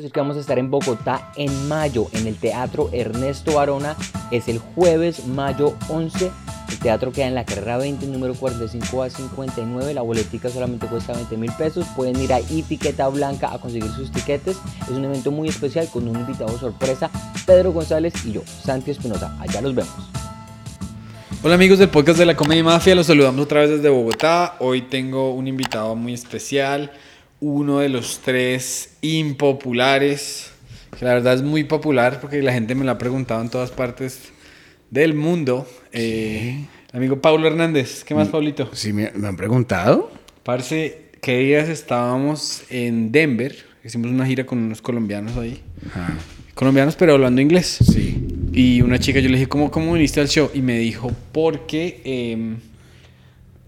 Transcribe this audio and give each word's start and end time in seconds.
decir 0.00 0.12
que 0.12 0.20
vamos 0.20 0.36
a 0.36 0.40
estar 0.40 0.58
en 0.58 0.70
Bogotá 0.70 1.30
en 1.36 1.68
mayo, 1.68 2.08
en 2.12 2.26
el 2.26 2.36
Teatro 2.36 2.90
Ernesto 2.92 3.54
Barona. 3.54 3.96
Es 4.30 4.48
el 4.48 4.58
jueves, 4.58 5.26
mayo 5.26 5.74
11. 5.88 6.30
El 6.70 6.78
teatro 6.78 7.12
queda 7.12 7.26
en 7.26 7.34
la 7.34 7.44
carrera 7.44 7.78
20, 7.78 8.06
número 8.06 8.34
45 8.34 9.02
a 9.02 9.10
59. 9.10 9.92
La 9.92 10.02
boletica 10.02 10.48
solamente 10.48 10.86
cuesta 10.86 11.12
20 11.12 11.36
mil 11.36 11.52
pesos. 11.52 11.86
Pueden 11.96 12.20
ir 12.20 12.32
a 12.32 12.38
Etiqueta 12.38 13.08
Blanca 13.08 13.52
a 13.52 13.58
conseguir 13.58 13.90
sus 13.90 14.10
tiquetes. 14.10 14.56
Es 14.82 14.90
un 14.90 15.04
evento 15.04 15.30
muy 15.30 15.48
especial 15.48 15.88
con 15.92 16.08
un 16.08 16.16
invitado 16.16 16.56
sorpresa, 16.58 17.10
Pedro 17.44 17.72
González 17.72 18.14
y 18.24 18.32
yo, 18.32 18.42
Santi 18.44 18.92
Espinosa. 18.92 19.36
Allá 19.40 19.60
los 19.60 19.74
vemos. 19.74 19.92
Hola 21.42 21.54
amigos 21.54 21.78
del 21.78 21.88
podcast 21.88 22.18
de 22.18 22.26
la 22.26 22.36
Comedia 22.36 22.62
Mafia, 22.62 22.94
los 22.94 23.06
saludamos 23.06 23.42
otra 23.42 23.62
vez 23.62 23.70
desde 23.70 23.88
Bogotá. 23.88 24.56
Hoy 24.60 24.82
tengo 24.82 25.32
un 25.32 25.48
invitado 25.48 25.96
muy 25.96 26.12
especial, 26.12 26.92
uno 27.40 27.78
de 27.80 27.88
los 27.88 28.20
tres 28.20 28.96
impopulares, 29.00 30.50
que 30.98 31.04
la 31.04 31.14
verdad 31.14 31.34
es 31.34 31.42
muy 31.42 31.64
popular 31.64 32.20
porque 32.20 32.42
la 32.42 32.52
gente 32.52 32.74
me 32.74 32.84
lo 32.84 32.90
ha 32.90 32.98
preguntado 32.98 33.40
en 33.42 33.48
todas 33.48 33.70
partes 33.70 34.30
del 34.90 35.14
mundo. 35.14 35.66
Eh, 35.92 36.66
amigo 36.92 37.20
Paulo 37.20 37.46
Hernández, 37.46 38.04
¿qué 38.04 38.14
más, 38.14 38.28
Mm. 38.28 38.30
Paulito? 38.32 38.70
Sí, 38.72 38.92
me, 38.92 39.06
han 39.06 39.36
preguntado. 39.36 40.10
Parce, 40.42 41.10
¿qué 41.22 41.38
días 41.38 41.68
estábamos 41.68 42.62
en 42.70 43.10
Denver? 43.12 43.56
Hicimos 43.84 44.10
una 44.10 44.26
gira 44.26 44.44
con 44.44 44.58
unos 44.58 44.82
colombianos 44.82 45.36
ahí. 45.36 45.62
Ajá. 45.88 46.14
Colombianos, 46.54 46.96
pero 46.96 47.14
hablando 47.14 47.40
inglés. 47.40 47.78
Sí. 47.82 48.26
Y 48.52 48.82
una 48.82 48.98
chica, 48.98 49.20
yo 49.20 49.28
le 49.30 49.36
dije, 49.36 49.48
¿cómo, 49.48 49.70
cómo 49.70 49.94
viniste 49.94 50.20
al 50.20 50.28
show? 50.28 50.50
Y 50.52 50.60
me 50.60 50.78
dijo, 50.78 51.10
porque 51.32 52.02
em, 52.04 52.56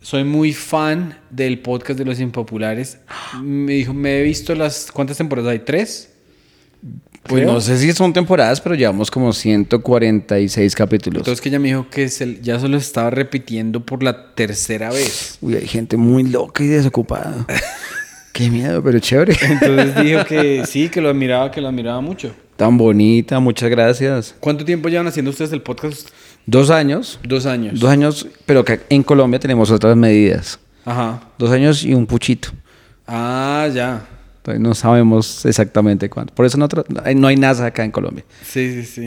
soy 0.03 0.25
muy 0.25 0.53
fan 0.53 1.19
del 1.31 1.61
podcast 1.61 1.99
de 1.99 2.05
los 2.05 2.21
impopulares. 2.21 2.99
Me 3.43 3.73
dijo, 3.73 3.95
me 3.95 4.19
he 4.19 4.23
visto 4.23 4.55
las... 4.55 4.91
¿Cuántas 4.93 5.17
temporadas 5.17 5.53
hay? 5.53 5.61
¿Tres? 5.61 6.11
Pues 7.23 7.43
Creo. 7.43 7.53
no 7.55 7.61
sé 7.61 7.79
si 7.79 7.93
son 7.93 8.13
temporadas, 8.13 8.61
pero 8.61 8.75
llevamos 8.75 9.09
como 9.11 9.33
146 9.33 10.75
capítulos. 10.75 11.21
Entonces 11.21 11.41
que 11.41 11.49
ella 11.51 11.61
me 11.61 11.69
dijo 11.69 11.87
que 11.89 12.09
se- 12.09 12.41
ya 12.43 12.59
solo 12.59 12.77
estaba 12.77 13.11
repitiendo 13.11 13.87
por 13.87 14.03
la 14.03 14.35
tercera 14.35 14.91
vez. 14.91 15.39
Uy, 15.41 15.55
hay 15.55 15.67
gente 15.69 15.97
muy 15.97 16.25
loca 16.25 16.65
y 16.65 16.67
desocupada. 16.67 17.47
Qué 18.33 18.51
miedo, 18.51 18.83
pero 18.83 18.99
chévere. 18.99 19.37
Entonces 19.41 20.03
dijo 20.03 20.25
que 20.25 20.65
sí, 20.67 20.89
que 20.89 21.01
lo 21.01 21.11
admiraba, 21.11 21.51
que 21.51 21.61
lo 21.61 21.69
admiraba 21.69 22.01
mucho. 22.01 22.35
Tan 22.57 22.77
bonita, 22.79 23.39
muchas 23.41 23.71
gracias. 23.71 24.35
¿Cuánto 24.41 24.65
tiempo 24.65 24.89
llevan 24.89 25.07
haciendo 25.07 25.31
ustedes 25.31 25.53
el 25.53 25.63
podcast? 25.63 26.09
Dos 26.47 26.71
años. 26.71 27.19
Dos 27.23 27.47
años. 27.47 27.79
Dos 27.81 27.91
años, 27.91 28.27
pero 28.47 28.65
que 28.65 28.81
en 28.89 29.03
Colombia 29.03 29.39
tenemos 29.39 29.71
otras 29.71 29.97
medidas. 29.97 30.59
Ajá. 30.85 31.21
Dos 31.39 31.51
años 31.51 31.85
y 31.85 31.95
un 31.95 32.07
puchito. 32.07 32.49
Ah, 33.07 33.69
ya. 33.73 34.07
Entonces 34.39 34.61
no 34.61 34.75
sabemos 34.75 35.47
exactamente 35.47 36.11
cuánto. 36.11 36.35
Por 36.35 36.45
eso 36.47 36.59
no, 36.59 36.67
no 37.15 37.27
hay 37.29 37.37
NASA 37.37 37.67
acá 37.67 37.85
en 37.85 37.93
Colombia. 37.93 38.25
Sí, 38.45 38.83
sí, 38.83 39.07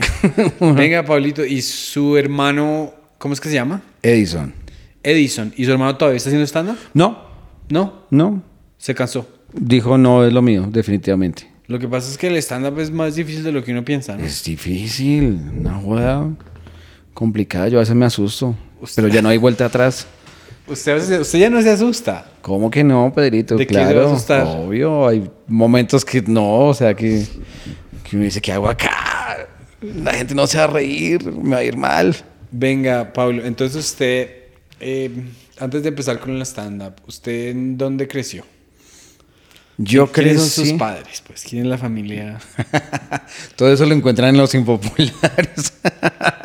Venga, 0.60 1.04
Pablito. 1.04 1.44
¿Y 1.44 1.60
su 1.60 2.16
hermano, 2.16 2.94
cómo 3.18 3.34
es 3.34 3.40
que 3.40 3.48
se 3.50 3.54
llama? 3.54 3.82
Edison. 4.02 4.54
Edison. 5.02 5.52
¿Y 5.56 5.66
su 5.66 5.72
hermano 5.72 5.96
todavía 5.96 6.16
está 6.16 6.30
haciendo 6.30 6.46
stand-up? 6.46 6.78
No, 6.94 7.18
No, 7.68 8.06
no. 8.10 8.42
se 8.78 8.94
cansó. 8.94 9.28
Dijo 9.52 9.98
no 9.98 10.24
es 10.24 10.32
lo 10.32 10.40
mío, 10.42 10.66
definitivamente. 10.70 11.50
Lo 11.66 11.78
que 11.78 11.88
pasa 11.88 12.10
es 12.10 12.16
que 12.16 12.28
el 12.28 12.36
stand-up 12.36 12.78
es 12.80 12.90
más 12.90 13.14
difícil 13.16 13.42
de 13.44 13.52
lo 13.52 13.62
que 13.62 13.72
uno 13.72 13.84
piensa, 13.84 14.16
¿no? 14.16 14.24
Es 14.24 14.42
difícil, 14.44 15.38
una 15.58 15.74
joda 15.74 16.28
complicada. 17.16 17.68
Yo 17.68 17.78
a 17.78 17.80
veces 17.80 17.96
me 17.96 18.04
asusto, 18.04 18.54
pero 18.94 19.08
ya 19.08 19.22
no 19.22 19.30
hay 19.30 19.38
vuelta 19.38 19.64
atrás. 19.64 20.06
Usted, 20.68 21.20
usted 21.20 21.38
ya 21.38 21.48
no 21.48 21.62
se 21.62 21.70
asusta. 21.70 22.28
¿Cómo 22.42 22.72
que 22.72 22.82
no, 22.82 23.12
Pedrito? 23.14 23.56
¿De 23.56 23.68
claro, 23.68 24.08
asustar? 24.08 24.44
obvio. 24.48 25.06
Hay 25.06 25.30
momentos 25.46 26.04
que 26.04 26.22
no, 26.22 26.66
o 26.66 26.74
sea, 26.74 26.92
que, 26.92 27.24
que 28.02 28.16
uno 28.16 28.24
dice, 28.24 28.40
¿qué 28.40 28.52
hago 28.52 28.68
acá? 28.68 29.46
La 29.80 30.12
gente 30.12 30.34
no 30.34 30.44
se 30.48 30.58
va 30.58 30.64
a 30.64 30.66
reír, 30.66 31.24
me 31.32 31.50
va 31.50 31.58
a 31.58 31.62
ir 31.64 31.76
mal. 31.76 32.16
Venga, 32.50 33.12
Pablo. 33.12 33.44
Entonces 33.44 33.76
usted, 33.76 34.28
eh, 34.80 35.10
antes 35.60 35.84
de 35.84 35.88
empezar 35.88 36.18
con 36.18 36.34
el 36.34 36.42
stand-up, 36.42 36.94
¿usted 37.06 37.50
en 37.50 37.78
dónde 37.78 38.08
creció? 38.08 38.44
Yo 39.78 40.10
creo 40.10 40.28
¿Quiénes 40.34 40.42
son 40.52 40.64
sus 40.66 40.72
padres? 40.78 41.22
Pues, 41.26 41.42
¿quién 41.44 41.62
es 41.62 41.68
la 41.68 41.76
familia? 41.76 42.38
Todo 43.56 43.70
eso 43.72 43.84
lo 43.84 43.94
encuentran 43.94 44.30
en 44.30 44.38
los 44.38 44.54
impopulares. 44.54 45.72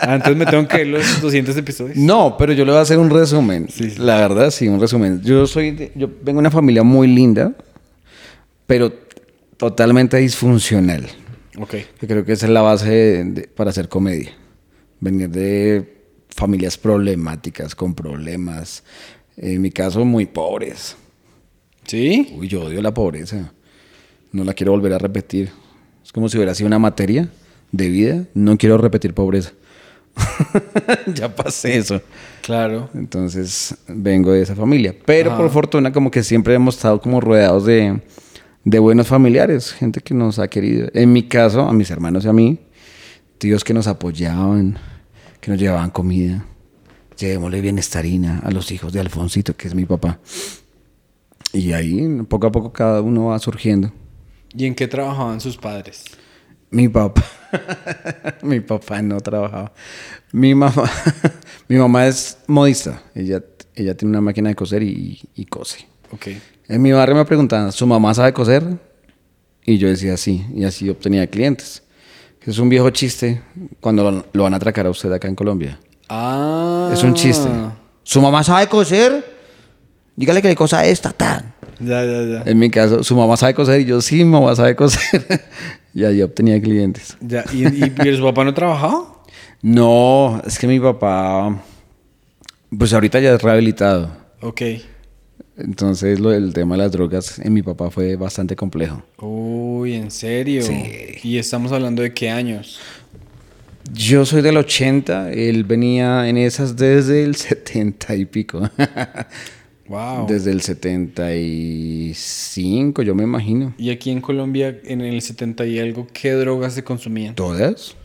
Ah, 0.04 0.16
entonces 0.16 0.36
me 0.36 0.48
tengo 0.48 0.68
que 0.68 0.78
ver 0.78 0.88
los 0.88 1.22
200 1.22 1.56
episodios. 1.58 1.96
No, 1.96 2.36
pero 2.36 2.54
yo 2.54 2.66
le 2.66 2.72
voy 2.72 2.80
a 2.80 2.82
hacer 2.82 2.98
un 2.98 3.12
resumen. 3.12 3.68
Sí, 3.70 3.92
sí. 3.92 3.98
La 4.00 4.16
verdad, 4.18 4.50
sí, 4.50 4.68
un 4.68 4.80
resumen. 4.82 5.22
Yo 5.22 5.46
soy, 5.46 5.70
de- 5.72 5.92
yo 5.94 6.08
vengo 6.08 6.38
de 6.38 6.40
una 6.40 6.50
familia 6.50 6.82
muy 6.82 7.08
linda, 7.08 7.54
pero 8.66 8.92
totalmente 9.58 10.18
disfuncional. 10.18 11.08
Ok. 11.60 11.76
Que 12.00 12.08
creo 12.08 12.26
que 12.26 12.32
esa 12.34 12.48
es 12.48 12.52
la 12.52 12.62
base 12.64 12.90
de- 12.90 13.24
de- 13.26 13.48
para 13.48 13.70
hacer 13.70 13.90
comedia. 13.90 14.32
Venir 15.00 15.30
de 15.30 16.02
familias 16.30 16.80
problemáticas, 16.80 17.76
con 17.76 17.94
problemas. 17.94 18.84
En 19.38 19.62
mi 19.62 19.70
caso, 19.70 20.04
muy 20.04 20.26
pobres. 20.26 20.96
¿Sí? 21.92 22.34
Uy, 22.38 22.48
yo 22.48 22.64
odio 22.64 22.82
la 22.82 22.94
pobreza. 22.94 23.52
No 24.32 24.46
la 24.46 24.54
quiero 24.54 24.72
volver 24.72 24.94
a 24.94 24.98
repetir. 24.98 25.52
Es 26.02 26.14
como 26.14 26.30
si 26.30 26.38
hubiera 26.38 26.56
sido 26.56 26.68
una 26.68 26.80
materia 26.80 27.28
de 27.74 27.90
vida. 27.90 28.24
No 28.34 28.58
quiero 28.58 28.78
repetir 28.78 29.14
pobreza. 29.14 29.52
ya 31.14 31.36
pasé 31.36 31.78
eso. 31.78 32.02
Claro. 32.44 32.90
Entonces 32.94 33.76
vengo 33.90 34.32
de 34.32 34.42
esa 34.42 34.56
familia. 34.56 34.96
Pero 35.06 35.32
Ajá. 35.32 35.42
por 35.42 35.50
fortuna 35.50 35.92
como 35.92 36.12
que 36.12 36.24
siempre 36.24 36.54
hemos 36.54 36.78
estado 36.78 37.02
como 37.02 37.20
rodeados 37.20 37.66
de, 37.66 38.00
de 38.64 38.80
buenos 38.80 39.08
familiares, 39.08 39.74
gente 39.74 40.00
que 40.00 40.14
nos 40.14 40.40
ha 40.40 40.48
querido. 40.48 40.88
En 40.94 41.12
mi 41.12 41.24
caso, 41.24 41.60
a 41.60 41.74
mis 41.74 41.92
hermanos 41.92 42.24
y 42.24 42.30
a 42.30 42.32
mí, 42.32 42.58
tíos 43.38 43.66
que 43.66 43.74
nos 43.74 43.88
apoyaban, 43.88 44.78
que 45.42 45.52
nos 45.52 45.60
llevaban 45.60 45.90
comida. 45.90 46.46
Llevémosle 47.20 47.60
bienestarina 47.60 48.40
a 48.46 48.50
los 48.50 48.72
hijos 48.72 48.94
de 48.94 49.02
Alfonsito, 49.02 49.58
que 49.58 49.68
es 49.68 49.76
mi 49.76 49.84
papá. 49.84 50.20
Y 51.54 51.74
ahí 51.74 52.08
poco 52.28 52.48
a 52.48 52.52
poco 52.52 52.72
cada 52.72 53.02
uno 53.02 53.26
va 53.26 53.40
surgiendo. 53.40 53.92
¿Y 54.56 54.66
en 54.66 54.76
qué 54.76 54.88
trabajaban 54.88 55.40
sus 55.40 55.58
padres? 55.58 56.06
Mi 56.70 56.88
papá. 56.88 57.24
mi 58.44 58.60
papá 58.62 59.02
no 59.02 59.20
trabajaba. 59.20 59.74
Mi 60.32 60.56
mamá. 60.56 60.90
mi 61.68 61.78
mamá 61.78 62.08
es 62.08 62.38
modista. 62.48 63.02
Ella, 63.14 63.44
ella 63.76 63.96
tiene 63.96 64.12
una 64.12 64.22
máquina 64.22 64.50
de 64.50 64.56
coser 64.56 64.84
y, 64.84 65.20
y 65.36 65.46
cose. 65.46 65.86
Ok. 66.12 66.28
En 66.68 66.82
mi 66.82 66.92
barrio 66.92 67.16
me 67.16 67.26
preguntaban, 67.26 67.72
¿su 67.72 67.86
mamá 67.86 68.14
sabe 68.14 68.32
coser? 68.32 68.64
Y 69.66 69.78
yo 69.78 69.90
decía 69.90 70.16
sí. 70.16 70.46
Y 70.56 70.64
así 70.64 70.90
obtenía 70.90 71.28
clientes. 71.28 71.84
Es 72.42 72.58
un 72.58 72.70
viejo 72.70 72.90
chiste 72.90 73.42
cuando 73.80 74.10
lo, 74.10 74.26
lo 74.32 74.44
van 74.44 74.54
a 74.54 74.58
atracar 74.58 74.86
a 74.86 74.90
usted 74.90 75.12
acá 75.12 75.28
en 75.28 75.36
Colombia. 75.36 75.80
Ah. 76.10 76.90
Es 76.94 77.04
un 77.04 77.14
chiste. 77.14 77.48
¿Su 78.04 78.22
mamá 78.22 78.44
sabe 78.44 78.68
coser? 78.68 79.41
Dígale 80.22 80.40
que 80.40 80.50
le 80.50 80.56
cosa 80.56 80.86
esta, 80.86 81.12
tan. 81.12 81.52
Ya, 81.80 82.06
ya, 82.06 82.22
ya. 82.22 82.44
En 82.46 82.60
mi 82.60 82.70
caso, 82.70 83.04
¿su 83.04 83.16
mamá 83.16 83.36
sabe 83.38 83.56
coser? 83.56 83.82
Y 83.82 83.86
yo, 83.86 84.02
sí, 84.02 84.18
mi 84.18 84.26
mamá 84.26 84.56
sabe 84.56 84.76
coser. 84.76 85.26
y 85.96 86.04
ahí 86.04 86.22
obtenía 86.22 86.62
clientes. 86.62 87.18
Ya, 87.22 87.44
¿Y, 87.52 87.66
y, 87.66 87.92
y 88.06 88.16
su 88.16 88.22
papá 88.22 88.44
no 88.44 88.54
trabajaba? 88.54 89.24
No, 89.64 90.40
es 90.46 90.60
que 90.60 90.68
mi 90.68 90.80
papá, 90.80 91.60
pues 92.78 92.94
ahorita 92.94 93.20
ya 93.20 93.34
es 93.34 93.42
rehabilitado. 93.42 94.12
Ok. 94.42 94.62
Entonces 95.58 96.20
lo 96.20 96.30
del 96.30 96.54
tema 96.54 96.76
de 96.76 96.84
las 96.84 96.92
drogas 96.92 97.40
en 97.40 97.52
mi 97.54 97.64
papá 97.64 97.90
fue 97.90 98.16
bastante 98.16 98.56
complejo. 98.56 99.02
Uy, 99.18 99.96
¿en 99.96 100.12
serio? 100.12 100.62
Sí. 100.62 100.84
¿Y 101.24 101.40
estamos 101.40 101.72
hablando 101.72 102.04
de 102.04 102.14
qué 102.14 102.30
años? 102.30 102.80
Yo 103.92 104.24
soy 104.28 104.44
del 104.44 104.58
80, 104.58 105.32
él 105.32 105.64
venía 105.64 106.30
en 106.30 106.38
esas 106.38 106.76
desde 106.76 107.24
el 107.24 107.36
70 107.36 108.16
y 108.18 108.26
pico. 108.26 108.70
Wow. 109.92 110.26
Desde 110.26 110.50
el 110.52 110.62
75, 110.62 113.02
yo 113.02 113.14
me 113.14 113.24
imagino. 113.24 113.74
¿Y 113.78 113.90
aquí 113.90 114.10
en 114.10 114.22
Colombia, 114.22 114.80
en 114.86 115.02
el 115.02 115.22
70 115.22 115.66
y 115.66 115.80
algo, 115.80 116.08
qué 116.14 116.32
drogas 116.32 116.76
se 116.76 116.84
consumían? 116.86 117.36
¿Todas? 117.36 117.98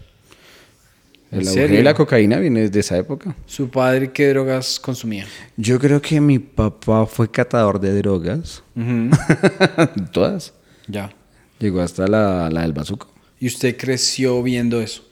¿En 1.31 1.47
El 1.47 1.55
de 1.55 1.85
la 1.85 1.95
cocaína 1.95 2.41
viene 2.41 2.63
desde 2.63 2.81
esa 2.81 2.99
época. 2.99 3.37
¿Su 3.47 3.69
padre 3.69 4.11
qué 4.11 4.31
drogas 4.31 4.81
consumía? 4.81 5.27
Yo 5.57 5.79
creo 5.79 6.03
que 6.03 6.21
mi 6.21 6.41
papá 6.41 7.07
fue 7.07 7.31
catador 7.31 7.79
de 7.79 7.97
drogas. 7.97 8.65
Todas. 10.13 10.55
Ya. 10.89 11.15
Llegó 11.61 11.83
hasta 11.83 12.09
la, 12.09 12.51
la 12.51 12.63
del 12.63 12.73
bazuco. 12.73 13.07
¿Y 13.39 13.47
usted 13.47 13.77
creció 13.77 14.43
viendo 14.43 14.83
eso? 14.83 15.05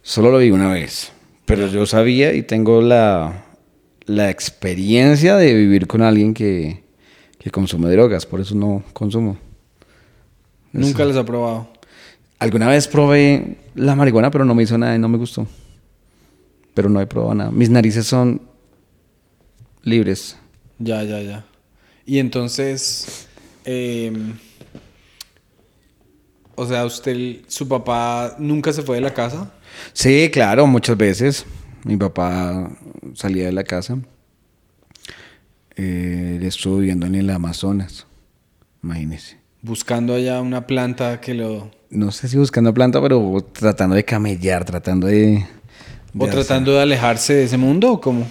Solo 0.00 0.30
lo 0.30 0.38
vi 0.38 0.50
una 0.50 0.72
vez. 0.72 1.12
Pero 1.44 1.66
yo 1.66 1.84
sabía 1.84 2.32
y 2.32 2.42
tengo 2.42 2.80
la, 2.80 3.44
la 4.06 4.30
experiencia 4.30 5.36
de 5.36 5.54
vivir 5.54 5.86
con 5.86 6.02
alguien 6.02 6.34
que, 6.34 6.82
que 7.38 7.50
consume 7.50 7.90
drogas. 7.90 8.26
Por 8.26 8.40
eso 8.40 8.54
no 8.54 8.82
consumo. 8.92 9.36
Nunca 10.72 11.04
las 11.04 11.16
ha 11.16 11.24
probado. 11.24 11.68
Alguna 12.38 12.68
vez 12.68 12.88
probé 12.88 13.56
la 13.74 13.94
marihuana, 13.94 14.30
pero 14.30 14.44
no 14.44 14.54
me 14.54 14.64
hizo 14.64 14.76
nada 14.76 14.96
y 14.96 14.98
no 14.98 15.08
me 15.08 15.18
gustó. 15.18 15.46
Pero 16.74 16.88
no 16.88 17.00
he 17.00 17.06
probado 17.06 17.34
nada. 17.34 17.50
Mis 17.50 17.70
narices 17.70 18.06
son 18.06 18.42
libres. 19.82 20.36
Ya, 20.78 21.02
ya, 21.04 21.20
ya. 21.20 21.44
Y 22.04 22.18
entonces, 22.18 23.28
em, 23.64 24.34
O 26.56 26.66
sea, 26.66 26.84
usted, 26.84 27.38
su 27.48 27.66
papá 27.66 28.36
nunca 28.38 28.72
se 28.72 28.82
fue 28.82 28.96
de 28.96 29.02
la 29.02 29.12
casa. 29.12 29.52
Sí, 29.92 30.30
claro, 30.32 30.66
muchas 30.66 30.96
veces. 30.96 31.44
Mi 31.84 31.96
papá 31.96 32.70
salía 33.14 33.46
de 33.46 33.52
la 33.52 33.64
casa. 33.64 33.98
Eh, 35.76 36.36
él 36.36 36.46
estuvo 36.46 36.78
viviendo 36.78 37.06
en 37.06 37.14
el 37.14 37.30
Amazonas. 37.30 38.06
Imagínese. 38.82 39.38
Buscando 39.62 40.14
allá 40.14 40.40
una 40.40 40.66
planta 40.66 41.20
que 41.20 41.34
lo. 41.34 41.70
No 41.90 42.12
sé 42.12 42.28
si 42.28 42.36
buscando 42.36 42.74
planta, 42.74 43.00
pero 43.00 43.44
tratando 43.52 43.96
de 43.96 44.04
camellar, 44.04 44.64
tratando 44.64 45.06
de. 45.06 45.46
¿O 46.16 46.26
de 46.26 46.32
tratando 46.32 46.72
de 46.72 46.82
alejarse 46.82 47.34
de 47.34 47.44
ese 47.44 47.56
mundo 47.56 47.92
o 47.92 48.00
cómo? 48.00 48.26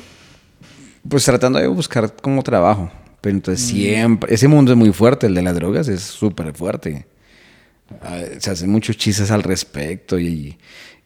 Pues 1.08 1.26
tratando 1.26 1.60
de 1.60 1.68
buscar 1.68 2.16
como 2.16 2.44
trabajo. 2.44 2.92
Pero 3.20 3.38
entonces 3.38 3.66
siempre, 3.66 4.34
ese 4.34 4.48
mundo 4.48 4.74
es 4.74 4.78
muy 4.78 4.92
fuerte, 4.92 5.28
el 5.28 5.34
de 5.34 5.42
las 5.42 5.56
drogas 5.56 5.88
es 5.88 6.02
súper 6.02 6.54
fuerte. 6.54 7.08
Ah, 8.02 8.22
Se 8.38 8.52
hacen 8.52 8.70
muchos 8.70 8.98
chistes 8.98 9.32
al 9.32 9.44
respecto 9.44 10.20
y, 10.20 10.58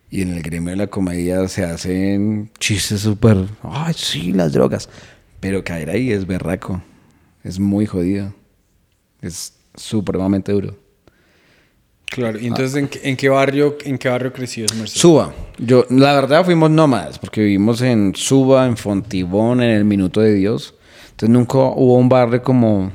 y 0.10 0.22
en 0.22 0.34
el 0.34 0.42
gremio 0.42 0.72
de 0.72 0.78
la 0.78 0.88
comedia 0.88 1.48
se 1.48 1.64
hacen 1.64 2.52
chistes 2.60 3.02
súper, 3.02 3.38
ay, 3.64 3.94
sí, 3.96 4.32
las 4.32 4.54
drogas. 4.54 4.90
Pero 5.40 5.64
caer 5.64 5.90
ahí 5.90 6.12
es 6.12 6.26
berraco, 6.26 6.82
es 7.44 7.60
muy 7.60 7.86
jodido, 7.86 8.34
es 9.22 9.54
supremamente 9.76 10.52
duro. 10.52 10.76
Claro. 12.10 12.40
¿Y 12.40 12.48
entonces 12.48 12.76
en, 12.76 12.88
qué, 12.88 13.02
en 13.04 13.18
qué 13.18 13.30
barrio 13.30 13.78
en 13.84 13.98
qué 13.98 14.10
barrio 14.10 14.32
Mercedes? 14.38 14.72
Suba. 14.86 15.34
Yo, 15.58 15.86
la 15.90 16.14
verdad 16.14 16.46
fuimos 16.46 16.72
nómadas, 16.72 17.20
porque 17.20 17.42
vivimos 17.42 17.82
en 17.82 18.16
Suba, 18.16 18.66
en 18.66 18.78
Fontibón, 18.78 19.62
en 19.62 19.72
el 19.72 19.86
Minuto 19.86 20.22
de 20.22 20.34
Dios. 20.34 20.74
Entonces 21.12 21.30
nunca 21.30 21.58
hubo 21.58 21.96
un 21.96 22.08
barrio 22.08 22.42
como 22.42 22.92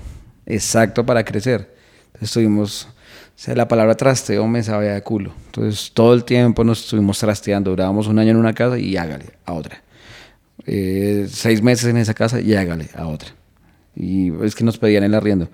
exacto 0.47 1.05
para 1.05 1.25
crecer. 1.25 1.75
Entonces 2.07 2.31
estuvimos, 2.31 2.89
sea, 3.35 3.55
la 3.55 3.67
palabra 3.69 3.95
trasteo 3.97 4.47
me 4.47 4.63
sabía 4.63 4.93
de 4.95 5.03
culo. 5.03 5.33
Entonces 5.47 5.91
todo 5.93 6.15
el 6.15 6.25
tiempo 6.25 6.65
nos 6.65 6.85
estuvimos 6.85 7.19
trasteando. 7.19 7.71
Durábamos 7.71 8.07
un 8.07 8.19
año 8.19 8.31
en 8.31 8.37
una 8.37 8.53
casa 8.53 8.79
y 8.79 8.97
hágale 8.97 9.27
a 9.45 9.53
otra. 9.53 9.83
Eh, 10.67 11.27
seis 11.31 11.61
meses 11.63 11.87
en 11.89 11.97
esa 11.97 12.15
casa 12.15 12.41
y 12.41 12.55
hágale 12.55 12.89
a 12.95 13.07
otra. 13.07 13.31
Y 13.97 14.33
es 14.45 14.55
que 14.55 14.65
nos 14.65 14.79
pedían 14.79 15.05
el 15.05 15.15
arriendo. 15.15 15.49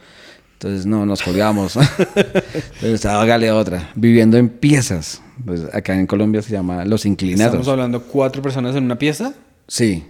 Entonces 0.54 0.86
no, 0.86 1.06
nos 1.06 1.22
colgamos. 1.22 1.76
Entonces 2.74 3.06
hágale 3.06 3.48
a 3.48 3.54
otra. 3.56 3.90
Viviendo 3.94 4.36
en 4.36 4.48
piezas. 4.48 5.22
Pues 5.44 5.62
acá 5.72 5.94
en 5.94 6.06
Colombia 6.06 6.42
se 6.42 6.52
llama 6.52 6.84
Los 6.84 7.06
Inclinados. 7.06 7.54
Estamos 7.54 7.68
hablando 7.68 8.02
cuatro 8.02 8.42
personas 8.42 8.74
en 8.76 8.84
una 8.84 8.98
pieza. 8.98 9.34
Sí, 9.68 10.04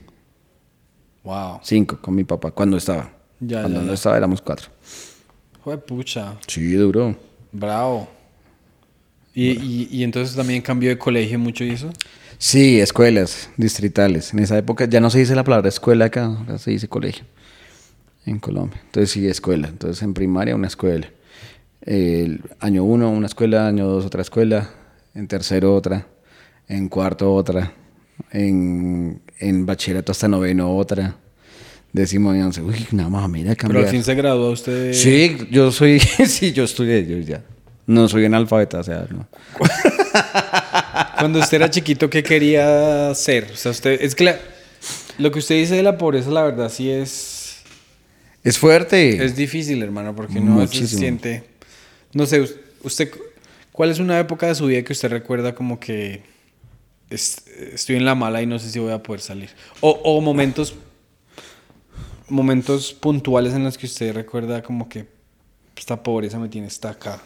Wow. 1.25 1.61
cinco 1.63 1.99
con 2.01 2.15
mi 2.15 2.25
papá 2.25 2.51
cuando 2.51 2.77
estaba. 2.79 3.11
Ya, 3.41 3.61
cuando 3.61 3.81
ya, 3.81 3.83
no 3.85 3.89
ya. 3.89 3.95
estaba 3.95 4.17
éramos 4.17 4.41
cuatro. 4.41 4.69
Joder, 5.63 5.81
pucha. 5.85 6.37
Sí, 6.47 6.73
duro. 6.73 7.15
Bravo. 7.53 8.09
¿Y, 9.35 9.51
y, 9.51 9.89
y 9.91 10.03
entonces 10.05 10.35
también 10.35 10.63
cambió 10.63 10.91
de 10.91 10.99
colegio 10.99 11.39
mucho 11.39 11.65
y 11.65 11.71
eso? 11.71 11.91
Sí, 12.39 12.81
escuelas 12.81 13.51
distritales. 13.57 14.33
En 14.33 14.41
esa 14.41 14.59
época 14.59 14.85
ya 14.87 15.01
no 15.01 15.11
se 15.11 15.19
dice 15.19 15.35
la 15.35 15.45
palabra 15.45 15.69
escuela 15.69 16.07
acá, 16.07 16.25
ahora 16.25 16.59
se 16.59 16.71
dice 16.71 16.89
colegio 16.89 17.25
en 18.27 18.39
Colombia. 18.39 18.81
Entonces 18.85 19.11
sí, 19.11 19.27
escuela. 19.27 19.69
Entonces 19.69 20.03
en 20.03 20.15
primaria 20.15 20.55
una 20.55 20.67
escuela. 20.67 21.09
El 21.81 22.43
año 22.61 22.85
uno 22.85 23.11
una 23.11 23.27
escuela, 23.27 23.67
año 23.67 23.87
dos 23.87 24.05
otra 24.05 24.23
escuela, 24.23 24.71
en 25.15 25.27
tercero 25.27 25.75
otra, 25.75 26.07
en 26.69 26.89
cuarto 26.89 27.33
otra, 27.33 27.73
en, 28.31 29.23
en 29.39 29.65
bachillerato 29.65 30.13
hasta 30.13 30.29
noveno 30.29 30.77
otra, 30.77 31.17
once. 32.43 32.61
Uy, 32.61 32.87
nada 32.93 33.09
más, 33.09 33.29
mira, 33.29 33.45
Pero 33.45 33.51
al 33.51 33.57
cambiar. 33.57 33.89
fin 33.91 34.03
se 34.05 34.15
graduó 34.15 34.51
usted. 34.51 34.93
Sí, 34.93 35.37
yo 35.51 35.73
soy, 35.73 36.01
sí, 36.27 36.53
yo 36.53 36.65
estudié, 36.65 37.07
yo 37.07 37.19
ya. 37.19 37.43
No 37.87 38.07
soy 38.09 38.27
analfabeta, 38.27 38.81
o 38.81 38.85
sea, 38.85 39.07
no. 39.11 39.27
Cuando 41.19 41.41
usted 41.41 41.57
era 41.57 41.71
chiquito, 41.71 42.09
¿qué 42.11 42.23
quería 42.23 43.13
ser? 43.15 43.49
O 43.53 43.57
sea, 43.57 43.71
usted. 43.73 44.01
Es 44.03 44.15
que 44.15 44.25
la- 44.25 44.39
lo 45.19 45.31
que 45.33 45.39
usted 45.41 45.57
dice 45.57 45.75
de 45.75 45.83
la 45.83 45.99
pobreza, 45.99 46.31
la 46.31 46.43
verdad, 46.45 46.69
sí 46.71 46.91
es. 46.91 47.57
Es 48.45 48.59
fuerte. 48.59 49.25
Es 49.25 49.35
difícil, 49.37 49.83
hermano, 49.83 50.15
porque 50.15 50.35
veces 50.35 50.49
Muchísimo. 50.49 51.01
siente. 51.01 51.45
No 52.13 52.27
sé, 52.27 52.41
us- 52.41 52.55
usted. 52.83 53.11
¿Cuál 53.73 53.91
es 53.91 53.99
una 53.99 54.19
época 54.19 54.47
de 54.47 54.55
su 54.55 54.67
vida 54.67 54.83
que 54.83 54.93
usted 54.93 55.09
recuerda 55.11 55.55
como 55.55 55.81
que. 55.81 56.23
es- 57.11 57.43
estoy 57.73 57.97
en 57.97 58.05
la 58.05 58.15
mala 58.15 58.43
y 58.43 58.47
no 58.47 58.59
sé 58.59 58.71
si 58.71 58.79
voy 58.79 58.93
a 58.93 59.03
poder 59.03 59.21
salir? 59.23 59.51
O, 59.81 59.91
o 59.91 60.21
momentos. 60.21 60.75
Momentos 62.29 62.93
puntuales 62.93 63.55
en 63.55 63.65
los 63.65 63.79
que 63.79 63.87
usted 63.87 64.15
recuerda 64.15 64.63
como 64.63 64.89
que 64.89 65.07
esta 65.77 66.03
pobreza 66.03 66.39
me 66.39 66.49
tiene 66.49 66.67
hasta 66.67 66.91
acá. 66.91 67.23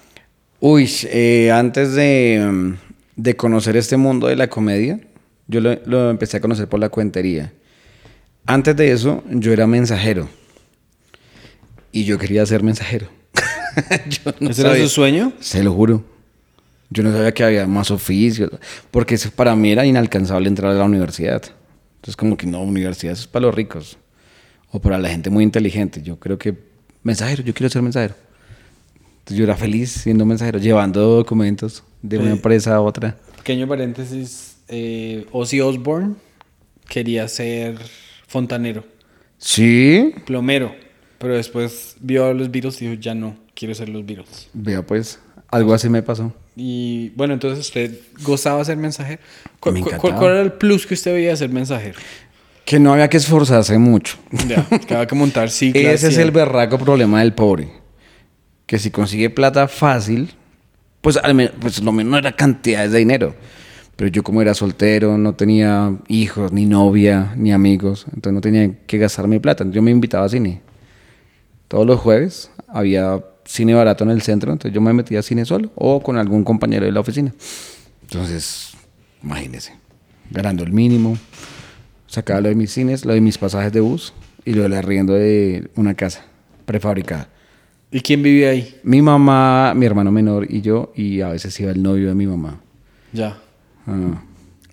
Uy, 0.61 0.89
eh, 1.05 1.51
antes 1.51 1.95
de, 1.95 2.49
mm, 2.51 2.75
de 3.17 3.37
conocer 3.37 3.77
este 3.77 3.97
mundo 3.97 4.29
de 4.29 4.37
la 4.37 4.49
comedia, 4.49 5.01
yo 5.49 5.61
lo, 5.61 5.75
lo 5.87 6.11
empecé 6.11 6.37
a 6.37 6.41
conocer 6.41 6.69
por 6.69 6.79
la 6.79 6.89
cuentería. 6.89 7.53
Antes 8.47 8.77
de 8.77 8.93
eso, 8.93 9.23
yo 9.31 9.53
era 9.53 9.67
mensajero. 9.67 10.29
Y 11.93 12.05
yo 12.05 12.19
quería 12.19 12.45
ser 12.47 12.63
mensajero. 12.63 13.09
yo 14.09 14.33
no 14.41 14.51
¿Ese 14.51 14.63
era 14.63 14.77
su 14.77 14.89
sueño? 14.89 15.33
Se 15.41 15.63
lo 15.63 15.73
juro. 15.73 16.05
Yo 16.91 17.03
no 17.03 17.13
sabía 17.13 17.33
que 17.33 17.45
había 17.45 17.67
más 17.67 17.91
oficios. 17.91 18.51
Porque 18.91 19.15
eso 19.15 19.31
para 19.31 19.55
mí 19.55 19.71
era 19.71 19.87
inalcanzable 19.87 20.49
entrar 20.49 20.73
a 20.73 20.75
la 20.75 20.85
universidad. 20.85 21.43
Entonces, 21.97 22.17
como 22.17 22.37
que 22.37 22.47
no, 22.47 22.63
universidad 22.63 23.13
eso 23.13 23.23
es 23.23 23.29
para 23.29 23.47
los 23.47 23.55
ricos. 23.55 23.97
O 24.73 24.81
para 24.81 24.99
la 24.99 25.09
gente 25.11 25.31
muy 25.31 25.45
inteligente. 25.45 26.03
Yo 26.03 26.19
creo 26.19 26.39
que 26.39 26.55
mensajero, 27.03 27.43
yo 27.43 27.53
quiero 27.55 27.71
ser 27.71 27.83
mensajero. 27.83 28.15
Entonces, 29.21 29.37
yo 29.37 29.45
era 29.45 29.55
feliz 29.57 29.91
siendo 29.93 30.25
mensajero, 30.27 30.59
llevando 30.59 31.01
documentos 31.03 31.85
de 32.01 32.19
una 32.19 32.31
empresa 32.33 32.75
a 32.75 32.81
otra. 32.81 33.17
Pequeño 33.37 33.69
paréntesis, 33.69 34.57
eh, 34.69 35.27
Ozzy 35.31 35.61
Osbourne 35.61 36.15
quería 36.89 37.29
ser 37.29 37.77
fontanero, 38.27 38.85
Sí. 39.39 40.13
plomero, 40.27 40.75
pero 41.19 41.35
después 41.37 41.97
vio 42.01 42.27
a 42.27 42.35
los 42.35 42.51
Beatles 42.51 42.81
y 42.83 42.87
dijo, 42.89 43.01
ya 43.01 43.15
no, 43.15 43.37
quiero 43.55 43.75
ser 43.75 43.89
los 43.91 44.05
Beatles. 44.07 44.49
Vea, 44.55 44.83
pues, 44.85 45.21
algo 45.49 45.75
así 45.75 45.89
me 45.89 46.03
pasó. 46.03 46.33
Y 46.57 47.11
bueno, 47.11 47.35
entonces 47.35 47.65
usted 47.67 47.99
gozaba 48.25 48.65
ser 48.65 48.77
mensajero. 48.77 49.21
¿Cu- 49.61 49.71
Me 49.73 49.81
cu-. 49.83 49.91
¿Cuál, 49.99 50.33
era 50.33 50.41
el 50.43 50.53
plus 50.53 50.87
que 50.87 50.95
usted 50.95 51.13
veía 51.15 51.31
de 51.31 51.37
ser 51.37 51.51
mensajero? 51.51 51.99
Que 52.65 52.79
no 52.79 52.93
había 52.93 53.09
que 53.09 53.17
esforzarse 53.17 53.77
mucho. 53.79 54.17
Ya, 54.49 54.65
que 54.87 54.95
había 54.95 55.07
que 55.07 55.15
montar 55.15 55.51
ciclas. 55.51 55.85
Ese 55.95 56.09
es 56.09 56.19
el 56.19 56.31
berraco 56.31 56.79
problema 56.79 57.21
del 57.21 57.33
pobre. 57.35 57.69
Que 58.67 58.79
si 58.79 58.91
consigue 58.91 59.29
plata 59.31 59.69
fácil, 59.69 60.31
pues, 61.01 61.17
al 61.17 61.35
men- 61.35 61.51
pues 61.61 61.83
lo 61.83 61.93
menos 61.93 62.11
no 62.13 62.19
era 62.19 62.33
cantidades 62.37 62.93
de 62.93 62.99
dinero. 63.01 63.35
Pero 63.97 64.09
yo 64.11 64.23
como 64.23 64.41
era 64.41 64.55
soltero, 64.55 65.19
no 65.19 65.35
tenía 65.35 65.95
hijos, 66.09 66.51
ni 66.53 66.65
novia, 66.65 67.35
ni 67.37 67.53
amigos. 67.53 68.07
Entonces 68.15 68.33
no 68.33 68.41
tenía 68.41 68.73
que 68.87 68.97
gastar 68.99 69.29
mi 69.29 69.39
plata. 69.39 69.65
Yo 69.69 69.83
me 69.83 69.91
invitaba 69.91 70.25
a 70.25 70.29
cine. 70.29 70.63
Todos 71.69 71.87
los 71.87 72.01
jueves 72.01 72.51
había 72.69 73.23
cine 73.45 73.75
barato 73.75 74.05
en 74.05 74.11
el 74.11 74.23
centro. 74.23 74.51
Entonces 74.53 74.75
yo 74.75 74.81
me 74.81 74.93
metía 74.95 75.19
a 75.19 75.23
cine 75.23 75.45
solo 75.45 75.71
o 75.75 76.03
con 76.03 76.17
algún 76.17 76.43
compañero 76.45 76.87
de 76.87 76.93
la 76.93 77.01
oficina. 77.01 77.35
Entonces, 78.03 78.71
imagínese. 79.23 79.75
Ganando 80.31 80.65
el 80.65 80.73
mínimo. 80.73 81.19
Sacaba 82.13 82.43
lo 82.43 82.51
de 82.51 82.55
mis 82.55 82.71
cines, 82.71 83.07
lo 83.07 83.15
de 83.15 83.23
mis 83.23 83.39
pasajes 83.39 83.73
de 83.73 83.81
bus 83.81 84.13
y 84.45 84.53
lo 84.53 84.65
del 84.65 84.75
arriendo 84.75 85.15
de 85.15 85.71
una 85.77 85.95
casa 85.95 86.27
prefabricada. 86.67 87.29
¿Y 87.91 88.01
quién 88.03 88.23
vivía 88.23 88.51
ahí? 88.51 88.79
Mi 88.83 89.01
mamá, 89.01 89.73
mi 89.75 89.87
hermano 89.87 90.13
menor 90.13 90.47
y 90.51 90.61
yo, 90.61 90.93
y 90.95 91.23
a 91.23 91.29
veces 91.29 91.59
iba 91.59 91.71
el 91.71 91.83
novio 91.83 92.09
de 92.09 92.15
mi 92.15 92.27
mamá. 92.27 92.61
Ya. 93.15 93.39
Ah. 93.87 94.23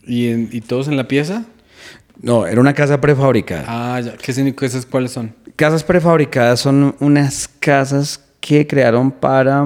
¿Y, 0.06 0.28
en- 0.28 0.50
y 0.52 0.60
todos 0.60 0.90
en 0.90 0.98
la 0.98 1.08
pieza? 1.08 1.46
No, 2.22 2.46
era 2.46 2.60
una 2.60 2.74
casa 2.74 3.00
prefabricada. 3.00 3.64
Ah, 3.68 4.02
ya. 4.02 4.18
¿Qué 4.18 4.34
significa 4.34 4.66
esas 4.66 4.86
cuáles 4.86 5.12
son? 5.12 5.34
Casas 5.56 5.86
prefabricadas 5.86 6.60
son 6.60 6.94
unas 7.00 7.48
casas 7.48 8.22
que 8.42 8.68
crearon 8.68 9.12
para 9.12 9.66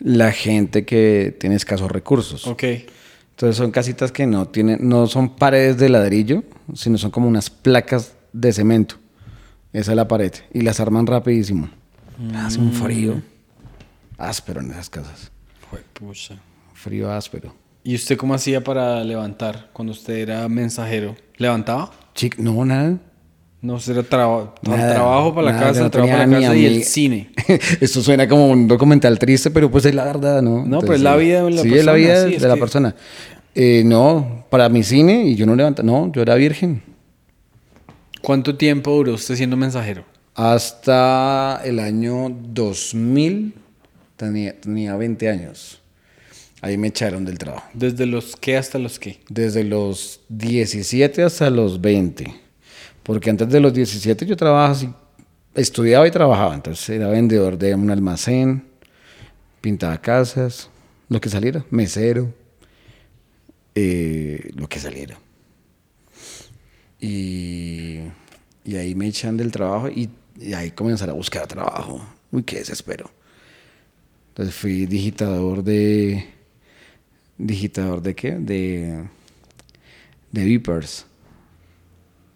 la 0.00 0.32
gente 0.32 0.84
que 0.84 1.36
tiene 1.38 1.54
escasos 1.54 1.92
recursos. 1.92 2.44
Ok. 2.48 2.64
Entonces 3.34 3.56
son 3.56 3.72
casitas 3.72 4.12
que 4.12 4.26
no 4.26 4.46
tienen, 4.46 4.78
no 4.88 5.08
son 5.08 5.34
paredes 5.34 5.76
de 5.76 5.88
ladrillo, 5.88 6.44
sino 6.72 6.96
son 6.98 7.10
como 7.10 7.26
unas 7.26 7.50
placas 7.50 8.14
de 8.32 8.52
cemento. 8.52 8.94
Esa 9.72 9.90
es 9.90 9.96
la 9.96 10.06
pared. 10.06 10.32
Y 10.52 10.60
las 10.60 10.78
arman 10.78 11.04
rapidísimo. 11.04 11.68
Hace 12.36 12.60
un 12.60 12.72
frío 12.72 13.20
áspero 14.18 14.60
en 14.60 14.70
esas 14.70 14.88
casas. 14.88 15.32
Juepucha. 15.68 16.36
Frío 16.74 17.10
áspero. 17.10 17.52
¿Y 17.82 17.96
usted 17.96 18.16
cómo 18.16 18.34
hacía 18.34 18.62
para 18.62 19.02
levantar 19.02 19.70
cuando 19.72 19.92
usted 19.92 20.14
era 20.14 20.48
mensajero? 20.48 21.16
¿Levantaba? 21.36 21.90
Chic, 22.14 22.38
no, 22.38 22.64
nada. 22.64 23.00
No, 23.64 23.78
tra- 23.78 24.50
Nada, 24.62 24.94
trabajo 24.94 25.34
para 25.34 25.46
la 25.46 25.52
nada, 25.52 25.66
casa, 25.68 25.80
no 25.84 25.90
trabajo 25.90 26.12
para 26.12 26.26
la 26.26 26.38
casa 26.38 26.54
y 26.56 26.66
el 26.66 26.84
cine. 26.84 27.30
Esto 27.80 28.02
suena 28.02 28.28
como 28.28 28.48
un 28.50 28.68
documental 28.68 29.18
triste, 29.18 29.50
pero 29.50 29.70
pues 29.70 29.86
es 29.86 29.94
la 29.94 30.04
verdad, 30.04 30.42
¿no? 30.42 30.66
No, 30.66 30.80
pero 30.80 30.94
es 30.94 31.00
la 31.00 31.16
vida 31.16 31.42
de 31.42 31.50
la 31.50 31.62
sí, 31.62 31.72
es 31.74 31.84
la 31.84 31.94
vida 31.94 32.28
sí, 32.28 32.36
de 32.36 32.46
la 32.48 32.54
que- 32.54 32.60
persona. 32.60 32.94
Eh, 33.54 33.82
no, 33.86 34.44
para 34.50 34.68
mi 34.68 34.82
cine, 34.82 35.24
y 35.24 35.34
yo 35.34 35.46
no 35.46 35.56
levantaba, 35.56 35.86
no, 35.86 36.12
yo 36.12 36.20
era 36.20 36.34
virgen. 36.34 36.82
¿Cuánto 38.20 38.56
tiempo 38.56 38.90
duró 38.90 39.14
usted 39.14 39.34
siendo 39.36 39.56
mensajero? 39.56 40.04
Hasta 40.34 41.60
el 41.64 41.78
año 41.78 42.28
2000, 42.52 43.54
Tenía, 44.16 44.60
tenía 44.60 44.94
20 44.96 45.28
años. 45.28 45.80
Ahí 46.60 46.76
me 46.78 46.88
echaron 46.88 47.24
del 47.24 47.38
trabajo. 47.38 47.66
¿Desde 47.74 48.06
los 48.06 48.36
qué 48.36 48.56
hasta 48.56 48.78
los 48.78 48.98
qué? 48.98 49.20
Desde 49.28 49.64
los 49.64 50.20
17 50.28 51.22
hasta 51.22 51.50
los 51.50 51.80
20. 51.80 52.43
Porque 53.04 53.30
antes 53.30 53.48
de 53.50 53.60
los 53.60 53.72
17 53.72 54.26
yo 54.26 54.36
trabajaba 54.36 54.70
así, 54.70 54.90
estudiaba 55.54 56.08
y 56.08 56.10
trabajaba. 56.10 56.54
Entonces 56.54 56.88
era 56.88 57.08
vendedor 57.08 57.56
de 57.56 57.74
un 57.74 57.90
almacén, 57.90 58.64
pintaba 59.60 60.00
casas, 60.00 60.70
lo 61.08 61.20
que 61.20 61.28
saliera, 61.28 61.64
mesero, 61.70 62.32
eh, 63.74 64.50
lo 64.54 64.68
que 64.68 64.80
saliera. 64.80 65.18
Y, 66.98 68.00
ahí 68.66 68.94
me 68.94 69.06
echan 69.06 69.36
del 69.36 69.52
trabajo 69.52 69.90
y, 69.90 70.08
y 70.40 70.54
ahí 70.54 70.70
comenzar 70.70 71.10
a 71.10 71.12
buscar 71.12 71.46
trabajo. 71.46 72.00
Uy, 72.32 72.42
qué 72.42 72.56
desespero. 72.56 73.10
Entonces 74.28 74.54
fui 74.54 74.86
digitador 74.86 75.62
de... 75.62 76.26
¿Digitador 77.36 78.00
de 78.00 78.14
qué? 78.14 78.32
De... 78.32 79.04
De 80.32 80.44
Vipers. 80.44 81.06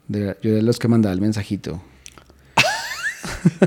Yo 0.08 0.20
era 0.20 0.34
de 0.42 0.62
los 0.62 0.78
que 0.78 0.88
mandaba 0.88 1.12
el 1.14 1.20
mensajito. 1.20 1.80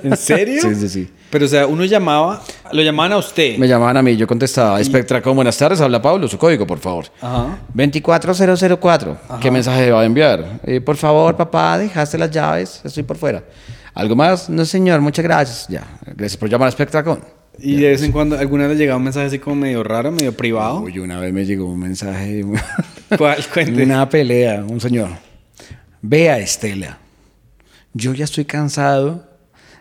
¿En 0.03 0.17
serio? 0.17 0.61
Sí, 0.61 0.75
sí, 0.75 0.89
sí. 0.89 1.09
Pero, 1.29 1.45
o 1.45 1.47
sea, 1.47 1.67
uno 1.67 1.85
llamaba, 1.85 2.41
lo 2.71 2.81
llamaban 2.81 3.13
a 3.13 3.17
usted. 3.17 3.57
Me 3.57 3.67
llamaban 3.67 3.95
a 3.97 4.01
mí, 4.01 4.17
yo 4.17 4.27
contestaba, 4.27 4.83
Spectracom, 4.83 5.35
buenas 5.35 5.57
tardes, 5.57 5.79
habla 5.81 6.01
Pablo, 6.01 6.27
su 6.27 6.37
código, 6.37 6.67
por 6.67 6.79
favor. 6.79 7.05
Ajá. 7.21 7.59
24004. 7.73 9.17
¿Qué 9.39 9.51
mensaje 9.51 9.91
va 9.91 10.01
a 10.01 10.05
enviar? 10.05 10.59
Eh, 10.63 10.81
por 10.81 10.97
favor, 10.97 11.35
papá, 11.37 11.77
dejaste 11.77 12.17
las 12.17 12.31
llaves, 12.31 12.81
estoy 12.83 13.03
por 13.03 13.17
fuera. 13.17 13.43
¿Algo 13.93 14.15
más? 14.15 14.49
No, 14.49 14.65
señor, 14.65 14.99
muchas 15.01 15.23
gracias. 15.23 15.67
Ya, 15.69 15.85
gracias 16.05 16.37
por 16.37 16.49
llamar 16.49 16.67
a 16.69 16.71
Spectracom. 16.71 17.19
Y 17.59 17.75
de 17.75 17.89
vez 17.89 18.03
en 18.03 18.11
cuando, 18.11 18.37
¿alguna 18.37 18.67
vez 18.67 18.77
le 18.77 18.83
llegaba 18.83 18.97
un 18.97 19.03
mensaje 19.03 19.27
así 19.27 19.39
como 19.39 19.57
medio 19.57 19.83
raro, 19.83 20.11
medio 20.11 20.35
privado? 20.35 20.79
Uy, 20.81 20.99
una 20.99 21.19
vez 21.19 21.31
me 21.33 21.45
llegó 21.45 21.65
un 21.65 21.79
mensaje, 21.79 22.43
¿Cuál? 23.17 23.37
Cuente. 23.53 23.83
una 23.83 24.07
pelea, 24.09 24.63
un 24.67 24.79
señor. 24.79 25.09
Vea, 26.01 26.39
Estela, 26.39 26.97
yo 27.93 28.13
ya 28.13 28.25
estoy 28.25 28.45
cansado 28.45 29.27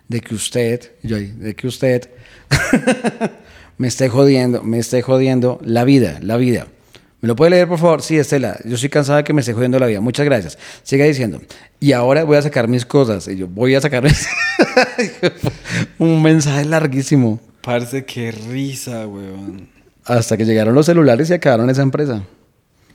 de 0.08 0.20
que 0.20 0.34
usted, 0.34 0.92
de 1.02 1.54
que 1.54 1.66
usted 1.66 2.10
me 3.78 3.88
esté 3.88 4.08
jodiendo, 4.08 4.62
me 4.62 4.78
esté 4.78 5.02
jodiendo 5.02 5.60
la 5.64 5.84
vida, 5.84 6.18
la 6.22 6.36
vida. 6.36 6.66
¿Me 7.22 7.28
lo 7.28 7.36
puede 7.36 7.50
leer, 7.50 7.68
por 7.68 7.78
favor? 7.78 8.00
Sí, 8.02 8.16
Estela, 8.16 8.58
yo 8.64 8.74
estoy 8.76 8.88
cansada 8.88 9.18
de 9.18 9.24
que 9.24 9.34
me 9.34 9.40
esté 9.42 9.52
jodiendo 9.52 9.78
la 9.78 9.86
vida. 9.86 10.00
Muchas 10.00 10.24
gracias. 10.24 10.58
Siga 10.82 11.04
diciendo. 11.04 11.40
Y 11.78 11.92
ahora 11.92 12.24
voy 12.24 12.38
a 12.38 12.42
sacar 12.42 12.66
mis 12.66 12.86
cosas. 12.86 13.28
Y 13.28 13.36
yo 13.36 13.46
voy 13.46 13.74
a 13.74 13.80
sacar 13.82 14.02
mis- 14.02 14.26
un 15.98 16.22
mensaje 16.22 16.64
larguísimo. 16.64 17.38
Parce, 17.60 18.06
qué 18.06 18.32
risa, 18.32 19.06
weón. 19.06 19.68
Hasta 20.06 20.38
que 20.38 20.46
llegaron 20.46 20.74
los 20.74 20.86
celulares 20.86 21.28
y 21.28 21.34
acabaron 21.34 21.68
esa 21.68 21.82
empresa. 21.82 22.22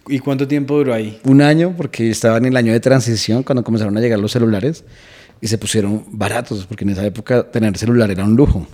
¿Y 0.07 0.19
cuánto 0.19 0.47
tiempo 0.47 0.77
duró 0.77 0.93
ahí? 0.93 1.19
un 1.23 1.41
año 1.41 1.73
porque 1.75 2.09
estaba 2.09 2.37
en 2.37 2.45
el 2.45 2.57
año 2.57 2.71
de 2.71 2.79
transición 2.79 3.43
cuando 3.43 3.63
comenzaron 3.63 3.97
a 3.97 4.01
llegar 4.01 4.19
los 4.19 4.31
celulares 4.31 4.83
y 5.41 5.47
se 5.47 5.57
pusieron 5.57 6.03
baratos 6.11 6.65
porque 6.65 6.83
en 6.83 6.91
esa 6.91 7.05
época 7.05 7.49
tener 7.49 7.77
celular 7.77 8.11
era 8.11 8.23
un 8.23 8.35
lujo. 8.35 8.67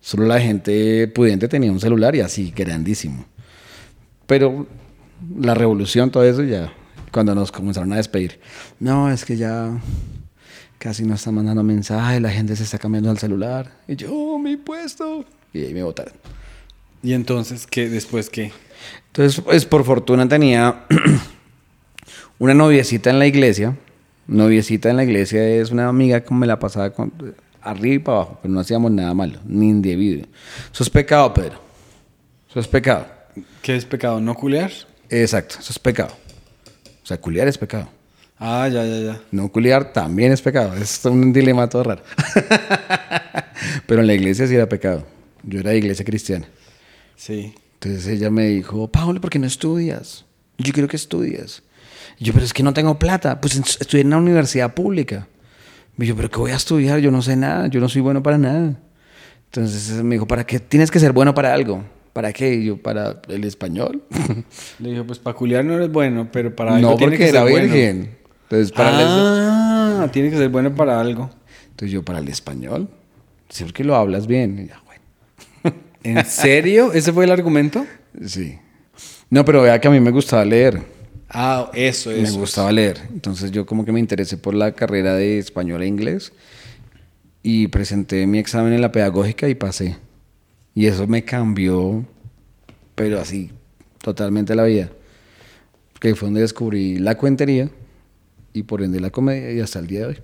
Solo 0.00 0.26
la 0.26 0.40
gente 0.40 1.08
pudiente 1.08 1.48
tenía 1.48 1.70
un 1.72 1.80
celular 1.80 2.14
y 2.16 2.20
así 2.20 2.52
grandísimo. 2.54 3.24
Pero 4.26 4.66
la 5.38 5.54
revolución, 5.54 6.10
todo 6.10 6.24
eso 6.24 6.42
ya, 6.42 6.72
cuando 7.12 7.34
nos 7.34 7.52
comenzaron 7.52 7.92
a 7.92 7.96
despedir. 7.96 8.40
No, 8.80 9.10
es 9.10 9.24
que 9.24 9.36
ya 9.36 9.70
casi 10.78 11.04
no 11.04 11.14
están 11.14 11.34
mandando 11.34 11.62
mensajes, 11.62 12.20
la 12.20 12.30
gente 12.30 12.56
se 12.56 12.64
está 12.64 12.78
cambiando 12.78 13.10
al 13.10 13.18
celular. 13.18 13.70
Y 13.88 13.96
yo, 13.96 14.12
"Oh, 14.12 14.38
mi 14.38 14.56
puesto. 14.56 15.24
Y 15.52 15.60
ahí 15.64 15.72
me 15.74 15.82
botaron. 15.82 16.12
¿Y 17.04 17.12
entonces 17.12 17.66
qué? 17.68 17.88
¿Después 17.88 18.30
qué? 18.30 18.50
Entonces, 19.08 19.40
pues 19.40 19.64
por 19.66 19.84
fortuna 19.84 20.26
tenía 20.28 20.84
una 22.38 22.54
noviecita 22.54 23.10
en 23.10 23.18
la 23.20 23.26
iglesia. 23.26 23.76
Noviecita 24.26 24.90
en 24.90 24.96
la 24.96 25.04
iglesia 25.04 25.46
es 25.46 25.70
una 25.70 25.86
amiga 25.88 26.22
que 26.24 26.34
me 26.34 26.46
la 26.46 26.58
pasaba 26.58 26.90
con- 26.90 27.12
arriba 27.60 27.94
y 27.94 27.98
para 27.98 28.16
abajo, 28.18 28.38
pero 28.42 28.52
no 28.54 28.60
hacíamos 28.60 28.90
nada 28.90 29.14
malo, 29.14 29.38
ni 29.46 29.68
indebido. 29.68 30.26
Eso 30.72 30.82
es 30.82 30.90
pecado, 30.90 31.32
Pedro. 31.32 31.60
Eso 32.50 32.60
es 32.60 32.66
pecado. 32.68 33.06
¿Qué 33.62 33.76
es 33.76 33.84
pecado? 33.84 34.20
¿No 34.20 34.34
culear? 34.34 34.70
Exacto, 35.10 35.56
eso 35.60 35.72
es 35.72 35.78
pecado. 35.78 36.10
O 37.02 37.06
sea, 37.06 37.20
culiar 37.20 37.46
es 37.48 37.58
pecado. 37.58 37.88
Ah, 38.38 38.68
ya, 38.68 38.84
ya, 38.84 38.98
ya. 38.98 39.20
No 39.30 39.48
culiar 39.50 39.92
también 39.92 40.32
es 40.32 40.40
pecado. 40.42 40.74
Es 40.74 41.04
un 41.04 41.32
dilema 41.32 41.68
todo 41.68 41.84
raro. 41.84 42.02
pero 43.86 44.00
en 44.00 44.06
la 44.06 44.14
iglesia 44.14 44.46
sí 44.46 44.54
era 44.54 44.68
pecado. 44.68 45.06
Yo 45.42 45.60
era 45.60 45.70
de 45.70 45.78
iglesia 45.78 46.04
cristiana. 46.04 46.46
Sí. 47.16 47.54
Entonces 47.74 48.06
ella 48.06 48.30
me 48.30 48.46
dijo, 48.48 48.88
Pablo, 48.88 49.20
¿por 49.20 49.30
qué 49.30 49.38
no 49.38 49.46
estudias? 49.46 50.24
Yo 50.58 50.72
quiero 50.72 50.88
que 50.88 50.96
estudies. 50.96 51.62
Y 52.18 52.24
yo, 52.24 52.32
pero 52.32 52.44
es 52.44 52.52
que 52.52 52.62
no 52.62 52.72
tengo 52.72 52.98
plata. 52.98 53.40
Pues 53.40 53.56
estudié 53.56 54.02
en 54.02 54.08
una 54.08 54.18
universidad 54.18 54.74
pública. 54.74 55.26
Y 55.98 56.06
yo, 56.06 56.16
pero 56.16 56.30
¿qué 56.30 56.38
voy 56.38 56.50
a 56.52 56.56
estudiar? 56.56 56.98
Yo 57.00 57.10
no 57.10 57.22
sé 57.22 57.36
nada, 57.36 57.66
yo 57.68 57.80
no 57.80 57.88
soy 57.88 58.00
bueno 58.02 58.22
para 58.22 58.38
nada. 58.38 58.78
Entonces 59.46 60.02
me 60.02 60.14
dijo, 60.16 60.26
¿para 60.26 60.44
qué 60.44 60.58
tienes 60.60 60.90
que 60.90 60.98
ser 60.98 61.12
bueno 61.12 61.34
para 61.34 61.52
algo? 61.54 61.84
¿Para 62.12 62.32
qué? 62.32 62.54
Y 62.54 62.64
yo, 62.66 62.76
para 62.76 63.20
el 63.28 63.44
español. 63.44 64.02
Le 64.78 64.90
dijo, 64.90 65.04
pues 65.04 65.18
para 65.18 65.36
culiar 65.36 65.64
no 65.64 65.74
eres 65.74 65.90
bueno, 65.90 66.28
pero 66.32 66.54
para 66.54 66.76
algo 66.76 66.90
no, 66.90 66.96
tiene 66.96 67.12
porque 67.12 67.24
que 67.26 67.30
ser 67.30 67.34
era 67.36 67.50
bueno. 67.50 67.72
virgen. 67.72 68.16
Entonces, 68.44 68.72
para 68.72 68.90
el- 68.90 69.06
Ah, 69.08 70.08
tiene 70.12 70.30
que 70.30 70.36
ser 70.36 70.48
bueno 70.48 70.74
para 70.74 71.00
algo. 71.00 71.30
Entonces 71.70 71.90
yo, 71.92 72.02
para 72.04 72.18
el 72.20 72.28
español. 72.28 72.88
Sí, 73.48 73.64
porque 73.64 73.84
lo 73.84 73.94
hablas 73.96 74.26
bien. 74.26 74.58
Y 74.58 74.68
ya. 74.68 74.80
¿En 76.04 76.24
serio? 76.26 76.92
¿Ese 76.92 77.12
fue 77.12 77.24
el 77.24 77.30
argumento? 77.30 77.84
Sí. 78.24 78.58
No, 79.30 79.44
pero 79.44 79.62
vea 79.62 79.80
que 79.80 79.88
a 79.88 79.90
mí 79.90 79.98
me 79.98 80.10
gustaba 80.10 80.44
leer. 80.44 80.80
Ah, 81.28 81.70
eso, 81.74 82.10
me 82.10 82.20
eso. 82.20 82.38
gustaba 82.38 82.70
leer. 82.70 83.00
Entonces 83.12 83.50
yo 83.50 83.66
como 83.66 83.84
que 83.84 83.90
me 83.90 83.98
interesé 83.98 84.36
por 84.36 84.54
la 84.54 84.72
carrera 84.72 85.14
de 85.14 85.38
español 85.38 85.82
e 85.82 85.86
inglés 85.86 86.32
y 87.42 87.68
presenté 87.68 88.26
mi 88.26 88.38
examen 88.38 88.72
en 88.72 88.80
la 88.80 88.92
pedagógica 88.92 89.48
y 89.48 89.54
pasé. 89.54 89.96
Y 90.74 90.86
eso 90.86 91.06
me 91.06 91.24
cambió, 91.24 92.04
pero 92.94 93.20
así, 93.20 93.50
totalmente 94.00 94.54
la 94.54 94.64
vida. 94.64 94.90
Que 96.00 96.14
fue 96.14 96.26
donde 96.26 96.42
descubrí 96.42 96.98
la 96.98 97.16
cuentería 97.16 97.70
y 98.52 98.62
por 98.62 98.82
ende 98.82 99.00
la 99.00 99.10
comedia 99.10 99.52
y 99.52 99.60
hasta 99.60 99.78
el 99.78 99.86
día 99.86 100.00
de 100.00 100.06
hoy. 100.06 100.18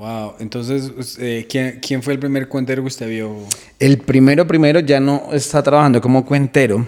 Wow. 0.00 0.36
Entonces, 0.38 1.18
eh, 1.20 1.46
¿quién, 1.46 1.78
quién 1.78 2.02
fue 2.02 2.14
el 2.14 2.18
primer 2.18 2.48
cuentero 2.48 2.82
que 2.82 2.86
usted 2.86 3.06
vio? 3.06 3.36
El 3.78 3.98
primero, 3.98 4.46
primero 4.46 4.80
ya 4.80 4.98
no 4.98 5.28
está 5.30 5.62
trabajando 5.62 6.00
como 6.00 6.24
cuentero, 6.24 6.86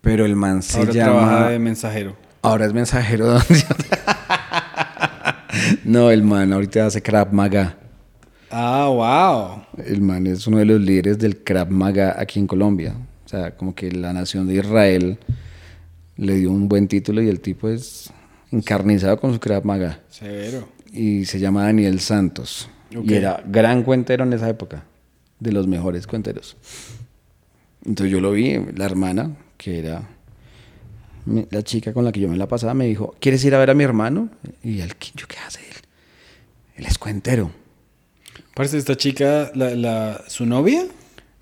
pero 0.00 0.26
el 0.26 0.34
man 0.34 0.64
se 0.64 0.80
Ahora 0.80 0.92
llama... 0.92 1.12
trabaja 1.12 1.50
de 1.50 1.58
mensajero. 1.60 2.16
Ahora 2.42 2.66
es 2.66 2.72
mensajero. 2.72 3.38
no, 5.84 6.10
el 6.10 6.24
man 6.24 6.52
ahorita 6.52 6.86
hace 6.86 7.00
Krav 7.02 7.32
Maga. 7.32 7.78
Ah, 8.50 8.88
wow. 8.88 9.84
El 9.86 10.00
man 10.00 10.26
es 10.26 10.48
uno 10.48 10.58
de 10.58 10.64
los 10.64 10.80
líderes 10.80 11.20
del 11.20 11.44
Krav 11.44 11.70
Maga 11.70 12.16
aquí 12.18 12.40
en 12.40 12.48
Colombia. 12.48 12.96
O 13.24 13.28
sea, 13.28 13.52
como 13.52 13.76
que 13.76 13.92
la 13.92 14.12
nación 14.12 14.48
de 14.48 14.54
Israel 14.54 15.18
le 16.16 16.34
dio 16.34 16.50
un 16.50 16.68
buen 16.68 16.88
título 16.88 17.22
y 17.22 17.28
el 17.28 17.38
tipo 17.38 17.68
es 17.68 18.12
encarnizado 18.50 19.20
con 19.20 19.32
su 19.32 19.38
Krav 19.38 19.64
Maga. 19.64 20.00
Severo. 20.08 20.79
Y 20.92 21.24
se 21.26 21.38
llama 21.38 21.64
Daniel 21.64 22.00
Santos. 22.00 22.68
Ok. 22.96 23.04
Y 23.10 23.14
era 23.14 23.42
gran 23.46 23.82
cuentero 23.82 24.24
en 24.24 24.32
esa 24.32 24.48
época. 24.48 24.84
De 25.38 25.52
los 25.52 25.66
mejores 25.66 26.06
cuenteros. 26.06 26.56
Entonces 27.84 28.12
yo 28.12 28.20
lo 28.20 28.32
vi, 28.32 28.58
la 28.76 28.84
hermana, 28.84 29.36
que 29.56 29.78
era 29.78 30.02
la 31.50 31.62
chica 31.62 31.92
con 31.92 32.04
la 32.04 32.12
que 32.12 32.20
yo 32.20 32.28
me 32.28 32.36
la 32.36 32.46
pasaba, 32.46 32.74
me 32.74 32.86
dijo, 32.86 33.14
¿quieres 33.20 33.42
ir 33.44 33.54
a 33.54 33.58
ver 33.58 33.70
a 33.70 33.74
mi 33.74 33.84
hermano? 33.84 34.28
Y 34.62 34.80
él, 34.80 34.96
¿qué, 34.96 35.08
yo, 35.16 35.26
¿qué 35.26 35.36
hace 35.38 35.60
él? 35.60 35.76
Él 36.76 36.86
es 36.86 36.98
cuentero. 36.98 37.50
Parece 38.54 38.76
esta 38.76 38.96
chica, 38.96 39.50
la, 39.54 39.70
la, 39.74 40.24
su 40.28 40.44
novia, 40.44 40.84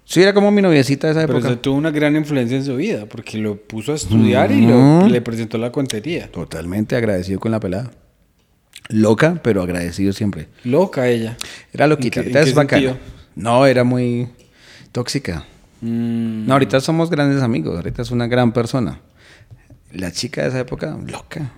Sí, 0.09 0.23
era 0.23 0.33
como 0.33 0.51
mi 0.51 0.63
noviecita 0.63 1.07
de 1.09 1.13
esa 1.13 1.27
pero 1.27 1.39
época. 1.39 1.53
se 1.53 1.57
tuvo 1.61 1.77
una 1.77 1.91
gran 1.91 2.17
influencia 2.17 2.57
en 2.57 2.65
su 2.65 2.77
vida, 2.77 3.05
porque 3.05 3.37
lo 3.37 3.57
puso 3.61 3.93
a 3.93 3.95
estudiar 3.95 4.51
y 4.51 4.63
lo, 4.63 5.07
le 5.07 5.21
presentó 5.21 5.59
la 5.59 5.71
cuentería. 5.71 6.33
Totalmente 6.33 6.97
agradecido 6.97 7.39
con 7.39 7.53
la 7.53 7.61
pelada. 7.61 7.91
Loca, 8.89 9.41
pero 9.43 9.63
agradecido 9.63 10.13
siempre. 10.13 10.49
Loca 10.65 11.09
ella. 11.09 11.37
Era 11.73 11.87
loquita, 11.87 12.21
¿En 12.21 12.27
qué- 12.31 12.39
ahorita 12.39 12.41
es 12.51 12.55
bacana. 12.55 12.99
No, 13.37 13.67
era 13.67 13.85
muy 13.85 14.29
tóxica. 14.93 15.45
Mm, 15.81 16.47
No, 16.47 16.55
ahorita 16.55 16.81
somos 16.81 17.11
grandes 17.11 17.43
amigos, 17.43 17.77
ahorita 17.77 18.03
es 18.03 18.11
una 18.11 18.27
gran 18.27 18.53
persona. 18.53 19.01
La 19.93 20.11
chica 20.13 20.43
de 20.43 20.49
esa 20.49 20.61
época, 20.61 20.97
loca. 21.07 21.53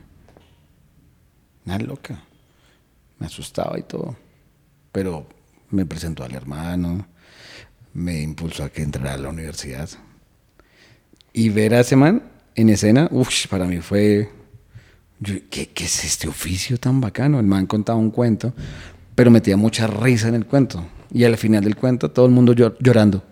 Una 1.67 1.79
loca. 1.79 2.23
Me 3.19 3.27
asustaba 3.27 3.79
y 3.79 3.83
todo. 3.83 4.17
Pero 4.93 5.27
me 5.71 5.87
presentó 5.87 6.25
al 6.25 6.35
hermano, 6.35 7.07
me 7.95 8.21
impulsó 8.21 8.65
a 8.65 8.71
que 8.71 8.83
entrara 8.83 9.15
a 9.15 9.19
la 9.19 9.29
universidad. 9.29 9.89
Y 11.33 11.49
ver 11.51 11.75
a 11.75 11.81
ese 11.81 11.97
man 11.97 12.23
en 12.57 12.71
escena, 12.71 13.09
uff, 13.13 13.47
para 13.47 13.65
mí 13.67 13.79
fue... 13.79 14.31
yo, 15.21 15.35
¿qué, 15.51 15.69
¿Qué 15.69 15.85
es 15.85 16.05
este 16.05 16.29
oficio 16.29 16.77
tan 16.79 17.01
bacano? 17.01 17.39
El 17.41 17.47
man 17.47 17.67
contaba 17.67 17.99
un 17.99 18.11
cuento, 18.11 18.53
pero 19.15 19.31
metía 19.31 19.57
mucha 19.57 19.87
risa 19.87 20.29
en 20.29 20.35
el 20.35 20.47
cuento. 20.47 20.85
Y 21.13 21.25
al 21.25 21.37
final 21.37 21.63
del 21.65 21.77
cuento 21.77 22.11
todo 22.11 22.27
el 22.27 22.33
mundo 22.33 22.55
llor- 22.55 22.77
llorando. 22.81 23.23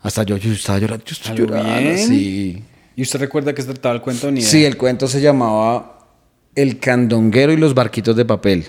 Hasta 0.00 0.22
yo, 0.22 0.36
yo 0.36 0.52
estaba 0.52 0.78
llorando, 0.78 1.04
yo 1.04 1.12
estoy 1.12 1.32
¿A 1.32 1.34
lo 1.34 1.46
llorando. 1.46 1.96
Sí. 1.98 2.62
¿Y 2.96 3.02
usted 3.02 3.18
recuerda 3.20 3.52
que 3.54 3.62
se 3.62 3.68
trataba 3.68 3.94
el 3.94 4.00
cuento? 4.00 4.30
Ni. 4.30 4.40
Sí, 4.42 4.64
el 4.64 4.76
cuento 4.76 5.06
se 5.08 5.20
llamaba 5.20 6.08
El 6.54 6.78
candonguero 6.78 7.52
y 7.52 7.56
los 7.56 7.74
barquitos 7.74 8.16
de 8.16 8.24
papel. 8.24 8.66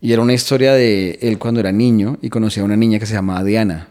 Y 0.00 0.12
era 0.12 0.20
una 0.22 0.34
historia 0.34 0.74
de 0.74 1.18
él 1.22 1.38
cuando 1.38 1.60
era 1.60 1.72
niño 1.72 2.18
y 2.20 2.28
conocía 2.28 2.62
a 2.62 2.66
una 2.66 2.76
niña 2.76 2.98
que 2.98 3.06
se 3.06 3.14
llamaba 3.14 3.42
Diana. 3.44 3.88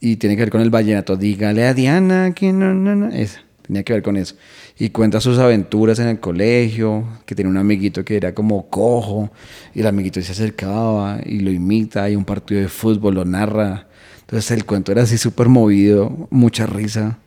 Y 0.00 0.16
tiene 0.16 0.36
que 0.36 0.42
ver 0.42 0.50
con 0.50 0.60
el 0.60 0.70
vallenato. 0.70 1.16
Dígale 1.16 1.66
a 1.66 1.74
Diana 1.74 2.32
que 2.34 2.52
no, 2.52 2.74
no, 2.74 2.94
no. 2.94 3.08
Esa. 3.08 3.40
Tenía 3.62 3.82
que 3.82 3.92
ver 3.94 4.02
con 4.02 4.16
eso. 4.16 4.34
Y 4.78 4.90
cuenta 4.90 5.20
sus 5.20 5.38
aventuras 5.38 5.98
en 5.98 6.06
el 6.06 6.20
colegio, 6.20 7.04
que 7.26 7.34
tenía 7.34 7.50
un 7.50 7.56
amiguito 7.56 8.04
que 8.04 8.16
era 8.16 8.32
como 8.32 8.68
cojo, 8.68 9.30
y 9.74 9.80
el 9.80 9.86
amiguito 9.86 10.22
se 10.22 10.32
acercaba 10.32 11.20
y 11.24 11.40
lo 11.40 11.50
imita, 11.50 12.08
y 12.08 12.14
un 12.14 12.24
partido 12.24 12.60
de 12.60 12.68
fútbol 12.68 13.16
lo 13.16 13.24
narra. 13.24 13.88
Entonces 14.20 14.50
el 14.52 14.64
cuento 14.64 14.92
era 14.92 15.02
así 15.02 15.18
súper 15.18 15.48
movido, 15.48 16.28
mucha 16.30 16.66
risa. 16.66 17.18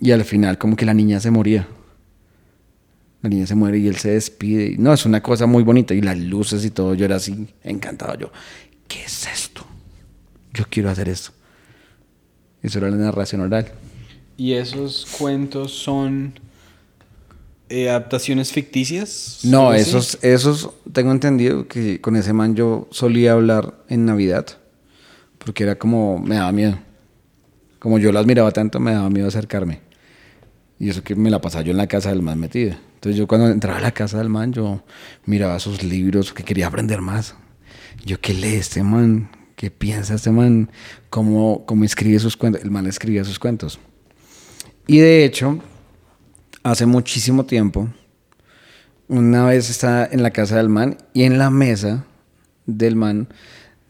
Y 0.00 0.12
al 0.12 0.24
final 0.24 0.56
como 0.56 0.76
que 0.76 0.86
la 0.86 0.94
niña 0.94 1.20
se 1.20 1.30
moría. 1.30 1.68
La 3.22 3.28
niña 3.28 3.46
se 3.46 3.54
muere 3.54 3.78
y 3.78 3.86
él 3.86 3.96
se 3.96 4.12
despide. 4.12 4.76
No, 4.78 4.94
es 4.94 5.04
una 5.04 5.22
cosa 5.22 5.46
muy 5.46 5.62
bonita. 5.62 5.92
Y 5.92 6.00
las 6.00 6.16
luces 6.18 6.64
y 6.64 6.70
todo, 6.70 6.94
yo 6.94 7.04
era 7.04 7.16
así 7.16 7.48
encantado. 7.62 8.16
Yo, 8.16 8.32
¿qué 8.88 9.02
es 9.04 9.26
esto? 9.26 9.66
Yo 10.54 10.64
quiero 10.70 10.88
hacer 10.88 11.08
esto. 11.10 11.32
Eso 12.62 12.78
era 12.78 12.90
la 12.90 12.96
narración 12.96 13.42
oral. 13.42 13.70
¿Y 14.38 14.54
esos 14.54 15.06
cuentos 15.18 15.72
son 15.72 16.32
eh, 17.70 17.88
adaptaciones 17.88 18.52
ficticias? 18.52 19.40
No, 19.44 19.72
esos, 19.72 20.18
esos, 20.22 20.70
tengo 20.92 21.12
entendido 21.12 21.68
que 21.68 22.00
con 22.00 22.16
ese 22.16 22.32
man 22.32 22.56
yo 22.56 22.88
solía 22.90 23.32
hablar 23.32 23.74
en 23.88 24.04
Navidad, 24.04 24.46
porque 25.38 25.62
era 25.62 25.76
como, 25.76 26.18
me 26.18 26.34
daba 26.34 26.50
miedo. 26.50 26.78
Como 27.78 27.98
yo 27.98 28.10
las 28.12 28.26
miraba 28.26 28.50
tanto, 28.50 28.80
me 28.80 28.92
daba 28.92 29.08
miedo 29.08 29.28
acercarme. 29.28 29.80
Y 30.80 30.88
eso 30.88 31.04
que 31.04 31.14
me 31.14 31.30
la 31.30 31.40
pasaba 31.40 31.62
yo 31.62 31.70
en 31.70 31.76
la 31.76 31.86
casa 31.86 32.10
del 32.10 32.22
man 32.22 32.40
metida. 32.40 32.80
Entonces 32.94 33.16
yo 33.16 33.28
cuando 33.28 33.48
entraba 33.48 33.78
a 33.78 33.82
la 33.82 33.92
casa 33.92 34.18
del 34.18 34.28
man, 34.28 34.52
yo 34.52 34.82
miraba 35.24 35.58
sus 35.60 35.82
libros, 35.82 36.32
que 36.32 36.42
quería 36.42 36.66
aprender 36.66 37.00
más. 37.00 37.36
Yo, 38.04 38.20
¿qué 38.20 38.34
lee 38.34 38.54
este 38.54 38.82
man? 38.82 39.30
¿Qué 39.54 39.70
piensa 39.70 40.14
este 40.16 40.30
man? 40.30 40.70
¿Cómo, 41.08 41.64
cómo 41.66 41.84
escribe 41.84 42.18
sus 42.18 42.36
cuentos? 42.36 42.62
El 42.62 42.70
man 42.70 42.86
escribía 42.86 43.24
sus 43.24 43.38
cuentos. 43.38 43.78
Y 44.86 44.98
de 44.98 45.24
hecho, 45.24 45.60
hace 46.62 46.86
muchísimo 46.86 47.44
tiempo, 47.46 47.88
una 49.08 49.46
vez 49.46 49.70
estaba 49.70 50.06
en 50.10 50.22
la 50.22 50.30
casa 50.30 50.56
del 50.56 50.68
man 50.68 50.98
y 51.14 51.24
en 51.24 51.38
la 51.38 51.50
mesa 51.50 52.04
del 52.66 52.96
man 52.96 53.28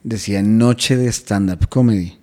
decía 0.03 0.43
Noche 0.43 0.97
de 0.97 1.09
Stand-Up 1.13 1.69
Comedy. 1.69 2.17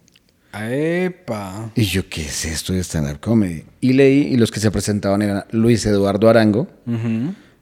¡Epa! 0.54 1.72
Y 1.76 1.84
yo, 1.84 2.10
¿qué 2.10 2.22
es 2.22 2.46
esto 2.46 2.74
de 2.74 2.80
stand-up 2.84 3.20
comedy? 3.20 3.64
Y 3.80 3.94
leí, 3.94 4.22
y 4.22 4.38
los 4.38 4.50
que 4.50 4.60
se 4.60 4.72
presentaban 4.72 5.22
eran 5.22 5.44
Luis 5.52 5.86
Eduardo 5.86 6.30
Arango, 6.30 6.68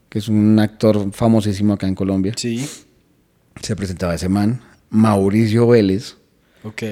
que 0.08 0.18
es 0.18 0.28
un 0.28 0.58
actor 0.58 1.12
famosísimo 1.12 1.74
acá 1.74 1.86
en 1.86 1.94
Colombia. 1.94 2.32
Sí, 2.36 2.66
Se 3.60 3.76
presentaba 3.76 4.14
ese 4.14 4.28
man. 4.30 4.60
Mauricio 4.88 5.66
Vélez, 5.66 6.14
ok. 6.62 6.82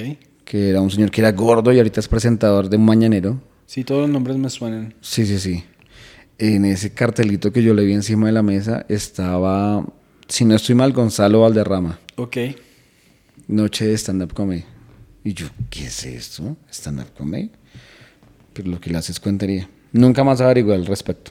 que 0.45 0.69
era 0.71 0.81
un 0.83 0.91
señor 0.91 1.11
que 1.11 1.23
era 1.23 1.33
gordo 1.33 1.73
y 1.73 1.79
ahorita 1.79 2.01
es 2.01 2.09
presentador 2.09 2.69
de 2.69 2.77
un 2.77 2.85
mañanero. 2.85 3.41
Sí, 3.67 3.83
todos 3.85 4.03
los 4.03 4.11
nombres 4.11 4.37
me 4.37 4.51
suenan. 4.51 4.93
Sí, 5.01 5.25
sí, 5.25 5.39
sí. 5.39 5.65
En 6.38 6.64
ese 6.64 6.93
cartelito 6.93 7.53
que 7.53 7.62
yo 7.62 7.75
le 7.75 7.85
vi 7.85 7.93
encima 7.93 8.26
de 8.26 8.33
la 8.33 8.43
mesa 8.43 8.85
estaba, 8.88 9.85
si 10.29 10.45
no 10.45 10.55
estoy 10.55 10.75
mal, 10.75 10.93
Gonzalo 10.93 11.41
Valderrama. 11.43 11.99
Ok. 12.17 12.37
Noche 13.49 13.87
de 13.87 13.95
stand-up 13.97 14.33
comedy. 14.35 14.64
Y 15.23 15.33
yo, 15.35 15.47
¿qué 15.71 15.87
es 15.87 16.05
esto? 16.05 16.57
¿Stand-up 16.71 17.12
comedy? 17.17 17.50
Pero 18.53 18.71
lo 18.71 18.81
que 18.81 18.91
le 18.91 18.99
hace 18.99 19.12
es 19.12 19.21
cuentería. 19.21 19.69
Nunca 19.93 20.25
más 20.25 20.41
averigué 20.41 20.75
al 20.75 20.87
respecto. 20.87 21.30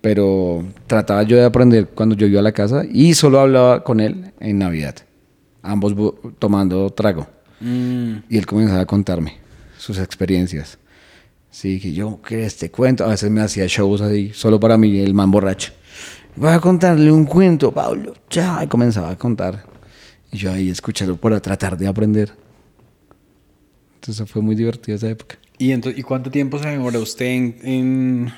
Pero 0.00 0.64
trataba 0.86 1.22
yo 1.24 1.36
de 1.36 1.44
aprender 1.44 1.88
cuando 1.88 2.14
yo 2.14 2.26
iba 2.26 2.40
a 2.40 2.42
la 2.42 2.52
casa 2.52 2.84
y 2.90 3.14
solo 3.14 3.40
hablaba 3.40 3.82
con 3.84 4.00
él 4.00 4.32
en 4.40 4.58
Navidad. 4.58 4.94
Ambos 5.62 5.94
tomando 6.38 6.88
trago. 6.90 7.26
Mm, 7.60 8.18
Y 8.30 8.38
él 8.38 8.46
comenzaba 8.46 8.80
a 8.80 8.86
contarme 8.86 9.36
sus 9.76 9.98
experiencias. 9.98 10.78
Sí, 11.50 11.80
que 11.80 11.92
yo, 11.92 12.20
que 12.22 12.44
este 12.44 12.70
cuento, 12.70 13.04
a 13.04 13.08
veces 13.08 13.30
me 13.30 13.40
hacía 13.40 13.66
shows 13.66 14.00
así, 14.00 14.32
solo 14.34 14.60
para 14.60 14.76
mí, 14.76 15.00
el 15.00 15.14
man 15.14 15.30
borracho. 15.30 15.72
Voy 16.36 16.50
a 16.50 16.60
contarle 16.60 17.10
un 17.10 17.24
cuento, 17.24 17.72
Pablo. 17.72 18.14
Ya, 18.30 18.62
y 18.62 18.68
comenzaba 18.68 19.10
a 19.10 19.18
contar. 19.18 19.64
Y 20.30 20.36
yo 20.36 20.52
ahí 20.52 20.70
escuchando 20.70 21.16
para 21.16 21.40
tratar 21.40 21.76
de 21.76 21.88
aprender. 21.88 22.32
Entonces 23.94 24.30
fue 24.30 24.42
muy 24.42 24.54
divertida 24.54 24.96
esa 24.96 25.08
época. 25.08 25.36
¿Y, 25.58 25.72
¿Y 25.72 26.02
cuánto 26.02 26.30
tiempo 26.30 26.58
se 26.58 26.68
demora 26.68 27.00
usted 27.00 27.26
en, 27.26 27.56
en, 27.62 28.32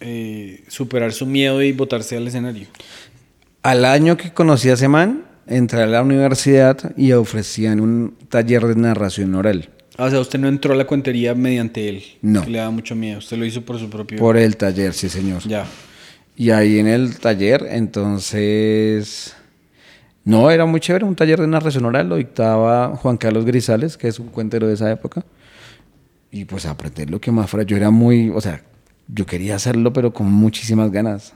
eh, 0.00 0.64
superar 0.66 1.12
su 1.12 1.26
miedo 1.26 1.62
y 1.62 1.70
botarse 1.72 2.16
al 2.16 2.26
escenario? 2.26 2.66
Al 3.62 3.84
año 3.84 4.16
que 4.16 4.32
conocí 4.32 4.68
a 4.70 4.72
ese 4.72 4.88
man, 4.88 5.24
entré 5.46 5.82
a 5.82 5.86
la 5.86 6.02
universidad 6.02 6.92
y 6.96 7.12
ofrecían 7.12 7.80
un 7.80 8.16
taller 8.28 8.66
de 8.66 8.74
narración 8.74 9.34
oral. 9.34 9.68
Ah, 9.96 10.04
o 10.04 10.10
sea, 10.10 10.20
usted 10.20 10.38
no 10.38 10.48
entró 10.48 10.72
a 10.72 10.76
la 10.76 10.86
cuentería 10.86 11.34
mediante 11.34 11.88
él. 11.88 12.02
No. 12.22 12.42
que 12.42 12.50
le 12.50 12.58
da 12.58 12.70
mucho 12.70 12.94
miedo. 12.94 13.18
Usted 13.18 13.36
lo 13.36 13.44
hizo 13.44 13.62
por 13.62 13.78
su 13.78 13.90
propio. 13.90 14.18
Por 14.18 14.36
el 14.36 14.56
taller, 14.56 14.94
sí, 14.94 15.08
señor. 15.08 15.42
Ya. 15.46 15.66
Y 16.36 16.50
ahí 16.50 16.78
en 16.78 16.86
el 16.86 17.18
taller, 17.18 17.66
entonces, 17.68 19.36
no, 20.24 20.50
era 20.50 20.64
muy 20.64 20.80
chévere, 20.80 21.04
un 21.04 21.16
taller 21.16 21.40
de 21.40 21.46
narración 21.46 21.84
oral, 21.84 22.08
lo 22.08 22.16
dictaba 22.16 22.96
Juan 22.96 23.16
Carlos 23.16 23.44
Grisales, 23.44 23.96
que 23.96 24.08
es 24.08 24.18
un 24.18 24.28
cuentero 24.28 24.66
de 24.66 24.74
esa 24.74 24.90
época. 24.90 25.24
Y 26.30 26.44
pues 26.44 26.64
aprender 26.64 27.10
lo 27.10 27.20
que 27.20 27.32
más 27.32 27.50
fuera, 27.50 27.66
yo 27.66 27.76
era 27.76 27.90
muy, 27.90 28.30
o 28.30 28.40
sea, 28.40 28.62
yo 29.08 29.26
quería 29.26 29.56
hacerlo, 29.56 29.92
pero 29.92 30.12
con 30.12 30.32
muchísimas 30.32 30.90
ganas. 30.90 31.34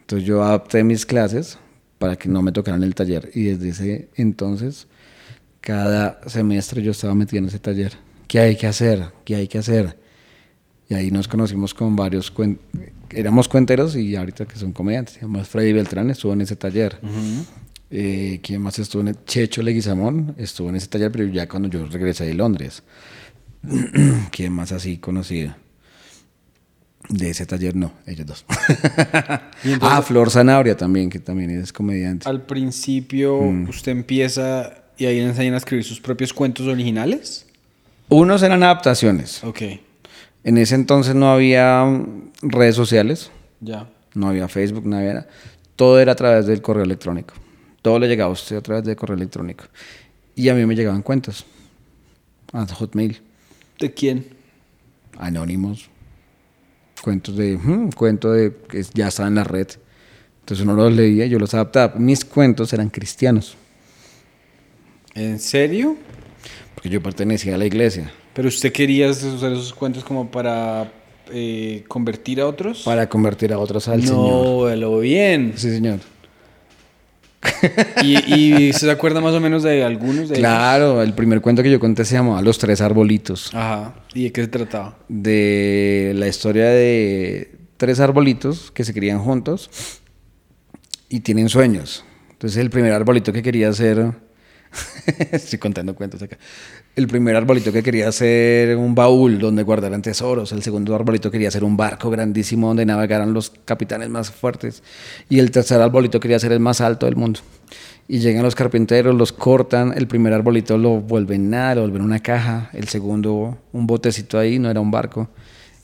Entonces 0.00 0.26
yo 0.26 0.42
adapté 0.42 0.84
mis 0.84 1.04
clases 1.04 1.58
para 1.98 2.16
que 2.16 2.28
no 2.28 2.40
me 2.42 2.52
tocaran 2.52 2.82
el 2.84 2.94
taller. 2.94 3.30
Y 3.34 3.44
desde 3.44 3.68
ese 3.70 4.08
entonces, 4.14 4.86
cada 5.66 6.20
semestre 6.28 6.80
yo 6.80 6.92
estaba 6.92 7.12
metido 7.16 7.42
en 7.42 7.48
ese 7.48 7.58
taller. 7.58 7.92
¿Qué 8.28 8.38
hay 8.38 8.56
que 8.56 8.68
hacer? 8.68 9.06
¿Qué 9.24 9.34
hay 9.34 9.48
que 9.48 9.58
hacer? 9.58 9.98
Y 10.88 10.94
ahí 10.94 11.10
nos 11.10 11.26
conocimos 11.26 11.74
con 11.74 11.96
varios 11.96 12.32
cuen- 12.32 12.58
éramos 13.10 13.48
cuenteros 13.48 13.96
y 13.96 14.14
ahorita 14.14 14.46
que 14.46 14.54
son 14.56 14.72
comediantes. 14.72 15.16
Además, 15.16 15.48
Freddy 15.48 15.72
Beltrán 15.72 16.08
estuvo 16.10 16.32
en 16.34 16.42
ese 16.42 16.54
taller. 16.54 17.00
Eh, 17.90 18.38
¿Quién 18.44 18.62
más 18.62 18.78
estuvo 18.78 19.02
en 19.02 19.08
el 19.08 19.24
Checho 19.24 19.60
Leguizamón? 19.60 20.36
Estuvo 20.38 20.68
en 20.68 20.76
ese 20.76 20.86
taller, 20.86 21.10
pero 21.10 21.24
ya 21.26 21.48
cuando 21.48 21.68
yo 21.68 21.84
regresé 21.86 22.26
de 22.26 22.34
Londres. 22.34 22.84
¿Quién 24.30 24.52
más 24.52 24.70
así 24.70 24.98
conocido? 24.98 25.56
De 27.08 27.30
ese 27.30 27.44
taller 27.44 27.74
no, 27.74 27.92
ellos 28.06 28.26
dos. 28.26 28.44
Entonces- 29.64 29.78
ah, 29.82 30.00
Flor 30.02 30.30
Zanabria 30.30 30.76
también, 30.76 31.10
que 31.10 31.18
también 31.18 31.50
es 31.50 31.72
comediante. 31.72 32.28
Al 32.28 32.42
principio, 32.46 33.40
Mm. 33.42 33.68
usted 33.68 33.90
empieza 33.92 34.84
y 34.98 35.06
ahí 35.06 35.16
le 35.18 35.26
enseñan 35.26 35.54
a 35.54 35.58
escribir 35.58 35.84
sus 35.84 36.00
propios 36.00 36.32
cuentos 36.32 36.66
originales. 36.66 37.46
Unos 38.08 38.42
eran 38.42 38.62
adaptaciones. 38.62 39.42
Ok. 39.44 39.62
En 40.44 40.58
ese 40.58 40.74
entonces 40.74 41.14
no 41.14 41.30
había 41.30 41.84
mm, 41.84 42.30
redes 42.42 42.76
sociales. 42.76 43.30
Ya. 43.60 43.88
No 44.14 44.28
había 44.28 44.48
Facebook, 44.48 44.86
no 44.86 44.96
había 44.96 45.14
nada. 45.14 45.28
Todo 45.74 46.00
era 46.00 46.12
a 46.12 46.14
través 46.14 46.46
del 46.46 46.62
correo 46.62 46.84
electrónico. 46.84 47.34
Todo 47.82 47.98
le 47.98 48.08
llegaba 48.08 48.30
a 48.30 48.32
usted 48.32 48.56
a 48.56 48.60
través 48.62 48.84
del 48.84 48.96
correo 48.96 49.16
electrónico. 49.16 49.64
Y 50.34 50.48
a 50.48 50.54
mí 50.54 50.64
me 50.64 50.74
llegaban 50.74 51.02
cuentos. 51.02 51.44
A 52.52 52.64
Hotmail. 52.66 53.20
¿De 53.78 53.92
quién? 53.92 54.26
Anónimos. 55.18 55.90
Cuentos 57.02 57.36
de... 57.36 57.58
hmm, 57.58 57.90
cuento 57.90 58.32
de... 58.32 58.56
que 58.68 58.84
ya 58.94 59.08
estaba 59.08 59.28
en 59.28 59.34
la 59.34 59.44
red. 59.44 59.68
Entonces 60.40 60.64
uno 60.64 60.74
los 60.74 60.92
leía 60.92 61.26
yo 61.26 61.38
los 61.38 61.52
adaptaba. 61.54 61.94
Mis 61.98 62.24
cuentos 62.24 62.72
eran 62.72 62.88
cristianos. 62.88 63.56
¿En 65.16 65.40
serio? 65.40 65.96
Porque 66.74 66.88
yo 66.88 67.02
pertenecía 67.02 67.54
a 67.54 67.58
la 67.58 67.64
iglesia. 67.66 68.12
¿Pero 68.34 68.48
usted 68.48 68.70
quería 68.72 69.10
usar 69.10 69.52
esos 69.52 69.72
cuentos 69.72 70.04
como 70.04 70.30
para 70.30 70.92
eh, 71.32 71.84
convertir 71.88 72.40
a 72.40 72.46
otros? 72.46 72.82
Para 72.84 73.08
convertir 73.08 73.52
a 73.52 73.58
otros 73.58 73.88
al 73.88 74.00
no, 74.04 74.06
Señor. 74.06 74.70
a 74.72 74.76
lo 74.76 74.98
bien. 75.00 75.54
Sí, 75.56 75.70
señor. 75.70 76.00
¿Y, 78.02 78.34
y 78.34 78.72
se 78.72 78.90
acuerda 78.90 79.20
más 79.20 79.32
o 79.34 79.40
menos 79.40 79.62
de 79.62 79.82
algunos 79.84 80.28
de 80.28 80.36
ellos? 80.36 80.38
Claro, 80.38 81.02
el 81.02 81.14
primer 81.14 81.40
cuento 81.40 81.62
que 81.62 81.70
yo 81.70 81.80
conté 81.80 82.04
se 82.04 82.14
llamaba 82.14 82.42
Los 82.42 82.58
Tres 82.58 82.80
Arbolitos. 82.80 83.54
Ajá. 83.54 83.94
¿Y 84.14 84.24
de 84.24 84.32
qué 84.32 84.42
se 84.42 84.48
trataba? 84.48 84.98
de 85.08 86.12
la 86.16 86.28
historia 86.28 86.66
de 86.66 87.52
tres 87.76 88.00
arbolitos 88.00 88.70
que 88.72 88.84
se 88.84 88.92
crían 88.92 89.20
juntos 89.20 89.70
y 91.08 91.20
tienen 91.20 91.48
sueños. 91.48 92.04
Entonces 92.32 92.58
el 92.58 92.68
primer 92.70 92.92
arbolito 92.92 93.32
que 93.32 93.42
quería 93.42 93.68
hacer, 93.68 94.12
estoy 95.32 95.58
contando 95.58 95.94
cuentos 95.94 96.22
acá, 96.22 96.38
el 96.94 97.06
primer 97.06 97.36
arbolito 97.36 97.72
que 97.72 97.82
quería 97.82 98.08
hacer 98.08 98.76
un 98.76 98.94
baúl 98.94 99.38
donde 99.38 99.62
guardaran 99.62 100.02
tesoros, 100.02 100.52
el 100.52 100.62
segundo 100.62 100.94
arbolito 100.94 101.30
quería 101.30 101.48
hacer 101.48 101.64
un 101.64 101.76
barco 101.76 102.10
grandísimo 102.10 102.68
donde 102.68 102.86
navegaran 102.86 103.32
los 103.32 103.52
capitanes 103.64 104.08
más 104.08 104.30
fuertes. 104.30 104.82
Y 105.28 105.38
el 105.38 105.50
tercer 105.50 105.80
arbolito 105.80 106.20
quería 106.20 106.38
ser 106.38 106.52
el 106.52 106.60
más 106.60 106.80
alto 106.80 107.06
del 107.06 107.16
mundo. 107.16 107.40
Y 108.08 108.20
llegan 108.20 108.42
los 108.42 108.54
carpinteros, 108.54 109.14
los 109.14 109.32
cortan, 109.32 109.92
el 109.96 110.06
primer 110.06 110.32
arbolito 110.32 110.78
lo 110.78 111.00
vuelven 111.00 111.50
nada, 111.50 111.76
lo 111.76 111.80
vuelven 111.82 112.02
una 112.02 112.20
caja, 112.20 112.70
el 112.72 112.88
segundo 112.88 113.58
un 113.72 113.86
botecito 113.86 114.38
ahí, 114.38 114.58
no 114.58 114.70
era 114.70 114.80
un 114.80 114.90
barco, 114.90 115.28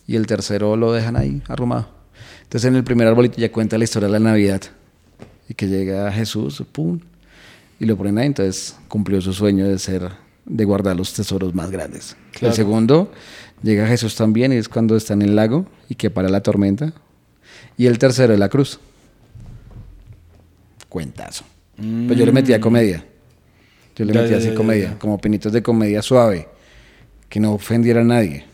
y 0.06 0.16
el 0.16 0.26
tercero 0.26 0.76
lo 0.76 0.92
dejan 0.92 1.16
ahí 1.16 1.42
arrumado. 1.48 1.88
Entonces 2.44 2.68
en 2.68 2.76
el 2.76 2.84
primer 2.84 3.08
arbolito 3.08 3.38
ya 3.38 3.50
cuenta 3.50 3.76
la 3.76 3.84
historia 3.84 4.06
de 4.06 4.12
la 4.12 4.20
Navidad, 4.20 4.62
y 5.48 5.54
que 5.54 5.66
llega 5.66 6.12
Jesús, 6.12 6.62
pum, 6.70 7.00
y 7.82 7.84
lo 7.84 7.96
ponen 7.96 8.16
ahí, 8.16 8.26
entonces 8.26 8.76
cumplió 8.86 9.20
su 9.20 9.32
sueño 9.32 9.66
de 9.66 9.76
ser, 9.76 10.08
de 10.44 10.64
guardar 10.64 10.94
los 10.94 11.12
tesoros 11.14 11.52
más 11.52 11.72
grandes. 11.72 12.16
El 12.40 12.52
segundo, 12.52 13.10
llega 13.60 13.88
Jesús 13.88 14.14
también, 14.14 14.52
y 14.52 14.56
es 14.56 14.68
cuando 14.68 14.96
está 14.96 15.14
en 15.14 15.22
el 15.22 15.34
lago, 15.34 15.66
y 15.88 15.96
que 15.96 16.08
para 16.08 16.28
la 16.28 16.42
tormenta, 16.42 16.92
y 17.76 17.86
el 17.86 17.98
tercero 17.98 18.34
es 18.34 18.38
la 18.38 18.48
cruz. 18.48 18.78
Cuentazo. 20.88 21.44
Pues 21.76 22.16
yo 22.16 22.24
le 22.24 22.30
metía 22.30 22.60
comedia. 22.60 23.04
Yo 23.96 24.04
le 24.04 24.12
Ya, 24.12 24.20
metía 24.20 24.36
ya, 24.36 24.42
así 24.42 24.50
ya, 24.50 24.54
comedia, 24.54 24.96
como 25.00 25.20
pinitos 25.20 25.52
de 25.52 25.60
comedia 25.60 26.02
suave, 26.02 26.46
que 27.28 27.40
no 27.40 27.52
ofendiera 27.52 28.02
a 28.02 28.04
nadie, 28.04 28.44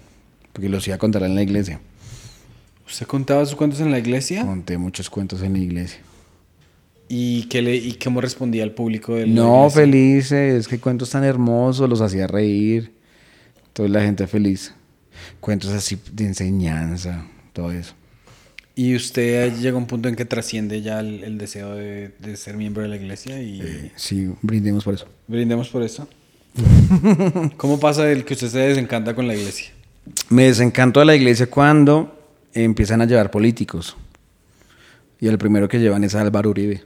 porque 0.55 0.71
los 0.71 0.87
iba 0.87 0.97
a 0.97 0.99
contar 0.99 1.23
en 1.25 1.35
la 1.35 1.43
iglesia. 1.43 1.81
¿Usted 2.87 3.07
contaba 3.07 3.45
sus 3.45 3.57
cuentos 3.57 3.81
en 3.81 3.91
la 3.91 3.99
iglesia? 3.99 4.47
Conté 4.47 4.79
muchos 4.79 5.11
cuentos 5.11 5.43
en 5.43 5.53
la 5.53 5.59
iglesia. 5.59 6.01
¿Y, 7.09 7.45
qué 7.45 7.63
le, 7.63 7.75
¿Y 7.77 7.95
cómo 7.95 8.21
respondía 8.21 8.63
el 8.65 8.73
público 8.73 9.15
de 9.15 9.27
la 9.27 9.33
No, 9.35 9.71
felices, 9.71 10.69
qué 10.69 10.79
cuentos 10.79 11.11
tan 11.11 11.25
hermosos, 11.25 11.89
los 11.89 12.01
hacía 12.01 12.27
reír. 12.27 12.93
Toda 13.73 13.89
la 13.89 14.03
gente 14.03 14.27
feliz. 14.27 14.75
Cuentos 15.41 15.71
así 15.71 15.99
de 16.13 16.27
enseñanza, 16.27 17.27
todo 17.53 17.73
eso. 17.73 17.95
¿Y 18.75 18.95
usted 18.95 19.57
llega 19.59 19.75
a 19.77 19.79
un 19.81 19.87
punto 19.87 20.09
en 20.09 20.15
que 20.15 20.25
trasciende 20.25 20.83
ya 20.83 21.01
el, 21.01 21.25
el 21.25 21.39
deseo 21.39 21.75
de, 21.75 22.13
de 22.19 22.37
ser 22.37 22.57
miembro 22.57 22.83
de 22.83 22.89
la 22.89 22.97
iglesia? 22.97 23.43
Y 23.43 23.61
Eh, 23.61 23.93
sí, 23.97 24.31
brindemos 24.43 24.85
por 24.85 24.95
eso. 24.95 25.07
brindemos 25.27 25.69
por 25.69 25.83
eso. 25.83 26.07
¿Cómo 27.57 27.81
pasa 27.81 28.11
el 28.11 28.25
que 28.25 28.35
usted 28.35 28.49
se 28.49 28.59
desencanta 28.59 29.15
con 29.15 29.27
la 29.27 29.35
iglesia? 29.35 29.73
Me 30.29 30.45
desencanto 30.45 31.01
de 31.01 31.07
la 31.07 31.17
iglesia 31.17 31.49
cuando 31.49 32.17
empiezan 32.53 33.01
a 33.01 33.07
llevar 33.07 33.31
políticos. 33.31 33.97
Y 35.21 35.27
el 35.27 35.39
primero 35.39 35.69
que 35.69 35.79
llevan 35.79 36.05
es 36.05 36.15
a 36.15 36.21
Álvaro 36.21 36.51
Uribe. 36.51 36.83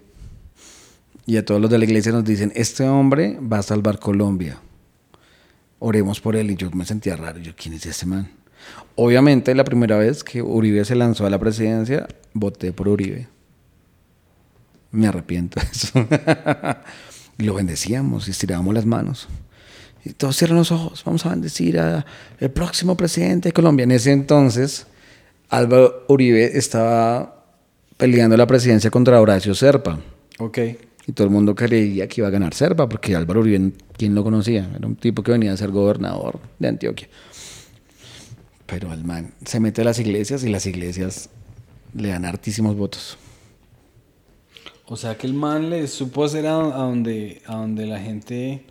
Y 1.27 1.37
a 1.37 1.45
todos 1.45 1.61
los 1.61 1.71
de 1.71 1.79
la 1.79 1.85
iglesia 1.85 2.13
nos 2.13 2.25
dicen, 2.25 2.53
este 2.55 2.85
hombre 2.85 3.39
va 3.41 3.59
a 3.59 3.63
salvar 3.63 3.99
Colombia. 3.99 4.59
Oremos 5.79 6.21
por 6.21 6.37
él. 6.37 6.51
Y 6.51 6.57
yo 6.57 6.71
me 6.73 6.85
sentía 6.85 7.17
raro. 7.17 7.39
Yo, 7.39 7.53
¿quién 7.57 7.75
es 7.75 7.87
ese 7.87 8.07
man? 8.07 8.31
Obviamente, 8.97 9.55
la 9.55 9.65
primera 9.65 9.97
vez 9.97 10.25
que 10.25 10.43
Uribe 10.43 10.85
se 10.85 10.95
lanzó 10.95 11.27
a 11.27 11.31
la 11.31 11.39
presidencia, 11.39 12.07
voté 12.33 12.73
por 12.73 12.89
Uribe. 12.89 13.29
Me 14.91 15.07
arrepiento 15.07 15.61
de 15.61 15.67
eso. 15.73 16.07
y 17.39 17.45
lo 17.45 17.55
bendecíamos 17.55 18.29
y 18.29 18.33
estirábamos 18.33 18.75
las 18.75 18.87
manos. 18.87 19.29
Y 20.05 20.11
todos 20.11 20.37
cierran 20.37 20.59
los 20.59 20.73
ojos. 20.73 21.03
Vamos 21.05 21.25
a 21.25 21.31
bendecir 21.31 21.79
a 21.79 22.05
el 22.39 22.51
próximo 22.51 22.97
presidente 22.97 23.49
de 23.49 23.53
Colombia. 23.53 23.85
En 23.85 23.93
ese 23.93 24.13
entonces, 24.13 24.87
Álvaro 25.49 26.05
Uribe 26.09 26.59
estaba 26.59 27.45
peleando 27.97 28.37
la 28.37 28.47
presidencia 28.47 28.91
contra 28.91 29.21
Horacio 29.21 29.55
Serpa. 29.55 30.01
Ok. 30.39 30.59
Y 31.07 31.13
todo 31.13 31.27
el 31.27 31.33
mundo 31.33 31.55
creía 31.55 32.07
que 32.07 32.21
iba 32.21 32.29
a 32.29 32.31
ganar 32.31 32.55
Serpa, 32.55 32.89
porque 32.89 33.17
Álvaro 33.17 33.41
Uribe, 33.41 33.73
¿quién 33.97 34.15
lo 34.15 34.23
conocía? 34.23 34.71
Era 34.77 34.87
un 34.87 34.95
tipo 34.97 35.23
que 35.23 35.33
venía 35.33 35.53
a 35.53 35.57
ser 35.57 35.71
gobernador 35.71 36.39
de 36.61 36.69
Antioquia. 36.69 37.09
Pero 38.67 38.93
el 38.93 39.05
man 39.05 39.33
se 39.45 39.59
mete 39.61 39.83
a 39.83 39.85
las 39.85 39.99
iglesias 39.99 40.45
y 40.45 40.49
las 40.49 40.65
iglesias 40.67 41.29
le 41.95 42.09
dan 42.11 42.25
hartísimos 42.25 42.77
votos. 42.77 43.19
O 44.87 44.97
sea 44.97 45.17
que 45.17 45.27
el 45.27 45.35
man 45.35 45.71
le 45.71 45.87
supo 45.89 46.25
hacer 46.25 46.47
a, 46.47 46.55
a 46.57 46.85
donde, 46.85 47.43
a 47.47 47.57
donde 47.57 47.87
la 47.87 47.99
gente... 47.99 48.65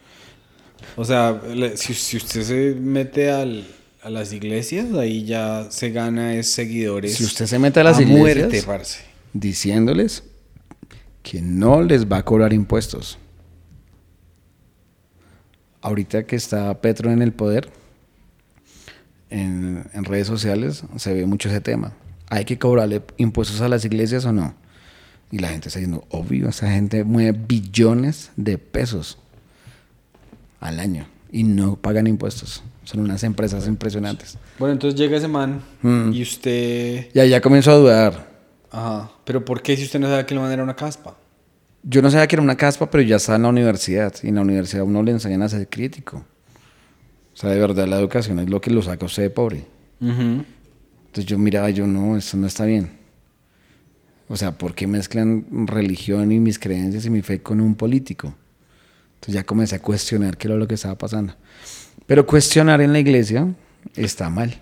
O 0.95 1.05
sea, 1.05 1.39
le- 1.53 1.77
si, 1.77 1.93
si 1.93 2.17
usted 2.17 2.41
se 2.43 2.75
mete 2.79 3.29
al- 3.29 3.67
a 4.03 4.09
las 4.09 4.33
iglesias, 4.33 4.91
ahí 4.93 5.25
ya 5.25 5.67
se 5.69 5.91
gana 5.91 6.33
es 6.35 6.51
seguidores. 6.51 7.15
Si 7.15 7.23
usted 7.23 7.45
se 7.45 7.59
mete 7.59 7.79
a 7.81 7.83
las 7.83 7.99
iglesias- 7.99 8.17
muerte, 8.19 8.63
parce. 8.63 8.99
diciéndoles 9.33 10.23
que 11.23 11.41
no 11.41 11.81
les 11.81 12.09
va 12.11 12.17
a 12.17 12.25
cobrar 12.25 12.53
impuestos. 12.53 13.17
Ahorita 15.81 16.23
que 16.25 16.35
está 16.35 16.79
Petro 16.81 17.11
en 17.11 17.21
el 17.21 17.31
poder, 17.31 17.69
en, 19.29 19.85
en 19.93 20.05
redes 20.05 20.27
sociales 20.27 20.83
se 20.97 21.13
ve 21.13 21.25
mucho 21.25 21.49
ese 21.49 21.61
tema. 21.61 21.93
¿Hay 22.29 22.45
que 22.45 22.59
cobrarle 22.59 23.01
impuestos 23.17 23.61
a 23.61 23.67
las 23.67 23.83
iglesias 23.85 24.25
o 24.25 24.31
no? 24.31 24.53
Y 25.31 25.39
la 25.39 25.49
gente 25.49 25.69
está 25.69 25.79
diciendo, 25.79 26.05
obvio, 26.09 26.49
esa 26.49 26.69
gente 26.71 27.03
mueve 27.03 27.31
billones 27.47 28.31
de 28.35 28.57
pesos 28.57 29.17
al 30.59 30.79
año 30.79 31.07
y 31.31 31.43
no 31.43 31.77
pagan 31.77 32.05
impuestos. 32.07 32.63
Son 32.83 32.99
unas 32.99 33.23
empresas 33.23 33.67
impresionantes. 33.67 34.37
Bueno, 34.59 34.73
entonces 34.73 34.99
llega 34.99 35.17
ese 35.17 35.27
man 35.27 35.61
Mm. 35.81 36.11
y 36.13 36.21
usted... 36.21 37.07
Y 37.13 37.19
ahí 37.19 37.29
ya 37.29 37.41
comenzó 37.41 37.71
a 37.71 37.75
dudar. 37.75 38.30
Ajá. 38.71 39.11
Pero 39.25 39.43
¿por 39.43 39.61
qué 39.61 39.75
si 39.75 39.83
usted 39.83 39.99
no 39.99 40.07
sabe 40.07 40.25
que 40.25 40.33
el 40.33 40.39
man 40.39 40.51
era 40.51 40.63
una 40.63 40.75
caspa? 40.75 41.17
Yo 41.83 42.01
no 42.01 42.09
sabía 42.09 42.27
que 42.27 42.35
era 42.35 42.43
una 42.43 42.55
caspa, 42.55 42.89
pero 42.89 43.03
ya 43.03 43.17
estaba 43.17 43.35
en 43.35 43.43
la 43.43 43.49
universidad. 43.49 44.13
Y 44.23 44.29
en 44.29 44.35
la 44.35 44.41
universidad 44.41 44.83
uno 44.83 45.03
le 45.03 45.11
enseñan 45.11 45.41
a 45.41 45.49
ser 45.49 45.67
crítico. 45.67 46.25
O 47.33 47.37
sea, 47.37 47.49
de 47.49 47.59
verdad, 47.59 47.87
la 47.87 47.99
educación 47.99 48.39
es 48.39 48.49
lo 48.49 48.61
que 48.61 48.71
lo 48.71 48.81
saca 48.81 49.05
a 49.05 49.07
usted 49.07 49.23
de 49.23 49.29
pobre. 49.29 49.65
Entonces 49.99 51.25
yo 51.25 51.37
miraba, 51.37 51.69
yo 51.69 51.85
no, 51.85 52.17
eso 52.17 52.37
no 52.37 52.47
está 52.47 52.65
bien. 52.65 52.91
O 54.27 54.37
sea, 54.37 54.57
¿por 54.57 54.73
qué 54.73 54.87
mezclan 54.87 55.45
religión 55.67 56.31
y 56.31 56.39
mis 56.39 56.57
creencias 56.57 57.05
y 57.05 57.09
mi 57.09 57.21
fe 57.21 57.41
con 57.41 57.59
un 57.59 57.75
político? 57.75 58.33
Entonces 59.15 59.35
ya 59.35 59.43
comencé 59.43 59.75
a 59.75 59.81
cuestionar 59.81 60.37
qué 60.37 60.47
era 60.47 60.55
lo 60.55 60.67
que 60.67 60.75
estaba 60.75 60.97
pasando. 60.97 61.35
Pero 62.05 62.25
cuestionar 62.25 62.81
en 62.81 62.93
la 62.93 62.99
iglesia 62.99 63.53
está 63.95 64.29
mal. 64.29 64.55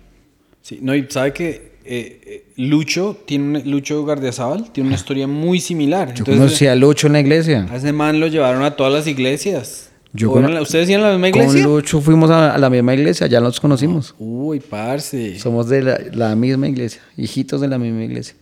Sí, 0.60 0.80
no, 0.82 0.94
y 0.94 1.06
sabe 1.08 1.32
que 1.32 1.69
eh, 1.84 2.20
eh, 2.26 2.44
Lucho, 2.56 3.16
tiene 3.26 3.58
un- 3.60 3.70
Lucho 3.70 4.04
Gardiazabal 4.04 4.70
tiene 4.72 4.88
una 4.88 4.96
historia 4.96 5.26
muy 5.26 5.60
similar. 5.60 6.08
Yo 6.08 6.18
Entonces, 6.20 6.36
conocí 6.36 6.66
a 6.66 6.74
Lucho 6.74 7.06
en 7.06 7.14
la 7.14 7.20
iglesia. 7.20 7.66
a 7.70 7.76
ese 7.76 7.92
man 7.92 8.20
lo 8.20 8.26
llevaron 8.26 8.62
a 8.62 8.76
todas 8.76 8.92
las 8.92 9.06
iglesias. 9.06 9.90
Yo 10.12 10.30
¿O 10.30 10.32
cono- 10.32 10.46
eran 10.46 10.54
la- 10.56 10.62
¿Ustedes 10.62 10.88
iban 10.90 11.04
a 11.04 11.08
la 11.08 11.12
misma 11.12 11.28
iglesia? 11.28 11.62
Con 11.64 11.72
Lucho 11.74 12.00
fuimos 12.00 12.30
a, 12.30 12.54
a 12.54 12.58
la 12.58 12.68
misma 12.68 12.94
iglesia, 12.94 13.26
ya 13.28 13.40
nos 13.40 13.60
conocimos. 13.60 14.14
Uy, 14.18 14.60
parce. 14.60 15.38
Somos 15.38 15.68
de 15.68 15.82
la, 15.82 15.98
la 16.12 16.34
misma 16.36 16.68
iglesia, 16.68 17.00
hijitos 17.16 17.60
de 17.60 17.68
la 17.68 17.78
misma 17.78 18.02
iglesia. 18.04 18.34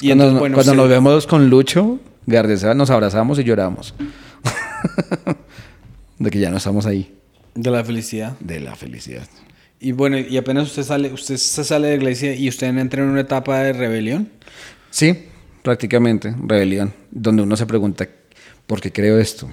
Y 0.00 0.06
cuando 0.06 0.24
entonces, 0.24 0.38
bueno, 0.40 0.54
cuando 0.54 0.74
nos 0.74 0.88
vemos 0.88 1.26
con 1.26 1.50
Lucho, 1.50 1.98
Gardesa, 2.26 2.72
nos 2.74 2.90
abrazamos 2.90 3.38
y 3.40 3.44
lloramos. 3.44 3.94
de 6.18 6.30
que 6.30 6.38
ya 6.38 6.50
no 6.50 6.56
estamos 6.58 6.86
ahí. 6.86 7.12
De 7.54 7.70
la 7.70 7.84
felicidad. 7.84 8.36
De 8.40 8.60
la 8.60 8.74
felicidad. 8.76 9.26
Y 9.84 9.90
bueno, 9.90 10.16
y 10.16 10.36
apenas 10.36 10.68
usted 10.68 10.84
sale, 10.84 11.12
usted 11.12 11.36
se 11.36 11.64
sale 11.64 11.88
de 11.88 11.96
la 11.96 12.02
iglesia 12.02 12.36
y 12.36 12.48
usted 12.48 12.68
entra 12.68 13.02
en 13.02 13.08
una 13.08 13.22
etapa 13.22 13.58
de 13.58 13.72
rebelión. 13.72 14.30
Sí, 14.90 15.24
prácticamente, 15.64 16.32
rebelión. 16.46 16.94
Donde 17.10 17.42
uno 17.42 17.56
se 17.56 17.66
pregunta, 17.66 18.08
¿por 18.68 18.80
qué 18.80 18.92
creo 18.92 19.18
esto? 19.18 19.50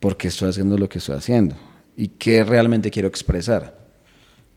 ¿Por 0.00 0.18
qué 0.18 0.28
estoy 0.28 0.50
haciendo 0.50 0.76
lo 0.76 0.86
que 0.86 0.98
estoy 0.98 1.16
haciendo? 1.16 1.56
¿Y 1.96 2.08
qué 2.08 2.44
realmente 2.44 2.90
quiero 2.90 3.08
expresar? 3.08 3.74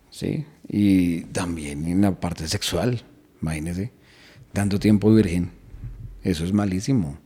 ¿Sí? 0.09 0.45
Y 0.67 1.21
también 1.27 1.85
en 1.85 2.01
la 2.01 2.11
parte 2.11 2.45
sexual, 2.49 3.01
imagínese, 3.41 3.93
tanto 4.51 4.77
tiempo 4.77 5.13
virgen. 5.13 5.51
Eso 6.21 6.43
es 6.43 6.51
malísimo. 6.51 7.17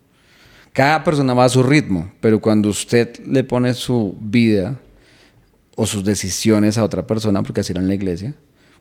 Cada 0.71 1.03
persona 1.03 1.34
va 1.34 1.45
a 1.45 1.49
su 1.49 1.63
ritmo, 1.63 2.12
pero 2.21 2.39
cuando 2.39 2.69
usted 2.69 3.17
le 3.25 3.43
pone 3.43 3.73
su 3.73 4.15
vida 4.21 4.80
o 5.79 5.85
sus 5.85 6.03
decisiones 6.03 6.77
a 6.77 6.83
otra 6.83 7.05
persona, 7.07 7.41
porque 7.43 7.61
así 7.61 7.71
era 7.71 7.79
en 7.81 7.87
la 7.87 7.93
iglesia, 7.93 8.33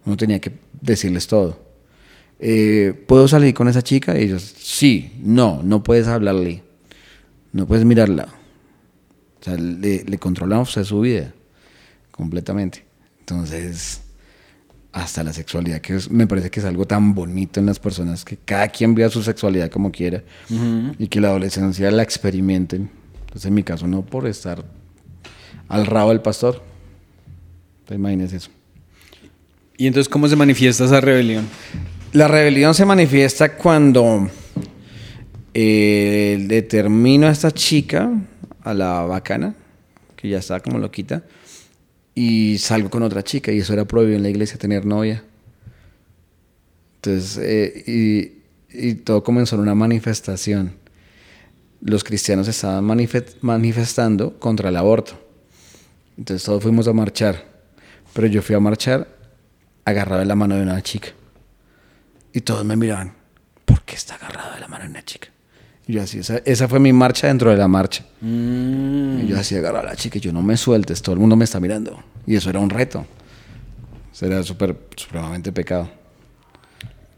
uno 0.04 0.16
tenía 0.16 0.40
que 0.40 0.52
decirles 0.80 1.26
todo. 1.26 1.60
Eh, 2.40 2.92
¿Puedo 3.06 3.28
salir 3.28 3.54
con 3.54 3.68
esa 3.68 3.82
chica? 3.82 4.18
Y 4.18 4.24
ellos, 4.24 4.42
sí, 4.58 5.12
no, 5.22 5.62
no 5.62 5.82
puedes 5.82 6.08
hablarle, 6.08 6.62
no 7.52 7.66
puedes 7.66 7.84
mirarla. 7.84 8.28
O 9.40 9.44
sea, 9.44 9.56
le, 9.56 10.04
le 10.04 10.18
controlan 10.18 10.60
a 10.60 10.64
su 10.64 11.00
vida 11.00 11.32
completamente. 12.10 12.84
Entonces, 13.20 14.00
hasta 14.92 15.22
la 15.22 15.32
sexualidad, 15.34 15.80
que 15.82 15.96
es- 15.96 16.10
me 16.10 16.26
parece 16.26 16.50
que 16.50 16.60
es 16.60 16.66
algo 16.66 16.86
tan 16.86 17.14
bonito 17.14 17.60
en 17.60 17.66
las 17.66 17.78
personas, 17.78 18.24
que 18.24 18.38
cada 18.38 18.68
quien 18.68 18.94
viva 18.94 19.10
su 19.10 19.22
sexualidad 19.22 19.70
como 19.70 19.92
quiera 19.92 20.22
y 20.98 21.08
que 21.08 21.20
la 21.20 21.28
adolescencia 21.28 21.90
la 21.90 22.02
experimenten. 22.02 22.90
Entonces, 23.26 23.44
en 23.46 23.54
mi 23.54 23.62
caso, 23.62 23.86
no 23.86 24.04
por 24.04 24.26
estar 24.26 24.64
al 25.68 25.84
rabo 25.86 26.10
del 26.10 26.22
pastor. 26.22 26.62
Entonces, 27.86 27.98
imagínense 28.00 28.36
eso. 28.38 28.50
¿Y 29.76 29.86
entonces 29.86 30.08
cómo 30.08 30.26
se 30.26 30.34
manifiesta 30.34 30.86
esa 30.86 31.00
rebelión? 31.00 31.46
La 32.12 32.26
rebelión 32.26 32.74
se 32.74 32.84
manifiesta 32.84 33.56
cuando 33.56 34.28
eh, 35.54 36.44
determino 36.48 37.28
a 37.28 37.30
esta 37.30 37.52
chica, 37.52 38.10
a 38.62 38.74
la 38.74 39.02
bacana, 39.02 39.54
que 40.16 40.28
ya 40.28 40.38
estaba 40.38 40.58
como 40.58 40.78
loquita, 40.78 41.22
y 42.12 42.58
salgo 42.58 42.90
con 42.90 43.04
otra 43.04 43.22
chica, 43.22 43.52
y 43.52 43.58
eso 43.58 43.72
era 43.72 43.84
prohibido 43.84 44.16
en 44.16 44.24
la 44.24 44.30
iglesia 44.30 44.58
tener 44.58 44.84
novia. 44.84 45.22
Entonces, 46.96 47.38
eh, 47.40 47.84
y, 48.72 48.88
y 48.88 48.94
todo 48.94 49.22
comenzó 49.22 49.54
en 49.54 49.62
una 49.62 49.76
manifestación. 49.76 50.72
los 51.80 52.02
cristianos 52.04 52.48
estaban 52.48 52.84
manife- 52.84 53.36
manifestando 53.40 54.38
contra 54.38 54.70
el 54.70 54.76
aborto. 54.76 55.12
Entonces 56.18 56.44
todos 56.44 56.62
fuimos 56.62 56.88
a 56.88 56.92
marchar. 56.92 57.55
Pero 58.16 58.28
yo 58.28 58.40
fui 58.40 58.54
a 58.54 58.60
marchar 58.60 59.06
agarrado 59.84 60.20
de 60.20 60.26
la 60.26 60.34
mano 60.34 60.56
de 60.56 60.62
una 60.62 60.80
chica. 60.80 61.08
Y 62.32 62.40
todos 62.40 62.64
me 62.64 62.74
miraban, 62.74 63.12
¿por 63.66 63.82
qué 63.82 63.94
está 63.94 64.14
agarrado 64.14 64.54
de 64.54 64.60
la 64.60 64.68
mano 64.68 64.84
de 64.84 64.90
una 64.90 65.04
chica? 65.04 65.28
Y 65.86 65.92
yo 65.92 66.02
así, 66.02 66.20
esa, 66.20 66.38
esa 66.46 66.66
fue 66.66 66.80
mi 66.80 66.94
marcha 66.94 67.26
dentro 67.26 67.50
de 67.50 67.58
la 67.58 67.68
marcha. 67.68 68.06
Mm. 68.22 69.20
Y 69.20 69.26
yo 69.26 69.38
así 69.38 69.54
agarrado 69.54 69.86
a 69.86 69.90
la 69.90 69.96
chica 69.96 70.16
y 70.16 70.22
yo 70.22 70.32
no 70.32 70.40
me 70.40 70.56
sueltes, 70.56 71.02
todo 71.02 71.12
el 71.12 71.20
mundo 71.20 71.36
me 71.36 71.44
está 71.44 71.60
mirando. 71.60 72.02
Y 72.26 72.36
eso 72.36 72.48
era 72.48 72.58
un 72.58 72.70
reto. 72.70 73.04
Eso 74.10 74.24
era 74.24 74.42
súper, 74.42 74.74
supremamente 74.96 75.52
pecado. 75.52 75.90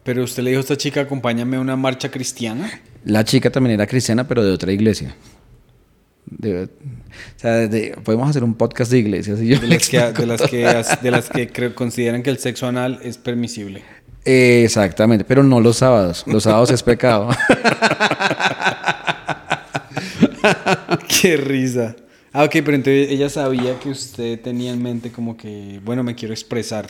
Pero 0.03 0.25
usted 0.25 0.43
le 0.43 0.51
dijo 0.51 0.59
a 0.59 0.63
esta 0.63 0.77
chica, 0.77 1.03
acompáñame 1.03 1.59
a 1.59 1.61
una 1.61 1.77
marcha 1.77 2.11
cristiana. 2.11 2.69
La 3.05 3.23
chica 3.23 3.51
también 3.51 3.75
era 3.75 3.87
cristiana, 3.87 4.27
pero 4.27 4.43
de 4.43 4.51
otra 4.51 4.73
iglesia. 4.73 5.15
De- 6.31 6.65
o 6.65 6.69
sea, 7.37 7.53
de- 7.69 7.97
podemos 8.05 8.29
hacer 8.29 8.45
un 8.45 8.55
podcast 8.55 8.91
de 8.91 8.99
iglesias. 8.99 9.41
y 9.41 9.49
yo 9.49 9.59
De 9.59 9.67
las 9.69 9.89
que, 9.89 9.99
de 9.99 10.05
explico 10.05 10.27
las 10.27 10.39
todo. 10.39 10.49
que, 10.51 10.59
de 11.03 11.11
las 11.11 11.29
que 11.31 11.49
creo- 11.53 11.75
consideran 11.75 12.23
que 12.23 12.31
el 12.31 12.39
sexo 12.39 12.67
anal 12.67 13.01
es 13.03 13.19
permisible. 13.19 13.83
Exactamente, 14.25 15.25
pero 15.25 15.43
no 15.43 15.61
los 15.61 15.77
sábados. 15.79 16.25
Los 16.27 16.43
sábados 16.43 16.71
es 16.71 16.83
pecado. 16.83 17.31
Qué 21.21 21.37
risa. 21.37 21.97
Ah, 22.33 22.45
ok, 22.45 22.51
pero 22.53 22.75
entonces 22.75 23.09
ella 23.11 23.29
sabía 23.29 23.79
que 23.81 23.89
usted 23.91 24.41
tenía 24.41 24.73
en 24.73 24.83
mente 24.83 25.11
como 25.11 25.37
que, 25.37 25.81
bueno, 25.85 26.03
me 26.05 26.15
quiero 26.15 26.35
expresar, 26.35 26.87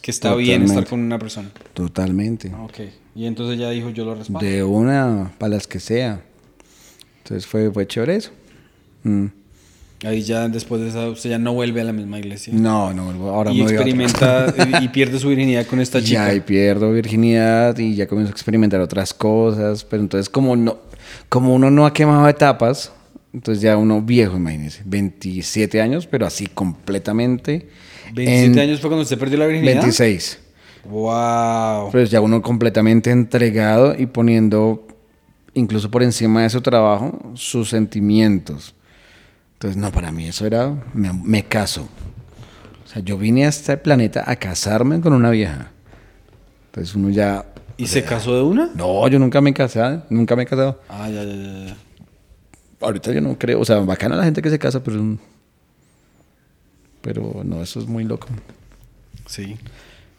que 0.00 0.10
está 0.10 0.34
bien 0.34 0.62
estar 0.62 0.86
con 0.86 1.00
una 1.00 1.18
persona. 1.18 1.50
Totalmente. 1.74 2.50
Ah, 2.54 2.62
Ok. 2.64 2.80
Y 3.14 3.26
entonces 3.26 3.58
ella 3.58 3.70
dijo, 3.70 3.90
yo 3.90 4.04
lo 4.04 4.14
respaldo. 4.14 4.46
De 4.48 4.62
una, 4.62 5.32
para 5.38 5.56
las 5.56 5.66
que 5.66 5.80
sea. 5.80 6.20
Entonces 7.18 7.46
fue, 7.46 7.68
fue 7.72 7.84
chévere 7.86 8.14
eso. 8.16 8.30
Mm. 9.02 9.26
Ahí 10.04 10.22
ya 10.22 10.48
después 10.48 10.80
de 10.80 10.88
esa, 10.90 11.08
usted 11.08 11.30
ya 11.30 11.38
no 11.40 11.54
vuelve 11.54 11.80
a 11.80 11.84
la 11.84 11.92
misma 11.92 12.18
iglesia. 12.20 12.52
No, 12.54 12.92
no, 12.94 13.10
ahora 13.30 13.50
y 13.52 13.56
me 13.58 13.62
experimenta 13.64 14.54
y- 14.80 14.84
y 14.84 14.88
pierde 14.90 15.18
su 15.18 15.28
virginidad 15.28 15.66
con 15.66 15.80
esta 15.80 16.00
chica. 16.02 16.28
Ya, 16.28 16.34
y 16.34 16.40
pierdo 16.40 16.92
virginidad 16.92 17.76
y 17.78 17.96
ya 17.96 18.06
comienzo 18.06 18.30
a 18.30 18.34
experimentar 18.34 18.80
otras 18.80 19.12
cosas. 19.12 19.82
Pero 19.82 20.02
entonces, 20.02 20.28
como 20.28 20.54
no, 20.54 20.78
como 21.28 21.52
uno 21.52 21.68
no 21.72 21.84
ha 21.84 21.92
quemado 21.92 22.28
etapas, 22.28 22.92
entonces 23.34 23.60
ya 23.60 23.76
uno 23.76 24.00
viejo, 24.00 24.36
imagínese, 24.36 24.82
27 24.86 25.80
años, 25.80 26.06
pero 26.06 26.26
así 26.26 26.46
completamente. 26.46 27.68
27 28.14 28.44
en- 28.52 28.58
años 28.68 28.80
fue 28.80 28.90
cuando 28.90 29.02
usted 29.02 29.18
perdió 29.18 29.38
la 29.38 29.46
virginidad. 29.46 29.80
26. 29.82 30.38
Wow. 30.88 31.90
Pues 31.90 32.08
ya 32.10 32.20
uno 32.20 32.40
completamente 32.40 33.10
entregado 33.10 33.94
y 33.98 34.06
poniendo 34.06 34.86
incluso 35.54 35.90
por 35.90 36.02
encima 36.04 36.42
de 36.42 36.50
su 36.50 36.60
trabajo 36.60 37.32
sus 37.34 37.68
sentimientos. 37.70 38.74
Entonces, 39.58 39.76
no, 39.76 39.90
para 39.90 40.12
mí 40.12 40.24
eso 40.28 40.46
era, 40.46 40.72
me, 40.94 41.12
me 41.12 41.42
caso. 41.42 41.88
O 42.84 42.88
sea, 42.88 43.02
yo 43.02 43.18
vine 43.18 43.44
a 43.44 43.48
este 43.48 43.76
planeta 43.76 44.22
a 44.24 44.36
casarme 44.36 45.00
con 45.00 45.12
una 45.12 45.30
vieja. 45.30 45.72
Entonces 46.66 46.94
uno 46.94 47.10
ya... 47.10 47.44
¿Y 47.76 47.88
se 47.88 48.04
casó 48.04 48.36
de 48.36 48.42
una? 48.42 48.70
No, 48.76 49.08
yo 49.08 49.18
nunca 49.18 49.40
me 49.40 49.50
he 49.50 49.54
casado, 49.54 50.04
nunca 50.10 50.36
me 50.36 50.44
he 50.44 50.46
casado. 50.46 50.80
Ah, 50.88 51.10
ya, 51.10 51.24
ya, 51.24 51.34
ya, 51.34 51.66
ya. 51.66 51.76
Ahorita 52.80 53.12
yo 53.12 53.20
no 53.20 53.36
creo, 53.36 53.58
o 53.58 53.64
sea, 53.64 53.80
bacana 53.80 54.14
la 54.14 54.22
gente 54.22 54.42
que 54.42 54.50
se 54.50 54.60
casa, 54.60 54.80
pero... 54.84 55.18
Pero 57.00 57.42
no, 57.42 57.60
eso 57.60 57.80
es 57.80 57.88
muy 57.88 58.04
loco. 58.04 58.28
Sí. 59.26 59.56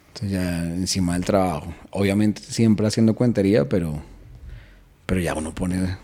Entonces 0.08 0.30
ya 0.32 0.64
encima 0.64 1.14
del 1.14 1.24
trabajo. 1.24 1.72
Obviamente 1.92 2.42
siempre 2.42 2.86
haciendo 2.86 3.14
cuentería, 3.14 3.66
pero, 3.66 4.02
pero 5.06 5.18
ya 5.22 5.32
uno 5.32 5.54
pone 5.54 5.96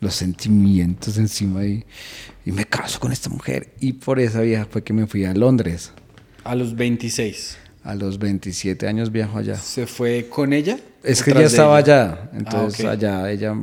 los 0.00 0.14
sentimientos 0.14 1.18
encima 1.18 1.64
y, 1.64 1.84
y 2.46 2.52
me 2.52 2.64
caso 2.64 3.00
con 3.00 3.12
esta 3.12 3.28
mujer. 3.28 3.70
Y 3.80 3.94
por 3.94 4.20
esa 4.20 4.40
vieja 4.42 4.66
fue 4.70 4.82
que 4.84 4.92
me 4.92 5.06
fui 5.06 5.24
a 5.24 5.34
Londres. 5.34 5.92
A 6.44 6.54
los 6.54 6.74
26. 6.76 7.58
A 7.84 7.94
los 7.94 8.18
27 8.18 8.86
años 8.86 9.10
viajo 9.10 9.38
allá. 9.38 9.56
¿Se 9.56 9.86
fue 9.86 10.28
con 10.28 10.52
ella? 10.52 10.78
Es 11.02 11.20
¿O 11.22 11.24
que 11.24 11.32
ya 11.34 11.40
estaba 11.42 11.76
allá. 11.78 12.30
Entonces 12.32 12.84
Ah, 12.84 12.88
ok. 12.88 12.92
allá 12.92 13.30
ella 13.30 13.56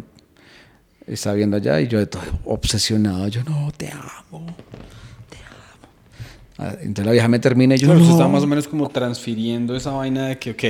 estaba 1.08 1.36
viendo 1.36 1.58
allá 1.58 1.80
y 1.82 1.88
yo 1.88 2.00
de 2.00 2.08
todo 2.08 2.22
obsesionado. 2.46 3.28
Yo 3.28 3.44
no, 3.44 3.72
te 3.76 3.90
amo. 3.92 4.46
Te 5.30 5.38
amo. 5.38 5.88
Ah, 6.58 6.76
Entonces 6.82 7.06
la 7.06 7.12
vieja 7.12 7.28
me 7.28 7.40
termina 7.40 7.76
y 7.76 7.78
yo 7.78 7.88
Claro, 7.88 8.00
no. 8.02 8.10
estaba 8.12 8.30
más 8.30 8.44
o 8.44 8.48
menos 8.48 8.68
como 8.68 8.90
transfiriendo 8.90 9.76
esa 9.76 9.92
vaina 9.92 10.28
de 10.28 10.40
que, 10.40 10.52
ok, 10.52 10.64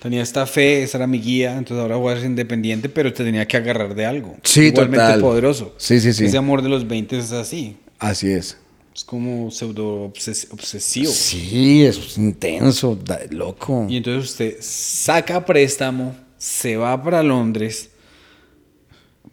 tenía 0.00 0.22
esta 0.22 0.46
fe, 0.46 0.82
esa 0.82 0.98
era 0.98 1.06
mi 1.06 1.18
guía, 1.20 1.56
entonces 1.56 1.80
ahora 1.82 1.96
voy 1.96 2.12
a 2.12 2.16
ser 2.16 2.26
independiente, 2.26 2.88
pero 2.88 3.12
te 3.12 3.24
tenía 3.24 3.46
que 3.46 3.56
agarrar 3.56 3.94
de 3.94 4.06
algo. 4.06 4.36
Sí, 4.42 4.66
Igualmente 4.66 5.04
total. 5.04 5.20
poderoso. 5.20 5.74
Sí, 5.76 6.00
sí, 6.00 6.12
sí. 6.12 6.24
Ese 6.26 6.36
amor 6.38 6.62
de 6.62 6.68
los 6.68 6.86
20 6.86 7.18
es 7.18 7.32
así. 7.32 7.76
Así 7.98 8.30
es. 8.30 8.56
Es 8.94 9.04
como 9.04 9.50
pseudo 9.50 10.12
obses- 10.12 10.48
obsesivo. 10.50 11.10
Sí, 11.12 11.84
es 11.84 12.18
intenso, 12.18 12.98
loco. 13.30 13.86
Y 13.88 13.96
entonces 13.98 14.30
usted 14.30 14.56
saca 14.60 15.44
préstamo, 15.46 16.16
se 16.36 16.76
va 16.76 17.00
para 17.02 17.22
Londres 17.22 17.90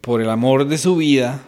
por 0.00 0.20
el 0.22 0.30
amor 0.30 0.68
de 0.68 0.78
su 0.78 0.96
vida. 0.96 1.42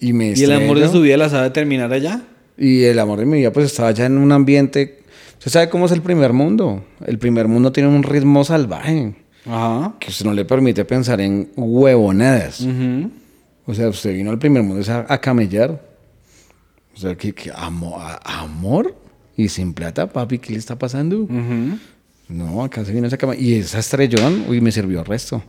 Y 0.00 0.12
me 0.12 0.32
Y 0.36 0.42
el 0.44 0.52
amor 0.52 0.78
de 0.78 0.88
su 0.88 1.00
vida 1.02 1.16
la 1.16 1.28
sabe 1.28 1.50
terminar 1.50 1.92
allá. 1.92 2.22
Y 2.56 2.84
el 2.84 2.98
amor 2.98 3.18
de 3.18 3.26
mi 3.26 3.38
vida, 3.38 3.52
pues 3.52 3.66
estaba 3.66 3.90
ya 3.90 4.06
en 4.06 4.18
un 4.18 4.32
ambiente. 4.32 4.97
Usted 5.38 5.50
sabe 5.50 5.68
cómo 5.68 5.86
es 5.86 5.92
el 5.92 6.02
primer 6.02 6.32
mundo. 6.32 6.84
El 7.06 7.18
primer 7.18 7.46
mundo 7.48 7.70
tiene 7.72 7.88
un 7.88 8.02
ritmo 8.02 8.44
salvaje 8.44 9.14
Ajá. 9.46 9.94
que 10.00 10.10
usted 10.10 10.24
no 10.26 10.32
le 10.32 10.44
permite 10.44 10.84
pensar 10.84 11.20
en 11.20 11.50
huevonadas. 11.56 12.60
Ujú. 12.60 13.10
O 13.66 13.74
sea, 13.74 13.88
usted 13.88 14.14
vino 14.14 14.30
al 14.30 14.38
primer 14.38 14.62
mundo 14.62 14.84
a, 14.92 15.06
a 15.12 15.20
camellar. 15.20 15.80
O 16.94 16.98
sea, 16.98 17.14
que, 17.14 17.32
que 17.32 17.52
amo- 17.52 17.98
a- 18.00 18.40
amor 18.42 18.94
y 19.36 19.48
sin 19.48 19.72
plata, 19.74 20.08
papi, 20.08 20.38
¿qué 20.38 20.52
le 20.52 20.58
está 20.58 20.76
pasando? 20.76 21.20
Ujú. 21.20 21.78
No, 22.28 22.64
acá 22.64 22.84
se 22.84 22.92
vino 22.92 23.06
esa 23.06 23.16
cama. 23.16 23.36
Y 23.36 23.54
esa 23.54 23.78
estrellón, 23.78 24.44
uy, 24.48 24.60
me 24.60 24.72
sirvió 24.72 24.98
el 25.00 25.06
resto. 25.06 25.42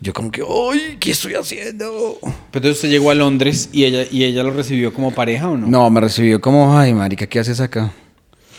Yo 0.00 0.12
como 0.14 0.30
que, 0.30 0.42
uy, 0.42 0.96
¿qué 1.00 1.10
estoy 1.10 1.34
haciendo? 1.34 2.16
Pero 2.22 2.32
entonces 2.54 2.76
usted 2.76 2.88
llegó 2.90 3.10
a 3.10 3.14
Londres 3.14 3.68
y 3.72 3.84
ella, 3.84 4.04
y 4.10 4.24
ella 4.24 4.42
lo 4.44 4.50
recibió 4.52 4.94
como 4.94 5.10
pareja 5.12 5.50
o 5.50 5.56
no? 5.58 5.66
No, 5.66 5.90
me 5.90 6.00
recibió 6.00 6.40
como, 6.40 6.78
ay, 6.78 6.94
marica, 6.94 7.26
¿qué 7.26 7.38
haces 7.40 7.60
acá? 7.60 7.92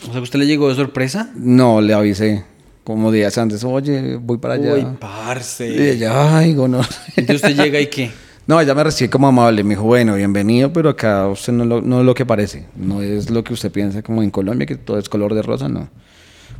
O 0.09 0.11
sea, 0.11 0.21
¿usted 0.21 0.39
le 0.39 0.47
llegó 0.47 0.69
de 0.69 0.75
sorpresa? 0.75 1.31
No, 1.35 1.81
le 1.81 1.93
avisé 1.93 2.43
como 2.83 3.11
días 3.11 3.37
antes, 3.37 3.63
oye, 3.63 4.15
voy 4.17 4.37
para 4.39 4.55
allá. 4.55 4.73
Uy, 4.73 4.79
y 4.81 4.85
parce. 4.99 5.91
ella, 5.91 6.37
ay, 6.37 6.53
no. 6.53 6.81
Entonces 7.15 7.35
usted 7.49 7.55
llega 7.63 7.79
y 7.79 7.87
qué? 7.87 8.11
No, 8.47 8.59
ella 8.59 8.73
me 8.73 8.83
recibió 8.83 9.11
como 9.11 9.27
amable, 9.27 9.63
me 9.63 9.75
dijo, 9.75 9.83
bueno, 9.83 10.15
bienvenido, 10.15 10.73
pero 10.73 10.89
acá 10.89 11.27
usted 11.27 11.53
no, 11.53 11.63
lo- 11.63 11.81
no 11.81 11.99
es 11.99 12.05
lo 12.05 12.15
que 12.15 12.25
parece. 12.25 12.65
No 12.75 13.01
es 13.01 13.29
lo 13.29 13.43
que 13.43 13.53
usted 13.53 13.71
piensa 13.71 14.01
como 14.01 14.23
en 14.23 14.31
Colombia, 14.31 14.65
que 14.65 14.75
todo 14.75 14.97
es 14.97 15.07
color 15.07 15.35
de 15.35 15.43
rosa, 15.43 15.69
no. 15.69 15.89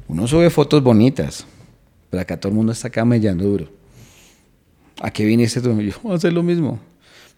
Uno 0.07 0.27
sube 0.27 0.49
fotos 0.51 0.83
bonitas, 0.83 1.45
pero 2.11 2.21
acá 2.21 2.39
todo 2.39 2.49
el 2.51 2.55
mundo 2.55 2.71
está 2.71 2.91
camellando 2.91 3.43
duro. 3.45 3.67
¿A 5.01 5.09
qué 5.09 5.25
viniste 5.25 5.59
tú? 5.59 5.71
Y 5.81 5.87
yo, 5.91 6.11
a 6.11 6.15
hacer 6.15 6.31
lo 6.33 6.43
mismo. 6.43 6.79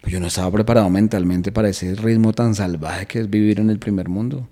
Pues 0.01 0.11
yo 0.11 0.19
no 0.19 0.27
estaba 0.27 0.51
preparado 0.51 0.89
mentalmente 0.89 1.53
para 1.53 1.69
ese 1.69 1.95
ritmo 1.95 2.33
tan 2.33 2.53
salvaje 2.53 3.05
que 3.05 3.19
es 3.21 3.29
vivir 3.29 3.61
en 3.61 3.69
el 3.69 3.79
primer 3.79 4.09
mundo. 4.09 4.47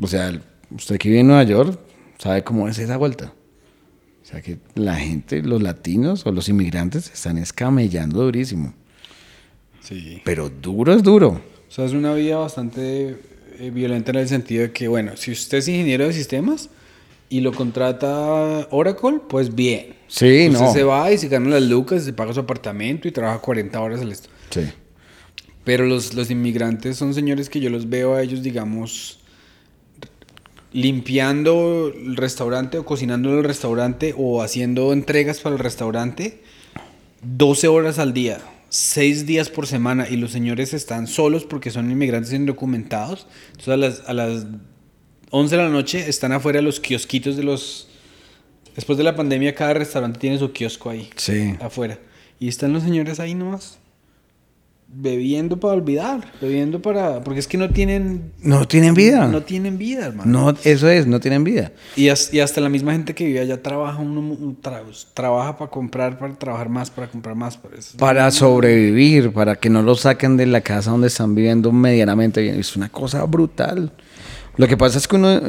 O 0.00 0.06
sea, 0.06 0.40
usted 0.70 0.98
que 0.98 1.08
vive 1.08 1.20
en 1.20 1.28
Nueva 1.28 1.42
York 1.44 1.78
sabe 2.18 2.42
cómo 2.44 2.68
es 2.68 2.78
esa 2.78 2.96
vuelta. 2.96 3.32
O 4.22 4.24
sea 4.24 4.40
que 4.40 4.58
la 4.74 4.94
gente, 4.96 5.42
los 5.42 5.62
latinos 5.62 6.24
o 6.26 6.32
los 6.32 6.48
inmigrantes 6.48 7.10
están 7.12 7.38
escamellando 7.38 8.22
durísimo. 8.22 8.72
Sí. 9.80 10.22
Pero 10.24 10.48
duro 10.48 10.94
es 10.94 11.02
duro. 11.02 11.40
O 11.68 11.74
sea, 11.74 11.84
es 11.84 11.92
una 11.92 12.14
vida 12.14 12.36
bastante 12.36 13.16
eh, 13.58 13.70
violenta 13.70 14.12
en 14.12 14.18
el 14.18 14.28
sentido 14.28 14.62
de 14.62 14.72
que, 14.72 14.88
bueno, 14.88 15.16
si 15.16 15.32
usted 15.32 15.58
es 15.58 15.68
ingeniero 15.68 16.06
de 16.06 16.12
sistemas 16.12 16.70
y 17.28 17.40
lo 17.40 17.52
contrata 17.52 18.68
Oracle, 18.70 19.20
pues 19.28 19.54
bien. 19.54 19.94
Sí, 20.06 20.48
usted 20.48 20.60
no. 20.60 20.72
se 20.72 20.82
va 20.84 21.10
y 21.10 21.18
se 21.18 21.28
gana 21.28 21.48
las 21.48 21.62
lucas, 21.62 22.04
se 22.04 22.12
paga 22.12 22.32
su 22.32 22.40
apartamento 22.40 23.08
y 23.08 23.10
trabaja 23.10 23.40
40 23.40 23.80
horas 23.80 24.00
al 24.02 24.12
esto. 24.12 24.28
Sí. 24.50 24.68
Pero 25.64 25.86
los, 25.86 26.14
los 26.14 26.30
inmigrantes 26.30 26.96
son 26.96 27.14
señores 27.14 27.48
que 27.48 27.58
yo 27.58 27.70
los 27.70 27.88
veo 27.88 28.14
a 28.14 28.22
ellos, 28.22 28.42
digamos, 28.42 29.21
limpiando 30.72 31.92
el 31.94 32.16
restaurante 32.16 32.78
o 32.78 32.84
cocinando 32.84 33.30
en 33.30 33.38
el 33.38 33.44
restaurante 33.44 34.14
o 34.16 34.42
haciendo 34.42 34.92
entregas 34.92 35.40
para 35.40 35.54
el 35.54 35.58
restaurante 35.58 36.42
12 37.22 37.68
horas 37.68 37.98
al 37.98 38.12
día, 38.14 38.40
6 38.70 39.26
días 39.26 39.48
por 39.48 39.66
semana 39.66 40.08
y 40.08 40.16
los 40.16 40.32
señores 40.32 40.74
están 40.74 41.06
solos 41.06 41.44
porque 41.44 41.70
son 41.70 41.90
inmigrantes 41.90 42.32
indocumentados. 42.32 43.26
Entonces 43.52 43.68
a 43.68 43.76
las, 43.76 44.02
a 44.08 44.12
las 44.14 44.46
11 45.30 45.56
de 45.56 45.62
la 45.62 45.68
noche 45.68 46.08
están 46.08 46.32
afuera 46.32 46.60
los 46.62 46.80
kiosquitos 46.80 47.36
de 47.36 47.42
los... 47.44 47.88
Después 48.74 48.96
de 48.96 49.04
la 49.04 49.14
pandemia 49.14 49.54
cada 49.54 49.74
restaurante 49.74 50.18
tiene 50.18 50.38
su 50.38 50.50
kiosco 50.52 50.88
ahí 50.90 51.10
Sí. 51.16 51.54
afuera. 51.60 51.98
Y 52.40 52.48
están 52.48 52.72
los 52.72 52.82
señores 52.82 53.20
ahí 53.20 53.34
nomás. 53.34 53.78
Bebiendo 54.94 55.58
para 55.58 55.74
olvidar, 55.74 56.20
bebiendo 56.40 56.82
para... 56.82 57.24
Porque 57.24 57.40
es 57.40 57.46
que 57.48 57.56
no 57.56 57.70
tienen... 57.70 58.32
No 58.42 58.68
tienen 58.68 58.94
vida. 58.94 59.26
No 59.26 59.42
tienen 59.42 59.78
vida, 59.78 60.06
hermano. 60.06 60.30
No, 60.52 60.56
eso 60.64 60.88
es, 60.88 61.06
no 61.06 61.18
tienen 61.18 61.44
vida. 61.44 61.72
Y, 61.96 62.08
as- 62.10 62.32
y 62.32 62.40
hasta 62.40 62.60
la 62.60 62.68
misma 62.68 62.92
gente 62.92 63.14
que 63.14 63.24
vive 63.24 63.40
allá 63.40 63.62
trabaja, 63.62 63.98
uno, 64.00 64.20
un 64.20 64.60
tra- 64.60 64.82
trabaja 65.14 65.56
para 65.56 65.70
comprar, 65.70 66.18
para 66.18 66.34
trabajar 66.34 66.68
más, 66.68 66.90
para 66.90 67.08
comprar 67.08 67.34
más. 67.34 67.56
Para 67.56 67.76
eso. 67.76 67.96
Para 67.96 68.30
sobrevivir, 68.30 69.32
para 69.32 69.56
que 69.56 69.70
no 69.70 69.82
lo 69.82 69.94
saquen 69.94 70.36
de 70.36 70.46
la 70.46 70.60
casa 70.60 70.90
donde 70.90 71.06
están 71.08 71.34
viviendo 71.34 71.72
medianamente 71.72 72.42
bien. 72.42 72.60
Es 72.60 72.76
una 72.76 72.88
cosa 72.90 73.24
brutal. 73.24 73.92
Lo 74.56 74.68
que 74.68 74.76
pasa 74.76 74.98
es 74.98 75.08
que 75.08 75.16
uno, 75.16 75.40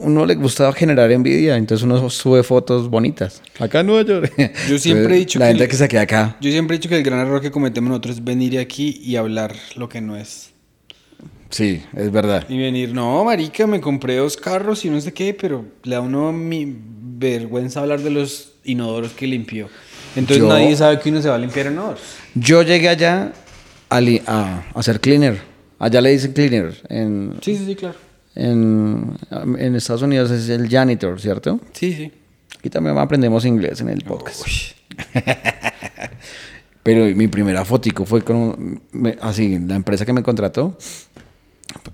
uno 0.00 0.26
le 0.26 0.34
gusta 0.34 0.72
generar 0.72 1.10
envidia, 1.12 1.56
entonces 1.56 1.84
uno 1.84 2.08
sube 2.10 2.42
fotos 2.42 2.88
bonitas. 2.88 3.42
Acá 3.58 3.80
en 3.80 3.86
Nueva 3.86 4.02
York. 4.02 4.32
Yo 4.68 4.78
siempre 4.78 5.14
he 5.16 5.18
dicho 5.20 5.38
La 5.38 5.46
que 5.46 5.50
gente 5.52 5.64
el- 5.64 5.70
que 5.70 5.76
se 5.76 5.88
queda 5.88 6.00
acá. 6.02 6.36
Yo 6.40 6.50
siempre 6.50 6.76
he 6.76 6.78
dicho 6.78 6.88
que 6.88 6.96
el 6.96 7.02
gran 7.02 7.20
error 7.20 7.40
que 7.40 7.50
cometemos 7.50 7.88
nosotros 7.90 8.16
es 8.16 8.24
venir 8.24 8.58
aquí 8.58 9.00
y 9.04 9.16
hablar 9.16 9.54
lo 9.76 9.88
que 9.88 10.00
no 10.00 10.16
es. 10.16 10.50
Sí, 11.50 11.82
es 11.96 12.12
verdad. 12.12 12.46
Y 12.48 12.58
venir, 12.58 12.94
no, 12.94 13.24
marica, 13.24 13.66
me 13.66 13.80
compré 13.80 14.16
dos 14.16 14.36
carros 14.36 14.84
y 14.84 14.90
no 14.90 15.00
sé 15.00 15.12
qué, 15.12 15.34
pero 15.34 15.64
le 15.82 15.92
da 15.92 15.98
a 15.98 16.00
uno 16.00 16.32
mi 16.32 16.76
vergüenza 17.18 17.80
hablar 17.80 18.00
de 18.00 18.10
los 18.10 18.52
inodoros 18.64 19.12
que 19.12 19.26
limpió. 19.26 19.68
Entonces 20.16 20.38
Yo- 20.44 20.48
nadie 20.48 20.74
sabe 20.76 20.98
que 21.00 21.10
uno 21.10 21.20
se 21.20 21.28
va 21.28 21.34
a 21.34 21.38
limpiar 21.38 21.66
inodoros. 21.66 22.00
Yo 22.34 22.62
llegué 22.62 22.88
allá 22.88 23.32
a, 23.90 24.62
hacer 24.74 25.00
cleaner. 25.00 25.40
Allá 25.78 26.00
le 26.00 26.10
dicen 26.10 26.32
cleaner. 26.32 26.74
En, 26.88 27.34
Sí, 27.42 27.56
sí, 27.56 27.64
sí, 27.66 27.74
claro. 27.74 27.96
En, 28.34 29.16
en 29.58 29.74
Estados 29.76 30.02
Unidos 30.02 30.30
es 30.30 30.48
el 30.48 30.68
janitor, 30.68 31.20
¿cierto? 31.20 31.60
Sí, 31.72 31.92
sí. 31.92 32.12
Aquí 32.58 32.68
también 32.70 32.96
aprendemos 32.98 33.44
inglés 33.44 33.80
en 33.80 33.88
el 33.88 34.02
podcast. 34.02 34.42
Pero 36.82 37.04
mi 37.14 37.28
primera 37.28 37.64
fotico 37.64 38.04
fue 38.06 38.22
con 38.22 38.80
me- 38.92 39.16
así, 39.20 39.58
la 39.58 39.76
empresa 39.76 40.06
que 40.06 40.12
me 40.12 40.22
contrató. 40.22 40.76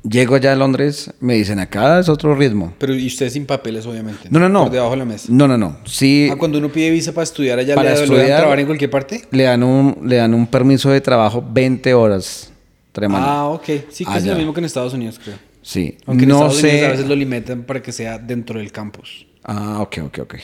Llego 0.08 0.36
allá 0.36 0.52
a 0.52 0.56
Londres, 0.56 1.12
me 1.20 1.34
dicen, 1.34 1.58
acá 1.58 1.98
es 2.00 2.08
otro 2.08 2.34
ritmo. 2.34 2.72
Pero 2.78 2.94
y 2.94 3.06
usted 3.08 3.28
sin 3.28 3.44
papeles, 3.44 3.84
obviamente. 3.84 4.28
No, 4.30 4.38
no, 4.38 4.48
no. 4.48 4.62
Por 4.64 4.72
debajo 4.72 4.92
de 4.92 4.96
la 4.98 5.04
mesa. 5.04 5.26
No, 5.30 5.46
no, 5.46 5.58
no. 5.58 5.78
Sí, 5.84 6.28
Ah, 6.32 6.36
cuando 6.38 6.58
uno 6.58 6.70
pide 6.70 6.90
visa 6.90 7.12
para 7.12 7.24
estudiar 7.24 7.58
allá, 7.58 7.74
Para 7.74 7.90
¿le, 7.90 7.94
da- 7.96 8.00
¿le 8.00 8.06
dan 8.06 8.16
estudiar- 8.18 8.36
trabajar 8.38 8.60
en 8.60 8.66
cualquier 8.66 8.90
parte? 8.90 9.22
le, 9.30 9.42
dan 9.42 9.62
un, 9.62 9.98
le 10.04 10.16
dan 10.16 10.32
un 10.32 10.46
permiso 10.46 10.88
de 10.90 11.00
trabajo 11.00 11.44
20 11.46 11.92
horas. 11.92 12.50
Tremendo. 12.92 13.26
Ah, 13.28 13.48
ok. 13.48 13.64
Sí, 13.90 14.04
que 14.04 14.10
es 14.12 14.16
Allá. 14.16 14.32
lo 14.32 14.38
mismo 14.38 14.54
que 14.54 14.60
en 14.60 14.64
Estados 14.66 14.94
Unidos, 14.94 15.20
creo. 15.22 15.36
Sí. 15.66 15.98
Aunque 16.06 16.24
en 16.24 16.28
no 16.30 16.38
Unidos 16.38 16.60
sé. 16.60 16.86
a 16.86 16.90
veces 16.90 17.08
lo 17.08 17.16
limitan 17.16 17.64
para 17.64 17.82
que 17.82 17.90
sea 17.92 18.18
dentro 18.18 18.58
del 18.60 18.70
campus. 18.70 19.26
Ah, 19.42 19.80
ok, 19.80 19.98
ok, 20.06 20.18
ok. 20.22 20.34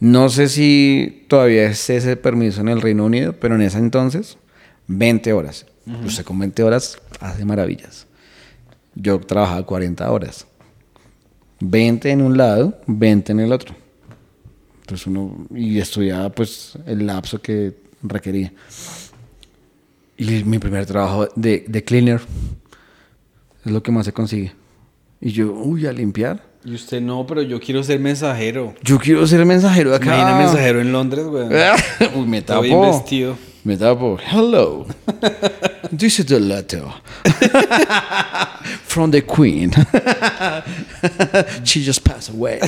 No 0.00 0.28
sé 0.28 0.48
si 0.48 1.24
todavía 1.28 1.66
es 1.66 1.88
ese 1.90 2.16
permiso 2.16 2.60
en 2.60 2.68
el 2.68 2.80
Reino 2.80 3.04
Unido, 3.04 3.32
pero 3.32 3.54
en 3.56 3.62
ese 3.62 3.78
entonces, 3.78 4.36
20 4.86 5.32
horas. 5.32 5.66
Usted 6.04 6.24
con 6.24 6.38
20 6.38 6.62
horas 6.62 6.98
hace 7.20 7.44
maravillas. 7.44 8.06
Yo 8.94 9.18
trabajaba 9.20 9.64
40 9.66 10.10
horas. 10.10 10.46
20 11.60 12.10
en 12.10 12.22
un 12.22 12.36
lado, 12.36 12.78
20 12.86 13.32
en 13.32 13.40
el 13.40 13.52
otro. 13.52 13.74
Entonces 14.82 15.06
uno, 15.06 15.46
y 15.54 15.78
estudiaba 15.78 16.30
pues 16.30 16.78
el 16.86 17.06
lapso 17.06 17.40
que 17.40 17.74
requería. 18.02 18.52
Y 20.16 20.44
mi 20.44 20.58
primer 20.58 20.86
trabajo 20.86 21.28
de, 21.34 21.64
de 21.66 21.82
cleaner 21.84 22.20
es 23.64 23.72
lo 23.72 23.82
que 23.82 23.90
más 23.90 24.06
se 24.06 24.12
consigue. 24.12 24.52
Y 25.20 25.32
yo, 25.32 25.52
uy, 25.52 25.86
a 25.86 25.92
limpiar. 25.92 26.42
Y 26.64 26.74
usted 26.74 27.00
no, 27.00 27.26
pero 27.26 27.42
yo 27.42 27.60
quiero 27.60 27.82
ser 27.82 28.00
mensajero. 28.00 28.74
Yo 28.82 28.98
quiero 28.98 29.26
ser 29.26 29.44
mensajero 29.44 29.90
de 29.90 29.96
acá. 29.96 30.06
Imagina 30.06 30.38
mensajero 30.38 30.80
en 30.80 30.92
Londres, 30.92 31.26
güey. 31.26 31.46
Uy, 32.14 32.26
me 32.26 32.40
tapo. 32.40 32.62
bien 32.62 32.80
vestido. 32.80 33.36
Me 33.64 33.76
tapo. 33.76 34.18
Hello. 34.32 34.86
This 35.96 36.20
is 36.20 36.26
the 36.26 36.40
letter. 36.40 36.84
From 38.86 39.10
the 39.10 39.22
queen. 39.22 39.72
She 41.64 41.84
just 41.84 42.02
passed 42.02 42.30
away. 42.34 42.60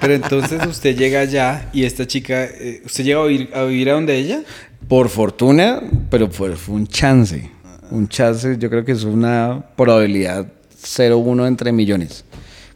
Pero 0.00 0.14
entonces 0.14 0.66
usted 0.66 0.96
llega 0.96 1.20
allá 1.20 1.68
y 1.72 1.84
esta 1.84 2.06
chica, 2.06 2.44
eh, 2.44 2.82
¿usted 2.84 3.04
llega 3.04 3.20
a 3.22 3.26
vivir, 3.26 3.50
a 3.54 3.64
vivir 3.64 3.90
a 3.90 3.92
donde 3.92 4.16
ella? 4.16 4.42
Por 4.88 5.08
fortuna, 5.10 5.82
pero 6.10 6.30
fue, 6.30 6.56
fue 6.56 6.74
un 6.76 6.86
chance. 6.86 7.50
Un 7.90 8.08
chance, 8.08 8.56
yo 8.58 8.70
creo 8.70 8.84
que 8.84 8.92
es 8.92 9.04
una 9.04 9.64
probabilidad 9.76 10.46
0,1 10.86 11.46
entre 11.46 11.72
millones. 11.72 12.24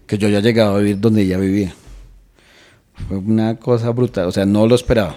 Que 0.06 0.18
yo 0.18 0.28
haya 0.28 0.40
llegado 0.40 0.76
a 0.76 0.78
vivir 0.78 1.00
donde 1.00 1.22
ella 1.22 1.38
vivía. 1.38 1.74
Fue 3.08 3.16
una 3.18 3.56
cosa 3.56 3.90
brutal. 3.90 4.26
O 4.26 4.32
sea, 4.32 4.44
no 4.44 4.66
lo 4.66 4.74
esperaba. 4.74 5.16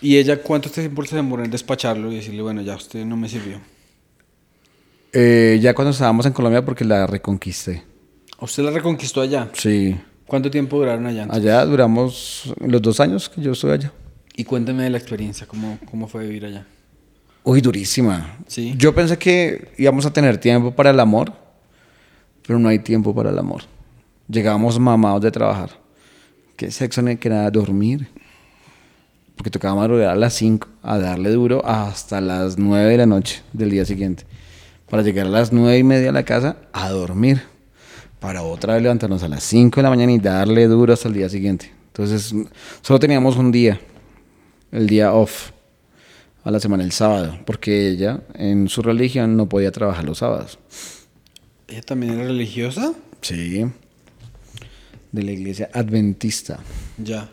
¿Y 0.00 0.16
ella 0.16 0.42
cuánto 0.42 0.70
tiempo 0.70 1.04
se 1.04 1.16
demoró 1.16 1.44
en 1.44 1.50
despacharlo 1.50 2.10
y 2.10 2.16
decirle, 2.16 2.42
bueno, 2.42 2.62
ya 2.62 2.74
usted 2.74 3.04
no 3.04 3.16
me 3.16 3.28
sirvió? 3.28 3.60
Eh, 5.12 5.58
ya 5.60 5.74
cuando 5.74 5.90
estábamos 5.90 6.26
en 6.26 6.32
Colombia, 6.32 6.64
porque 6.64 6.84
la 6.84 7.06
reconquisté. 7.06 7.84
¿Usted 8.40 8.62
la 8.64 8.70
reconquistó 8.70 9.20
allá? 9.20 9.50
Sí. 9.52 9.96
¿Cuánto 10.26 10.50
tiempo 10.50 10.78
duraron 10.78 11.06
allá? 11.06 11.28
Allá 11.30 11.64
duramos 11.66 12.52
los 12.58 12.80
dos 12.80 12.98
años 12.98 13.28
que 13.28 13.42
yo 13.42 13.52
estuve 13.52 13.74
allá. 13.74 13.92
Y 14.34 14.44
cuéntame 14.44 14.84
de 14.84 14.90
la 14.90 14.98
experiencia, 14.98 15.46
¿cómo, 15.46 15.78
cómo 15.90 16.08
fue 16.08 16.26
vivir 16.26 16.46
allá? 16.46 16.66
Uy, 17.44 17.60
durísima. 17.60 18.38
Sí. 18.46 18.74
Yo 18.76 18.94
pensé 18.94 19.18
que 19.18 19.72
íbamos 19.76 20.06
a 20.06 20.12
tener 20.12 20.38
tiempo 20.38 20.72
para 20.72 20.90
el 20.90 21.00
amor, 21.00 21.32
pero 22.46 22.58
no 22.58 22.68
hay 22.68 22.78
tiempo 22.78 23.14
para 23.14 23.30
el 23.30 23.38
amor. 23.38 23.62
Llegábamos 24.28 24.78
mamados 24.78 25.22
de 25.22 25.30
trabajar. 25.30 25.70
¿Qué 26.56 26.70
sexo 26.70 27.02
que 27.18 27.28
nada? 27.28 27.50
Dormir. 27.50 28.08
Porque 29.36 29.50
tocaba 29.50 29.74
madrugar 29.76 30.10
a 30.10 30.14
las 30.14 30.34
5 30.34 30.68
a 30.82 30.98
darle 30.98 31.30
duro 31.30 31.64
hasta 31.64 32.20
las 32.20 32.58
9 32.58 32.90
de 32.90 32.96
la 32.98 33.06
noche 33.06 33.42
del 33.52 33.70
día 33.70 33.84
siguiente. 33.84 34.24
Para 34.88 35.02
llegar 35.02 35.26
a 35.26 35.30
las 35.30 35.52
9 35.52 35.78
y 35.78 35.82
media 35.82 36.10
a 36.10 36.12
la 36.12 36.24
casa 36.24 36.56
a 36.72 36.90
dormir. 36.90 37.42
Para 38.20 38.42
otra 38.42 38.74
vez 38.74 38.82
levantarnos 38.82 39.22
a 39.22 39.28
las 39.28 39.42
5 39.42 39.76
de 39.76 39.82
la 39.82 39.90
mañana 39.90 40.12
y 40.12 40.18
darle 40.18 40.68
duro 40.68 40.92
hasta 40.92 41.08
el 41.08 41.14
día 41.14 41.28
siguiente. 41.28 41.72
Entonces, 41.88 42.34
solo 42.80 43.00
teníamos 43.00 43.36
un 43.36 43.50
día, 43.50 43.80
el 44.70 44.86
día 44.86 45.12
off 45.12 45.50
a 46.44 46.50
la 46.50 46.58
semana 46.60 46.84
el 46.84 46.92
sábado, 46.92 47.38
porque 47.44 47.88
ella 47.88 48.20
en 48.34 48.68
su 48.68 48.82
religión 48.82 49.36
no 49.36 49.48
podía 49.48 49.70
trabajar 49.72 50.04
los 50.04 50.18
sábados. 50.18 50.58
¿Ella 51.68 51.82
también 51.82 52.14
era 52.14 52.24
religiosa? 52.24 52.92
Sí. 53.20 53.64
De 55.12 55.22
la 55.22 55.30
iglesia 55.32 55.70
adventista. 55.72 56.58
Ya. 56.98 57.30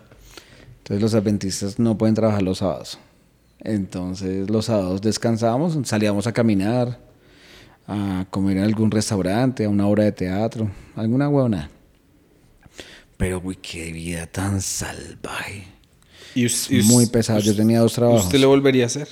Entonces 0.80 1.02
los 1.02 1.14
adventistas 1.14 1.80
no 1.80 1.98
pueden 1.98 2.16
trabajar 2.16 2.42
los 2.42 2.60
sábados. 2.60 3.00
Entonces 3.62 4.50
los 4.50 4.66
sábados 4.66 5.02
descansábamos, 5.02 5.78
salíamos 5.88 6.28
a 6.28 6.32
caminar, 6.32 7.00
a 7.88 8.26
comer 8.30 8.58
en 8.58 8.64
algún 8.64 8.92
restaurante, 8.92 9.66
a 9.66 9.70
una 9.70 9.88
obra 9.88 10.04
de 10.06 10.12
teatro, 10.12 10.70
alguna 10.96 11.28
huevona. 11.30 11.70
Pero, 13.18 13.42
uy, 13.44 13.58
qué 13.58 13.92
vida 13.92 14.28
tan 14.28 14.62
salvaje. 14.62 15.66
Y 16.36 16.46
us- 16.46 16.72
y 16.72 16.80
us- 16.80 16.86
Muy 16.86 17.06
pesado. 17.08 17.40
Yo 17.40 17.54
tenía 17.56 17.80
dos 17.80 17.94
trabajos. 17.94 18.26
¿Usted 18.26 18.40
lo 18.40 18.48
volvería 18.48 18.84
a 18.84 18.88
hacer? 18.88 19.10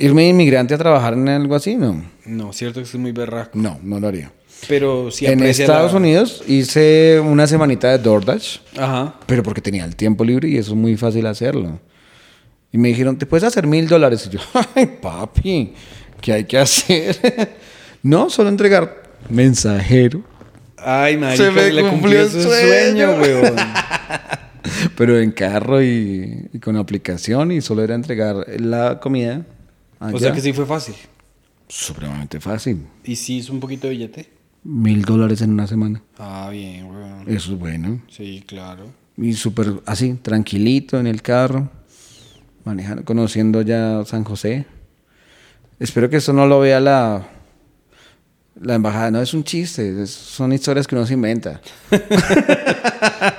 ¿Irme 0.00 0.26
inmigrante 0.28 0.74
a 0.74 0.78
trabajar 0.78 1.12
en 1.12 1.28
algo 1.28 1.54
así? 1.54 1.76
No. 1.76 2.02
No, 2.24 2.52
cierto 2.52 2.80
que 2.80 2.84
es 2.86 2.94
muy 2.94 3.12
berraco. 3.12 3.50
No, 3.58 3.78
no 3.82 4.00
lo 4.00 4.08
haría. 4.08 4.32
Pero 4.66 5.10
si 5.10 5.26
en 5.26 5.42
Estados 5.42 5.92
la- 5.92 5.98
Unidos 5.98 6.42
hice 6.46 7.20
una 7.22 7.46
semanita 7.46 7.88
de 7.90 7.98
DoorDash, 7.98 8.58
Ajá. 8.78 9.14
pero 9.26 9.42
porque 9.42 9.60
tenía 9.60 9.84
el 9.84 9.96
tiempo 9.96 10.24
libre 10.24 10.48
y 10.48 10.56
eso 10.56 10.72
es 10.72 10.76
muy 10.76 10.96
fácil 10.96 11.26
hacerlo. 11.26 11.78
Y 12.72 12.78
me 12.78 12.88
dijeron, 12.88 13.16
¿te 13.18 13.26
puedes 13.26 13.44
hacer 13.44 13.66
mil 13.66 13.88
dólares? 13.88 14.26
Y 14.26 14.30
yo, 14.36 14.40
ay, 14.74 14.86
papi, 15.02 15.74
¿qué 16.20 16.32
hay 16.32 16.44
que 16.44 16.58
hacer? 16.58 17.18
no, 18.02 18.30
solo 18.30 18.48
entregar 18.48 19.02
mensajero. 19.28 20.22
Ay, 20.78 21.18
marica, 21.18 21.44
Se 21.44 21.50
me 21.50 21.70
le 21.72 21.86
cumplió 21.88 22.26
su 22.28 22.40
sueño, 22.42 23.16
weón. 23.20 23.54
Pero 24.96 25.18
en 25.18 25.30
carro 25.32 25.82
y, 25.82 26.48
y 26.52 26.58
con 26.58 26.76
aplicación 26.76 27.52
y 27.52 27.60
solo 27.60 27.82
era 27.82 27.94
entregar 27.94 28.46
la 28.58 28.98
comida. 29.00 29.44
O 30.00 30.18
sea 30.18 30.32
que 30.32 30.40
sí 30.40 30.52
fue 30.52 30.66
fácil. 30.66 30.94
Supremamente 31.68 32.40
fácil. 32.40 32.86
¿Y 33.04 33.16
sí 33.16 33.36
hizo 33.36 33.52
un 33.52 33.60
poquito 33.60 33.86
de 33.86 33.92
billete? 33.92 34.30
Mil 34.64 35.02
dólares 35.02 35.40
en 35.42 35.52
una 35.52 35.66
semana. 35.66 36.02
Ah, 36.18 36.48
bien, 36.50 36.86
weón. 36.86 37.24
Eso 37.28 37.52
es 37.52 37.58
bueno. 37.58 38.02
Sí, 38.08 38.42
claro. 38.46 38.86
Y 39.16 39.34
súper 39.34 39.80
así, 39.86 40.14
tranquilito 40.14 40.98
en 40.98 41.06
el 41.06 41.22
carro, 41.22 41.70
manejando, 42.64 43.04
conociendo 43.04 43.62
ya 43.62 44.04
San 44.04 44.24
José. 44.24 44.66
Espero 45.78 46.10
que 46.10 46.16
eso 46.16 46.32
no 46.32 46.46
lo 46.46 46.60
vea 46.60 46.80
la, 46.80 47.28
la 48.60 48.74
embajada. 48.74 49.10
No 49.10 49.20
es 49.22 49.32
un 49.34 49.42
chiste, 49.44 50.02
es- 50.02 50.10
son 50.10 50.52
historias 50.52 50.86
que 50.86 50.94
uno 50.94 51.06
se 51.06 51.14
inventa. 51.14 51.60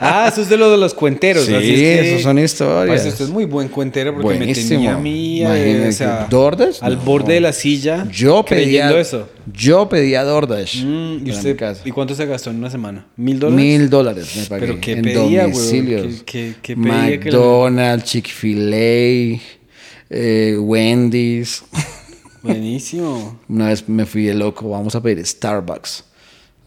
Ah, 0.04 0.28
eso 0.32 0.42
es 0.42 0.50
de 0.50 0.58
lo 0.58 0.70
de 0.72 0.78
los 0.78 0.94
cuenteros. 0.94 1.46
Sí, 1.46 1.54
así 1.54 1.72
es 1.74 1.80
que- 1.80 2.10
esos 2.12 2.24
son 2.24 2.40
historias. 2.40 2.96
Parce, 2.96 3.10
usted 3.10 3.26
es 3.26 3.32
muy 3.32 3.46
buen 3.46 3.68
cuentero 3.68 4.12
porque 4.14 4.38
Buenísimo. 4.38 4.70
me 4.70 4.76
tenía 4.76 4.96
a 4.96 5.00
mí 5.00 5.40
eh, 5.40 5.46
Imagínate, 5.46 5.88
o 5.88 5.92
sea, 5.92 6.28
¿Dordas? 6.30 6.84
al 6.84 6.96
No. 6.98 7.02
borde 7.04 7.34
de 7.36 7.42
la 7.42 7.54
silla 7.54 8.08
Yo 8.12 8.44
pedía, 8.44 8.92
eso. 9.00 9.30
Yo 9.54 9.88
pedía 9.90 10.24
DoorDash 10.24 10.84
Mm, 10.84 11.16
¿y, 11.16 11.20
para 11.26 11.36
usted, 11.38 11.50
mi 11.52 11.56
casa. 11.58 11.82
¿Y 11.86 11.92
cuánto 11.92 12.16
se 12.16 12.26
gastó 12.26 12.50
en 12.50 12.58
una 12.58 12.70
semana? 12.70 13.06
¿Mil 13.18 13.40
dólares? 13.40 13.64
Mil 13.66 13.90
dólares 13.90 14.36
me 14.36 14.44
pagué 14.46 14.68
¿Pero 14.68 14.82
qué 14.82 14.92
en 14.94 15.02
pedía, 15.04 15.22
güey? 15.46 15.54
domicilios. 15.54 16.06
¿Qué- 16.26 16.26
qué- 16.26 16.56
qué 16.62 16.76
pedía 16.76 16.94
McDonald's, 16.94 18.06
Chick-fil-A, 18.06 19.40
eh, 20.10 20.58
Wendy's. 20.60 21.64
Buenísimo. 22.44 23.40
Una 23.48 23.68
vez 23.68 23.88
me 23.88 24.06
fui 24.06 24.24
de 24.26 24.34
loco, 24.34 24.70
vamos 24.70 24.96
a 24.96 25.02
pedir 25.02 25.26
Starbucks. 25.26 26.06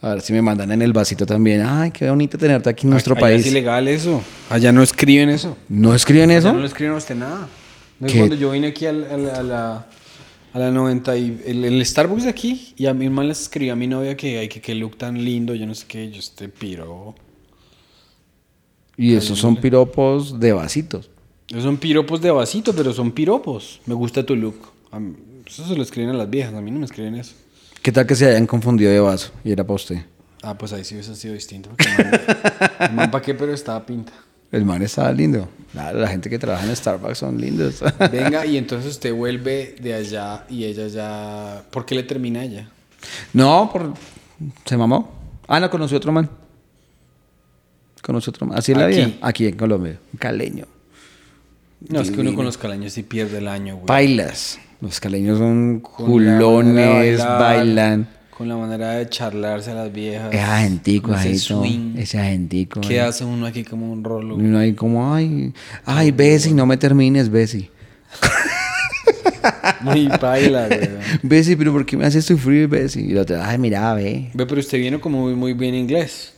A 0.00 0.10
ver 0.10 0.20
si 0.20 0.32
me 0.34 0.42
mandan 0.42 0.70
en 0.70 0.82
el 0.82 0.92
vasito 0.92 1.24
también. 1.24 1.62
Ay, 1.62 1.90
qué 1.90 2.08
bonito 2.10 2.36
tenerte 2.36 2.68
aquí 2.68 2.86
en 2.86 2.90
nuestro 2.90 3.14
Allá 3.14 3.20
país. 3.22 3.40
es 3.40 3.50
ilegal 3.50 3.88
eso. 3.88 4.22
Allá 4.50 4.70
no 4.70 4.82
escriben 4.82 5.30
eso. 5.30 5.56
¿No 5.68 5.94
escriben 5.94 6.30
Allá 6.30 6.38
eso? 6.40 6.52
no 6.52 6.60
le 6.60 6.66
escriben 6.66 6.92
a 6.94 6.96
usted 6.98 7.14
nada. 7.14 7.48
No. 7.98 8.08
Cuando 8.12 8.34
yo 8.34 8.50
vine 8.50 8.66
aquí 8.68 8.84
a, 8.86 8.92
la, 8.92 9.86
a 10.52 10.58
la 10.58 10.70
90 10.70 11.16
y 11.16 11.42
el, 11.46 11.64
el 11.64 11.86
Starbucks 11.86 12.24
de 12.24 12.28
aquí, 12.30 12.74
y 12.76 12.86
a 12.86 12.92
mi 12.92 13.06
hermano 13.06 13.28
les 13.28 13.40
escribí 13.42 13.70
a 13.70 13.76
mi 13.76 13.86
novia 13.86 14.16
que 14.16 14.38
hay 14.38 14.48
que 14.48 14.60
qué 14.60 14.74
look 14.74 14.98
tan 14.98 15.24
lindo, 15.24 15.54
yo 15.54 15.66
no 15.66 15.74
sé 15.74 15.86
qué, 15.88 16.10
yo 16.10 16.18
este 16.18 16.48
piro. 16.50 17.14
Y 18.96 19.14
esos 19.14 19.38
son 19.38 19.56
piropos 19.56 20.38
de 20.38 20.52
vasitos. 20.52 21.10
Esos 21.48 21.62
son 21.64 21.78
piropos 21.78 22.20
de 22.20 22.30
vasito, 22.30 22.74
pero 22.74 22.92
son 22.92 23.10
piropos. 23.12 23.80
Me 23.86 23.94
gusta 23.94 24.24
tu 24.24 24.36
look. 24.36 24.73
A 24.94 25.00
mí- 25.00 25.14
eso 25.46 25.66
se 25.66 25.74
lo 25.76 25.82
escriben 25.82 26.10
a 26.10 26.14
las 26.14 26.30
viejas, 26.30 26.54
a 26.54 26.60
mí 26.60 26.70
no 26.70 26.78
me 26.78 26.84
escriben 26.86 27.14
eso. 27.16 27.34
¿Qué 27.82 27.92
tal 27.92 28.06
que 28.06 28.14
se 28.14 28.26
hayan 28.28 28.46
confundido 28.46 28.90
de 28.90 29.00
vaso 29.00 29.30
y 29.44 29.52
era 29.52 29.64
para 29.64 29.74
usted? 29.74 29.98
Ah, 30.42 30.56
pues 30.56 30.72
ahí 30.72 30.84
sí 30.84 30.94
hubiese 30.94 31.14
sido 31.16 31.34
distinto. 31.34 31.70
porque 31.70 31.84
el 31.90 32.04
man- 32.04 32.20
el 32.80 32.92
man 32.94 33.10
pa' 33.10 33.20
qué, 33.22 33.34
pero 33.34 33.52
estaba 33.52 33.84
pinta. 33.84 34.12
El 34.52 34.64
man 34.64 34.80
estaba 34.82 35.10
lindo. 35.10 35.48
Claro, 35.72 35.98
la 35.98 36.06
gente 36.08 36.30
que 36.30 36.38
trabaja 36.38 36.64
en 36.66 36.76
Starbucks 36.76 37.18
son 37.18 37.40
lindos. 37.40 37.82
Venga, 38.12 38.46
y 38.46 38.56
entonces 38.56 38.92
usted 38.92 39.12
vuelve 39.12 39.74
de 39.80 39.94
allá 39.94 40.44
y 40.48 40.64
ella 40.64 40.86
ya... 40.86 41.64
¿Por 41.70 41.84
qué 41.84 41.94
le 41.96 42.04
termina 42.04 42.40
a 42.40 42.44
ella? 42.44 42.68
no, 43.32 43.68
por... 43.72 43.94
se 44.64 44.76
mamó. 44.76 45.12
Ah, 45.48 45.58
no, 45.60 45.68
conoció 45.70 45.96
otro 45.96 46.12
man. 46.12 46.30
Conoció 48.02 48.30
otro 48.30 48.46
man. 48.46 48.58
Así 48.58 48.72
es 48.72 48.78
la 48.78 48.86
vida. 48.86 49.10
Aquí 49.22 49.46
en 49.46 49.56
Colombia. 49.56 49.98
Un 50.12 50.18
caleño. 50.18 50.66
No, 51.88 52.00
es 52.00 52.10
que 52.10 52.20
uno 52.20 52.34
con 52.34 52.44
los 52.44 52.56
calaños 52.56 52.92
sí 52.92 53.02
pierde 53.02 53.38
el 53.38 53.48
año, 53.48 53.74
güey. 53.74 53.86
Bailas. 53.86 54.58
Los 54.84 55.00
caleños 55.00 55.38
son 55.38 55.80
Con 55.80 56.06
culones, 56.06 57.18
bailar, 57.18 57.38
bailan. 57.40 58.08
Con 58.36 58.48
la 58.48 58.56
manera 58.56 58.90
de 58.90 59.08
charlarse 59.08 59.70
a 59.70 59.74
las 59.74 59.92
viejas. 59.92 60.32
Es 60.32 60.40
agentico 60.40 61.14
ese 61.14 61.38
swing. 61.38 61.96
Ese 61.96 62.18
agentico. 62.18 62.80
¿Qué 62.80 63.00
ahí. 63.00 63.08
hace 63.08 63.24
uno 63.24 63.46
aquí 63.46 63.64
como 63.64 63.90
un 63.90 64.04
rolo? 64.04 64.34
Uno 64.36 64.58
ahí 64.58 64.74
como, 64.74 65.14
ay, 65.14 65.52
ay, 65.86 66.10
Bessie, 66.10 66.52
no 66.52 66.66
me 66.66 66.76
termines, 66.76 67.30
Bessie. 67.30 67.70
Muy 69.80 70.08
baila, 70.20 70.66
güey. 70.68 70.88
Bessie, 71.22 71.56
pero 71.56 71.72
¿por 71.72 71.86
qué 71.86 71.96
me 71.96 72.04
haces 72.06 72.24
sufrir, 72.24 72.68
Bessie? 72.68 73.02
Y 73.04 73.12
la 73.12 73.22
otra, 73.22 73.48
ay, 73.48 73.56
mira, 73.58 73.94
ve. 73.94 74.30
Ve, 74.34 74.46
pero 74.46 74.60
usted 74.60 74.78
viene 74.78 74.98
como 75.00 75.22
muy, 75.22 75.34
muy 75.34 75.52
bien 75.54 75.74
inglés. 75.74 76.32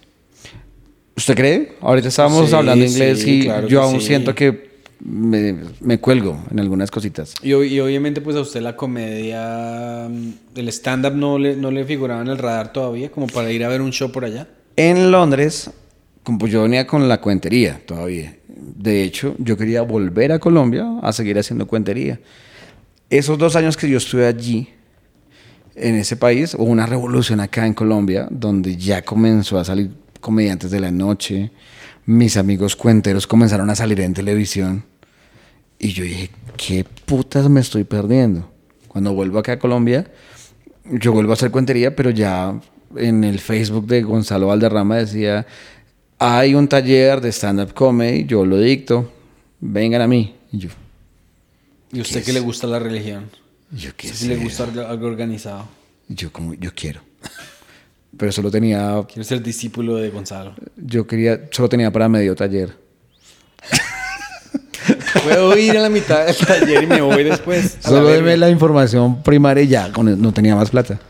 ¿Usted 1.16 1.34
cree? 1.34 1.72
Ahorita 1.80 2.08
estábamos 2.08 2.50
Sí, 2.50 2.54
hablando 2.54 2.84
inglés 2.84 3.22
sí, 3.22 3.40
y 3.40 3.44
claro 3.44 3.68
yo 3.68 3.82
aún 3.82 4.00
sí. 4.00 4.08
siento 4.08 4.34
que 4.34 4.75
me, 5.00 5.54
me 5.80 5.98
cuelgo 5.98 6.42
en 6.50 6.60
algunas 6.60 6.90
cositas. 6.90 7.34
Y, 7.42 7.50
ob- 7.50 7.68
y 7.68 7.78
obviamente 7.80 8.20
pues 8.20 8.36
a 8.36 8.40
usted 8.40 8.60
la 8.60 8.76
comedia, 8.76 10.08
mm, 10.10 10.58
el 10.58 10.68
stand-up 10.68 11.14
no 11.14 11.38
le, 11.38 11.56
no 11.56 11.70
le 11.70 11.84
figuraba 11.84 12.22
en 12.22 12.28
el 12.28 12.38
radar 12.38 12.72
todavía, 12.72 13.10
como 13.10 13.26
para 13.26 13.50
ir 13.52 13.64
a 13.64 13.68
ver 13.68 13.80
un 13.82 13.90
show 13.92 14.10
por 14.10 14.24
allá. 14.24 14.48
En 14.76 15.10
Londres, 15.10 15.70
como 16.22 16.46
yo 16.46 16.62
venía 16.62 16.86
con 16.86 17.08
la 17.08 17.20
cuentería 17.20 17.80
todavía. 17.86 18.36
De 18.48 19.02
hecho, 19.02 19.34
yo 19.38 19.56
quería 19.56 19.82
volver 19.82 20.32
a 20.32 20.38
Colombia 20.38 20.86
a 21.02 21.12
seguir 21.12 21.38
haciendo 21.38 21.66
cuentería. 21.66 22.18
Esos 23.10 23.38
dos 23.38 23.54
años 23.54 23.76
que 23.76 23.88
yo 23.88 23.98
estuve 23.98 24.26
allí, 24.26 24.68
en 25.74 25.94
ese 25.94 26.16
país, 26.16 26.54
hubo 26.54 26.64
una 26.64 26.86
revolución 26.86 27.38
acá 27.40 27.66
en 27.66 27.74
Colombia, 27.74 28.26
donde 28.30 28.76
ya 28.76 29.02
comenzó 29.02 29.58
a 29.58 29.64
salir 29.64 29.90
comediantes 30.20 30.70
de 30.70 30.80
la 30.80 30.90
noche. 30.90 31.50
Mis 32.06 32.36
amigos 32.36 32.76
cuenteros 32.76 33.26
comenzaron 33.26 33.68
a 33.70 33.74
salir 33.74 34.00
en 34.00 34.14
televisión. 34.14 34.84
Y 35.78 35.92
yo 35.92 36.04
dije, 36.04 36.30
¿qué 36.56 36.84
putas 37.04 37.48
me 37.48 37.60
estoy 37.60 37.84
perdiendo? 37.84 38.50
Cuando 38.88 39.12
vuelvo 39.12 39.38
acá 39.38 39.52
a 39.52 39.58
Colombia, 39.58 40.10
yo 40.84 41.12
vuelvo 41.12 41.32
a 41.32 41.34
hacer 41.34 41.50
cuentería, 41.50 41.94
pero 41.94 42.10
ya 42.10 42.58
en 42.96 43.24
el 43.24 43.40
Facebook 43.40 43.86
de 43.86 44.02
Gonzalo 44.02 44.46
Valderrama 44.46 44.96
decía, 44.96 45.46
hay 46.18 46.54
un 46.54 46.68
taller 46.68 47.20
de 47.20 47.30
stand-up 47.32 47.74
comedy, 47.74 48.24
yo 48.24 48.46
lo 48.46 48.58
dicto, 48.58 49.12
vengan 49.60 50.00
a 50.00 50.06
mí. 50.06 50.34
Y 50.52 50.58
yo, 50.58 50.70
¿Y 51.92 52.00
usted 52.00 52.20
¿Qué 52.20 52.26
que 52.26 52.32
le 52.32 52.40
gusta 52.40 52.66
la 52.66 52.78
religión? 52.78 53.28
yo 53.70 53.90
qué 53.96 54.06
¿Usted 54.06 54.18
sí 54.18 54.28
le 54.28 54.36
sé. 54.36 54.42
gusta 54.42 54.64
algo 54.88 55.06
organizado? 55.08 55.68
Yo 56.08 56.32
como, 56.32 56.54
yo 56.54 56.70
quiero. 56.74 57.00
Pero 58.18 58.32
solo 58.32 58.50
tenía, 58.50 59.02
Quiero 59.08 59.24
ser 59.24 59.42
discípulo 59.42 59.96
de 59.96 60.10
Gonzalo. 60.10 60.54
yo 60.76 61.06
quería, 61.06 61.48
solo 61.50 61.68
tenía 61.68 61.90
para 61.92 62.08
medio 62.08 62.34
taller. 62.34 62.76
Puedo 65.24 65.56
ir 65.58 65.76
a 65.76 65.80
la 65.82 65.88
mitad 65.88 66.26
del 66.26 66.36
taller 66.36 66.84
y 66.84 66.86
me 66.86 67.00
voy 67.00 67.24
después. 67.24 67.78
Solo 67.80 68.08
deme 68.08 68.36
la 68.36 68.48
información 68.50 69.22
primaria 69.22 69.62
y 69.64 69.68
ya, 69.68 69.92
con- 69.92 70.20
no 70.20 70.32
tenía 70.32 70.54
más 70.54 70.70
plata. 70.70 71.00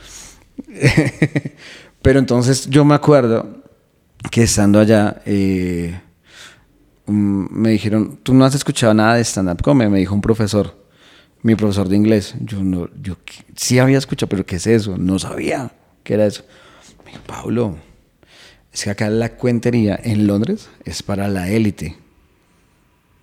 Pero 2.03 2.19
entonces 2.19 2.69
yo 2.71 2.85
me 2.85 2.95
acuerdo 2.95 3.63
que 4.31 4.45
estando 4.45 4.81
allá, 4.81 5.21
eh, 5.27 6.01
mm, 7.07 7.47
me 7.51 7.71
dijeron, 7.71 8.19
tú 8.23 8.33
no 8.33 8.45
has 8.45 8.55
escuchado 8.55 8.95
nada 8.95 9.17
de 9.17 9.25
stand-up 9.25 9.63
comedy, 9.63 9.91
me 9.91 9.99
dijo 9.99 10.15
un 10.15 10.21
profesor, 10.23 10.75
mi 11.43 11.55
profesor 11.55 11.89
de 11.89 11.97
inglés. 11.97 12.35
Yo 12.41 12.63
no, 12.63 12.89
yo 13.03 13.17
sí 13.57 13.79
había 13.79 13.99
escuchado, 13.99 14.31
pero 14.31 14.47
¿qué 14.47 14.57
es 14.57 14.67
eso? 14.67 14.97
No 14.97 15.19
sabía 15.19 15.71
qué 16.03 16.15
era 16.15 16.27
eso. 16.27 16.45
Pablo, 17.19 17.77
es 18.73 18.85
que 18.85 18.91
acá 18.91 19.09
la 19.11 19.31
cuentería 19.37 19.99
en 20.03 20.27
Londres 20.27 20.69
es 20.85 21.03
para 21.03 21.29
la 21.29 21.49
élite. 21.51 21.97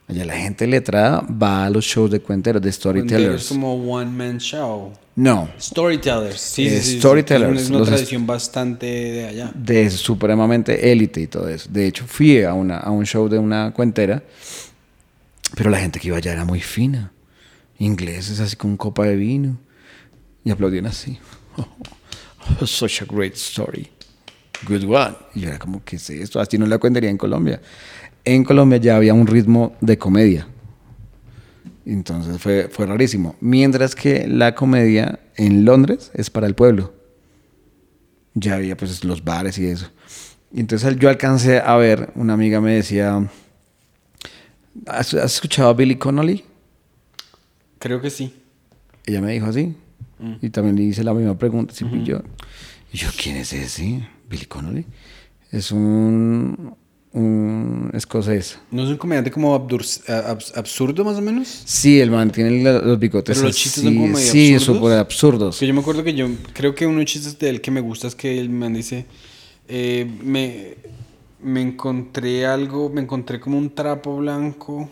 Allá 0.07 0.25
la 0.25 0.35
gente 0.35 0.67
letrada 0.67 1.21
va 1.21 1.65
a 1.65 1.69
los 1.69 1.85
shows 1.85 2.11
de 2.11 2.19
cuenteros, 2.19 2.61
de 2.61 2.69
Es 2.69 2.75
storytellers. 2.75 3.47
como 3.47 3.73
one 3.75 4.11
man 4.11 4.37
show. 4.39 4.91
No, 5.15 5.47
Storytellers. 5.59 6.41
Sí, 6.41 6.67
Eh, 6.67 6.81
sí, 6.81 6.91
sí. 6.93 6.97
storytellers, 6.99 7.61
Es 7.61 7.69
una 7.69 7.83
tradición 7.85 8.25
bastante 8.27 8.85
de 8.87 9.27
allá. 9.27 9.51
de 9.55 9.89
supremamente 9.91 10.91
élite 10.91 11.21
y 11.21 11.27
todo 11.27 11.47
eso. 11.47 11.69
De 11.71 11.85
hecho, 11.87 12.05
fui 12.07 12.41
a, 12.43 12.53
una, 12.53 12.77
a 12.79 12.89
un 12.91 13.05
show 13.05 13.29
de 13.29 13.37
una 13.37 13.71
cuentera, 13.73 14.23
pero 15.55 15.69
la 15.69 15.77
gente 15.79 15.99
que 15.99 16.07
iba 16.09 16.17
allá 16.17 16.33
era 16.33 16.45
muy 16.45 16.59
fina. 16.59 17.11
Ingleses 17.79 18.39
así 18.39 18.55
con 18.55 18.75
copa 18.75 19.05
de 19.05 19.15
vino. 19.15 19.57
Y 20.43 20.51
aplaudían 20.51 20.87
así. 20.87 21.17
such 22.65 23.01
a 23.01 23.05
great 23.05 23.35
story. 23.35 23.89
Good 24.67 24.83
one. 24.85 25.15
Y 25.35 25.41
yo 25.41 25.49
era 25.49 25.59
como, 25.59 25.83
¿qué 25.83 25.97
es 25.97 26.09
esto? 26.09 26.39
Así 26.39 26.57
no 26.57 26.65
la 26.65 26.77
cuentería 26.77 27.09
en 27.09 27.17
Colombia. 27.17 27.61
En 28.23 28.43
Colombia 28.43 28.77
ya 28.77 28.95
había 28.95 29.13
un 29.13 29.27
ritmo 29.27 29.75
de 29.81 29.97
comedia. 29.97 30.47
Entonces 31.85 32.41
fue, 32.41 32.69
fue 32.69 32.85
rarísimo. 32.85 33.35
Mientras 33.41 33.95
que 33.95 34.27
la 34.27 34.55
comedia 34.55 35.19
en 35.35 35.65
Londres 35.65 36.11
es 36.13 36.29
para 36.29 36.47
el 36.47 36.55
pueblo. 36.55 36.93
Ya 38.33 38.55
había 38.55 38.77
pues 38.77 39.03
los 39.03 39.23
bares 39.23 39.57
y 39.57 39.67
eso. 39.67 39.89
Y 40.53 40.59
entonces 40.59 40.95
yo 40.97 41.09
alcancé 41.09 41.59
a 41.59 41.75
ver, 41.75 42.11
una 42.15 42.33
amiga 42.33 42.61
me 42.61 42.75
decía, 42.75 43.29
¿has, 44.87 45.13
has 45.13 45.35
escuchado 45.35 45.69
a 45.69 45.73
Billy 45.73 45.97
Connolly? 45.97 46.45
Creo 47.79 47.99
que 48.01 48.09
sí. 48.09 48.33
Ella 49.05 49.19
me 49.19 49.33
dijo 49.33 49.47
así. 49.47 49.75
Y 50.41 50.49
también 50.49 50.75
le 50.75 50.83
hice 50.83 51.03
la 51.03 51.13
misma 51.13 51.37
pregunta. 51.37 51.73
y 51.79 52.03
yo, 52.03 52.21
y 52.91 52.97
yo, 52.97 53.07
¿quién 53.21 53.37
es 53.37 53.53
ese? 53.53 54.07
Billy 54.29 54.45
Connolly. 54.45 54.85
Es 55.51 55.71
un, 55.71 56.75
un 57.11 57.91
escocés. 57.93 58.57
¿No 58.71 58.83
es 58.83 58.89
un 58.89 58.97
comediante 58.97 59.29
como 59.31 59.55
abs- 59.55 60.01
absurdo 60.55 61.03
más 61.05 61.17
o 61.17 61.21
menos? 61.21 61.47
Sí, 61.65 61.99
el 61.99 62.09
man 62.11 62.31
tiene 62.31 62.61
los 62.63 62.97
bigotes 62.99 63.37
Pero 63.37 63.47
los 63.47 63.55
chistes 63.55 63.83
así, 63.83 63.87
son 63.87 63.95
como 63.95 64.07
medio 64.13 64.31
Sí, 64.31 64.59
súper 64.59 64.93
absurdos. 64.97 65.59
Que 65.59 65.67
yo 65.67 65.73
me 65.73 65.81
acuerdo 65.81 66.03
que 66.03 66.13
yo 66.13 66.27
creo 66.53 66.73
que 66.73 66.85
uno 66.87 66.97
de 66.97 67.03
los 67.03 67.11
chistes 67.11 67.37
de 67.37 67.49
él 67.49 67.61
que 67.61 67.69
me 67.71 67.81
gusta 67.81 68.07
es 68.07 68.15
que 68.15 68.39
el 68.39 68.49
man 68.49 68.73
dice, 68.73 69.05
eh, 69.67 70.09
me, 70.23 70.75
me 71.43 71.61
encontré 71.61 72.45
algo, 72.45 72.89
me 72.89 73.01
encontré 73.01 73.39
como 73.39 73.57
un 73.57 73.69
trapo 73.75 74.17
blanco 74.17 74.89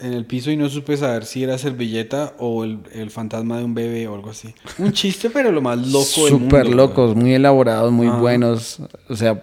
en 0.00 0.12
el 0.14 0.24
piso 0.24 0.50
y 0.50 0.56
no 0.56 0.68
supe 0.68 0.96
saber 0.96 1.24
si 1.24 1.42
era 1.42 1.58
servilleta 1.58 2.34
o 2.38 2.64
el, 2.64 2.80
el 2.92 3.10
fantasma 3.10 3.58
de 3.58 3.64
un 3.64 3.74
bebé 3.74 4.08
o 4.08 4.14
algo 4.14 4.30
así. 4.30 4.54
Un 4.78 4.92
chiste, 4.92 5.30
pero 5.30 5.52
lo 5.52 5.60
más 5.60 5.78
loco 5.78 6.24
del 6.24 6.32
mundo. 6.34 6.46
Súper 6.46 6.64
güey. 6.64 6.74
locos, 6.76 7.16
muy 7.16 7.34
elaborados, 7.34 7.92
muy 7.92 8.06
Ajá. 8.08 8.18
buenos. 8.18 8.80
O 9.08 9.16
sea, 9.16 9.42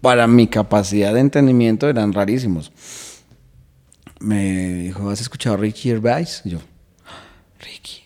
para 0.00 0.26
mi 0.26 0.46
capacidad 0.48 1.14
de 1.14 1.20
entendimiento 1.20 1.88
eran 1.88 2.12
rarísimos. 2.12 2.72
Me 4.20 4.74
dijo, 4.74 5.10
¿has 5.10 5.20
escuchado 5.20 5.56
Ricky 5.56 5.88
Gervais? 5.90 6.42
Y 6.44 6.50
yo, 6.50 6.58
Ricky. 7.60 8.02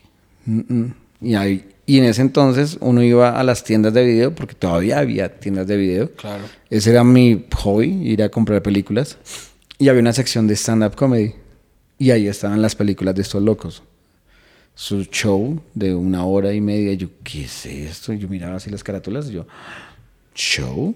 "Mm, 0.47 0.61
mm". 0.75 0.95
Y, 1.23 1.35
ahí, 1.35 1.69
y 1.87 1.99
en 1.99 2.05
ese 2.05 2.23
entonces 2.23 2.79
uno 2.81 3.03
iba 3.03 3.39
a 3.39 3.43
las 3.43 3.65
tiendas 3.65 3.93
de 3.95 4.05
video, 4.05 4.35
porque 4.35 4.55
todavía 4.55 4.99
había 4.99 5.39
tiendas 5.41 5.67
de 5.67 5.77
video. 5.77 6.11
Claro. 6.13 6.45
Ese 6.71 6.91
era 6.91 7.05
mi 7.05 7.45
hobby, 7.55 7.87
ir 8.09 8.23
a 8.23 8.29
comprar 8.29 8.63
películas. 8.63 9.19
Y 9.79 9.89
había 9.89 10.01
una 10.01 10.13
sección 10.15 10.47
de 10.47 10.55
stand-up 10.57 10.95
comedy. 10.97 11.35
Y 11.99 12.11
ahí 12.11 12.27
estaban 12.29 12.61
las 12.63 12.75
películas 12.77 13.15
de 13.15 13.23
estos 13.23 13.43
locos. 13.43 13.83
Su 14.75 15.05
show 15.05 15.61
de 15.75 15.95
una 15.95 16.25
hora 16.27 16.53
y 16.53 16.61
media. 16.61 16.93
Y 16.93 16.97
yo, 16.99 17.09
¿qué 17.25 17.45
es 17.45 17.65
esto? 17.67 18.13
Y 18.13 18.19
yo 18.19 18.29
miraba 18.29 18.57
así 18.57 18.69
las 18.71 18.85
carátulas. 18.85 19.29
Y 19.31 19.33
yo, 19.33 19.47
¿show? 20.35 20.95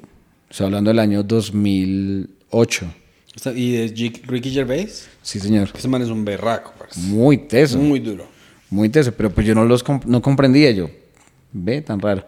Estoy 0.50 0.66
hablando 0.66 0.90
del 0.90 0.98
año 0.98 1.22
2008. 1.22 2.86
Está- 3.34 3.52
¿Y 3.52 3.72
de 3.72 4.12
Ricky 4.26 4.50
Gervais? 4.50 5.08
Sí, 5.22 5.38
señor. 5.40 5.70
Ese 5.74 5.88
man 5.88 6.02
es 6.02 6.08
un 6.08 6.24
berraco, 6.24 6.74
parce. 6.78 7.00
Muy 7.00 7.38
teso. 7.38 7.78
Muy 7.78 8.00
duro. 8.00 8.26
Muy 8.68 8.88
teso, 8.88 9.12
pero 9.12 9.30
pues 9.30 9.46
yo 9.46 9.54
no 9.54 9.64
los 9.64 9.84
comp- 9.84 10.04
no 10.04 10.20
comprendía 10.20 10.70
yo. 10.72 10.90
Ve, 11.52 11.80
tan 11.80 12.00
raro. 12.00 12.26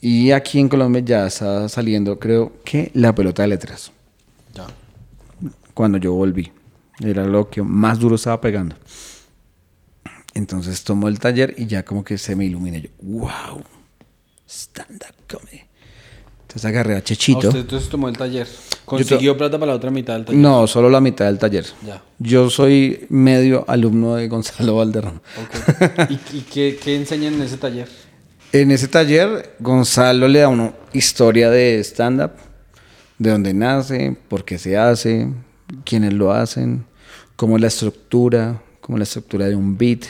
Y 0.00 0.30
aquí 0.32 0.58
en 0.60 0.68
Colombia 0.68 1.00
ya 1.04 1.26
está 1.26 1.68
saliendo, 1.68 2.18
creo 2.18 2.52
que 2.64 2.90
la 2.94 3.14
pelota 3.14 3.42
de 3.42 3.48
letras. 3.48 3.90
Ya. 4.54 4.66
Cuando 5.74 5.98
yo 5.98 6.12
volví. 6.12 6.52
Era 7.00 7.24
lo 7.24 7.48
que 7.50 7.62
más 7.62 7.98
duro 7.98 8.16
estaba 8.16 8.40
pegando. 8.40 8.76
Entonces 10.34 10.84
tomó 10.84 11.08
el 11.08 11.18
taller 11.18 11.54
y 11.56 11.66
ya 11.66 11.84
como 11.84 12.04
que 12.04 12.18
se 12.18 12.36
me 12.36 12.44
ilumina. 12.44 12.78
Yo, 12.78 12.90
wow, 13.02 13.62
stand-up 14.48 15.14
comedy. 15.28 15.62
Entonces 16.42 16.64
agarré 16.64 16.94
a 16.94 16.98
Ah, 16.98 17.02
Chechito. 17.04 17.48
usted 17.48 17.60
entonces 17.60 17.88
tomó 17.88 18.08
el 18.08 18.16
taller. 18.16 18.46
¿Consiguió 18.84 19.36
plata 19.36 19.58
para 19.58 19.72
la 19.72 19.76
otra 19.76 19.90
mitad 19.90 20.14
del 20.14 20.24
taller? 20.26 20.40
No, 20.40 20.66
solo 20.66 20.88
la 20.88 21.00
mitad 21.00 21.24
del 21.26 21.38
taller. 21.38 21.66
Ya. 21.84 22.02
Yo 22.18 22.48
soy 22.50 23.06
medio 23.08 23.64
alumno 23.68 24.14
de 24.14 24.28
Gonzalo 24.28 24.76
Valderrama. 24.76 25.20
Ok. 25.42 26.10
¿Y, 26.10 26.36
y 26.36 26.40
qué, 26.42 26.78
qué 26.82 26.96
enseñan 26.96 27.34
en 27.34 27.42
ese 27.42 27.56
taller? 27.56 27.88
En 28.52 28.70
ese 28.70 28.88
taller, 28.88 29.56
Gonzalo 29.58 30.28
le 30.28 30.38
da 30.40 30.48
una 30.48 30.72
historia 30.92 31.50
de 31.50 31.80
stand-up, 31.80 32.32
de 33.18 33.30
dónde 33.30 33.52
nace, 33.52 34.16
por 34.28 34.44
qué 34.44 34.56
se 34.58 34.76
hace, 34.78 35.28
quiénes 35.84 36.12
lo 36.12 36.32
hacen, 36.32 36.84
cómo 37.36 37.56
es 37.56 37.62
la 37.62 37.68
estructura, 37.68 38.62
cómo 38.80 38.96
es 38.96 39.00
la 39.00 39.04
estructura 39.04 39.46
de 39.46 39.56
un 39.56 39.76
beat, 39.76 40.06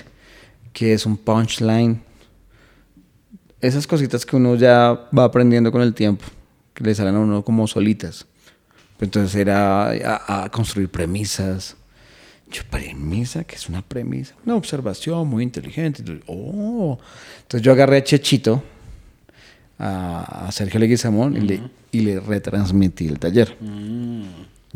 qué 0.72 0.92
es 0.92 1.06
un 1.06 1.16
punchline. 1.16 2.02
Esas 3.60 3.86
cositas 3.86 4.26
que 4.26 4.36
uno 4.36 4.54
ya 4.54 5.08
va 5.16 5.24
aprendiendo 5.24 5.72
con 5.72 5.82
el 5.82 5.94
tiempo, 5.94 6.24
que 6.74 6.84
le 6.84 6.94
salen 6.94 7.16
a 7.16 7.20
uno 7.20 7.42
como 7.42 7.66
solitas. 7.66 8.26
Entonces 9.00 9.34
era 9.34 9.90
a, 9.90 10.44
a 10.44 10.48
construir 10.50 10.88
premisas. 10.88 11.76
Yo, 12.50 12.62
premisa, 12.70 13.42
que 13.44 13.56
es 13.56 13.68
una 13.68 13.82
premisa? 13.82 14.34
Una 14.44 14.54
observación 14.54 15.26
muy 15.26 15.42
inteligente. 15.42 16.00
Entonces, 16.00 16.24
oh. 16.28 16.98
Entonces 17.42 17.62
yo 17.62 17.72
agarré 17.72 17.96
a 17.96 18.04
Chechito, 18.04 18.62
a, 19.78 20.46
a 20.46 20.52
Sergio 20.52 20.78
Leguizamón, 20.78 21.36
y, 21.36 21.40
le, 21.40 21.60
y 21.90 22.00
le 22.00 22.20
retransmití 22.20 23.08
el 23.08 23.18
taller. 23.18 23.56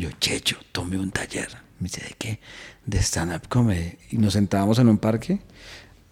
Yo, 0.00 0.08
Checho, 0.18 0.56
tomé 0.72 0.96
un 0.96 1.10
taller. 1.10 1.48
Me 1.78 1.84
dice, 1.84 2.00
¿de 2.00 2.14
qué? 2.16 2.40
De 2.86 3.00
stand-up 3.00 3.46
comedy. 3.50 3.98
Y 4.10 4.16
nos 4.16 4.32
sentábamos 4.32 4.78
en 4.78 4.88
un 4.88 4.96
parque 4.96 5.40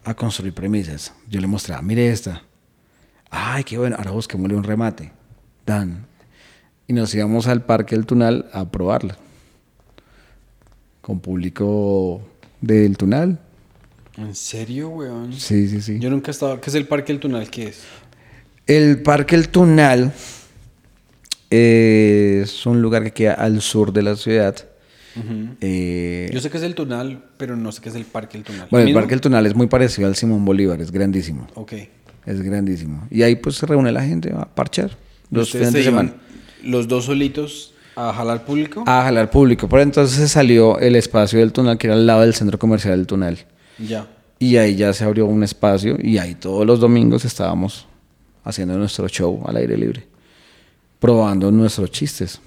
a 0.05 0.13
construir 0.13 0.53
premisas. 0.53 1.15
Yo 1.27 1.41
le 1.41 1.47
mostraba, 1.47 1.81
mire 1.81 2.11
esta. 2.11 2.43
Ay, 3.31 3.65
qué 3.65 3.79
bueno, 3.79 3.97
ahora 3.97 4.11
busquémosle 4.11 4.57
un 4.57 4.65
remate. 4.65 5.11
Dan. 5.65 6.05
Y 6.87 6.93
nos 6.93 7.15
íbamos 7.15 7.47
al 7.47 7.65
parque 7.65 7.97
del 7.97 8.05
Tunal 8.05 8.51
a 8.53 8.71
probarla. 8.71 9.17
Con 11.01 11.21
público 11.21 12.21
del 12.61 12.99
Tunal. 12.99 13.41
¿En 14.19 14.35
serio, 14.35 14.91
weón? 14.91 15.33
Sí, 15.33 15.67
sí, 15.67 15.81
sí. 15.81 15.99
Yo 15.99 16.11
nunca 16.11 16.31
he 16.31 16.33
estado... 16.33 16.61
¿Qué 16.61 16.69
es 16.69 16.77
el 16.77 16.87
Parque 16.87 17.13
El 17.13 17.21
Tunal? 17.21 17.49
¿Qué 17.49 17.69
es? 17.69 17.85
El 18.67 19.01
Parque 19.01 19.35
El 19.35 19.49
Tunal 19.49 20.13
eh, 21.51 22.41
es 22.45 22.67
un 22.67 22.83
lugar 22.83 23.03
que 23.05 23.11
queda 23.13 23.35
al 23.35 23.61
sur 23.61 23.93
de 23.93 24.03
la 24.03 24.17
ciudad. 24.17 24.57
Eh, 25.61 26.31
Yo 26.33 26.41
sé 26.41 26.49
que 26.51 26.59
es 26.59 26.63
el 26.63 26.75
Tunal, 26.77 27.25
pero 27.37 27.57
no 27.57 27.73
sé 27.73 27.81
qué 27.83 27.89
es 27.89 27.95
el 27.97 28.05
Parque 28.05 28.37
El 28.39 28.45
Tunal. 28.45 28.69
bueno, 28.71 28.87
el. 28.89 28.95
Parque 28.95 29.15
El 29.15 29.21
Tunal 29.21 29.47
es 29.47 29.55
muy 29.55 29.67
parecido 29.67 30.07
al 30.07 30.15
Simón 30.15 30.45
Bolívar, 30.45 30.81
es 30.81 30.93
grandísimo. 30.93 31.49
Ok. 31.55 31.73
Es 32.27 32.41
grandísimo. 32.43 33.07
Y 33.11 33.23
ahí 33.23 33.37
pues 33.37 33.57
se 33.57 33.67
reúne 33.67 33.91
la 33.91 34.03
gente 34.05 34.33
a 34.33 34.45
parchar 34.45 34.91
¿Y 35.31 35.35
los 35.35 35.51
fines 35.51 35.73
de 35.73 35.81
se 35.81 35.85
semana. 35.87 36.13
los 36.63 36.87
dos 36.87 37.07
solitos 37.07 37.75
a 37.97 38.13
jalar 38.13 38.45
público? 38.45 38.85
A 38.87 39.03
jalar 39.03 39.29
público. 39.31 39.69
Pero 39.69 39.83
entonces 39.83 40.31
salió 40.31 40.79
el 40.79 40.95
espacio 40.95 41.41
del 41.41 41.53
Tunal, 41.53 41.79
que 41.79 41.89
era 41.89 41.97
al 41.97 42.07
lado 42.07 42.21
del 42.21 42.35
centro 42.35 42.59
comercial 42.59 42.97
del 42.97 43.07
Tunal. 43.07 43.39
Ya. 43.79 44.07
Y 44.39 44.57
ahí 44.57 44.77
ya 44.77 44.93
se 44.93 45.03
abrió 45.05 45.27
un 45.27 45.43
espacio 45.43 45.97
y 46.01 46.19
ahí 46.19 46.37
todos 46.37 46.65
los 46.65 46.79
domingos 46.79 47.25
estábamos 47.25 47.87
haciendo 48.45 48.79
nuestro 48.79 49.09
show 49.09 49.43
al 49.47 49.57
aire 49.57 49.77
libre, 49.77 50.07
probando 50.99 51.51
nuestros 51.51 51.91
chistes. 51.91 52.41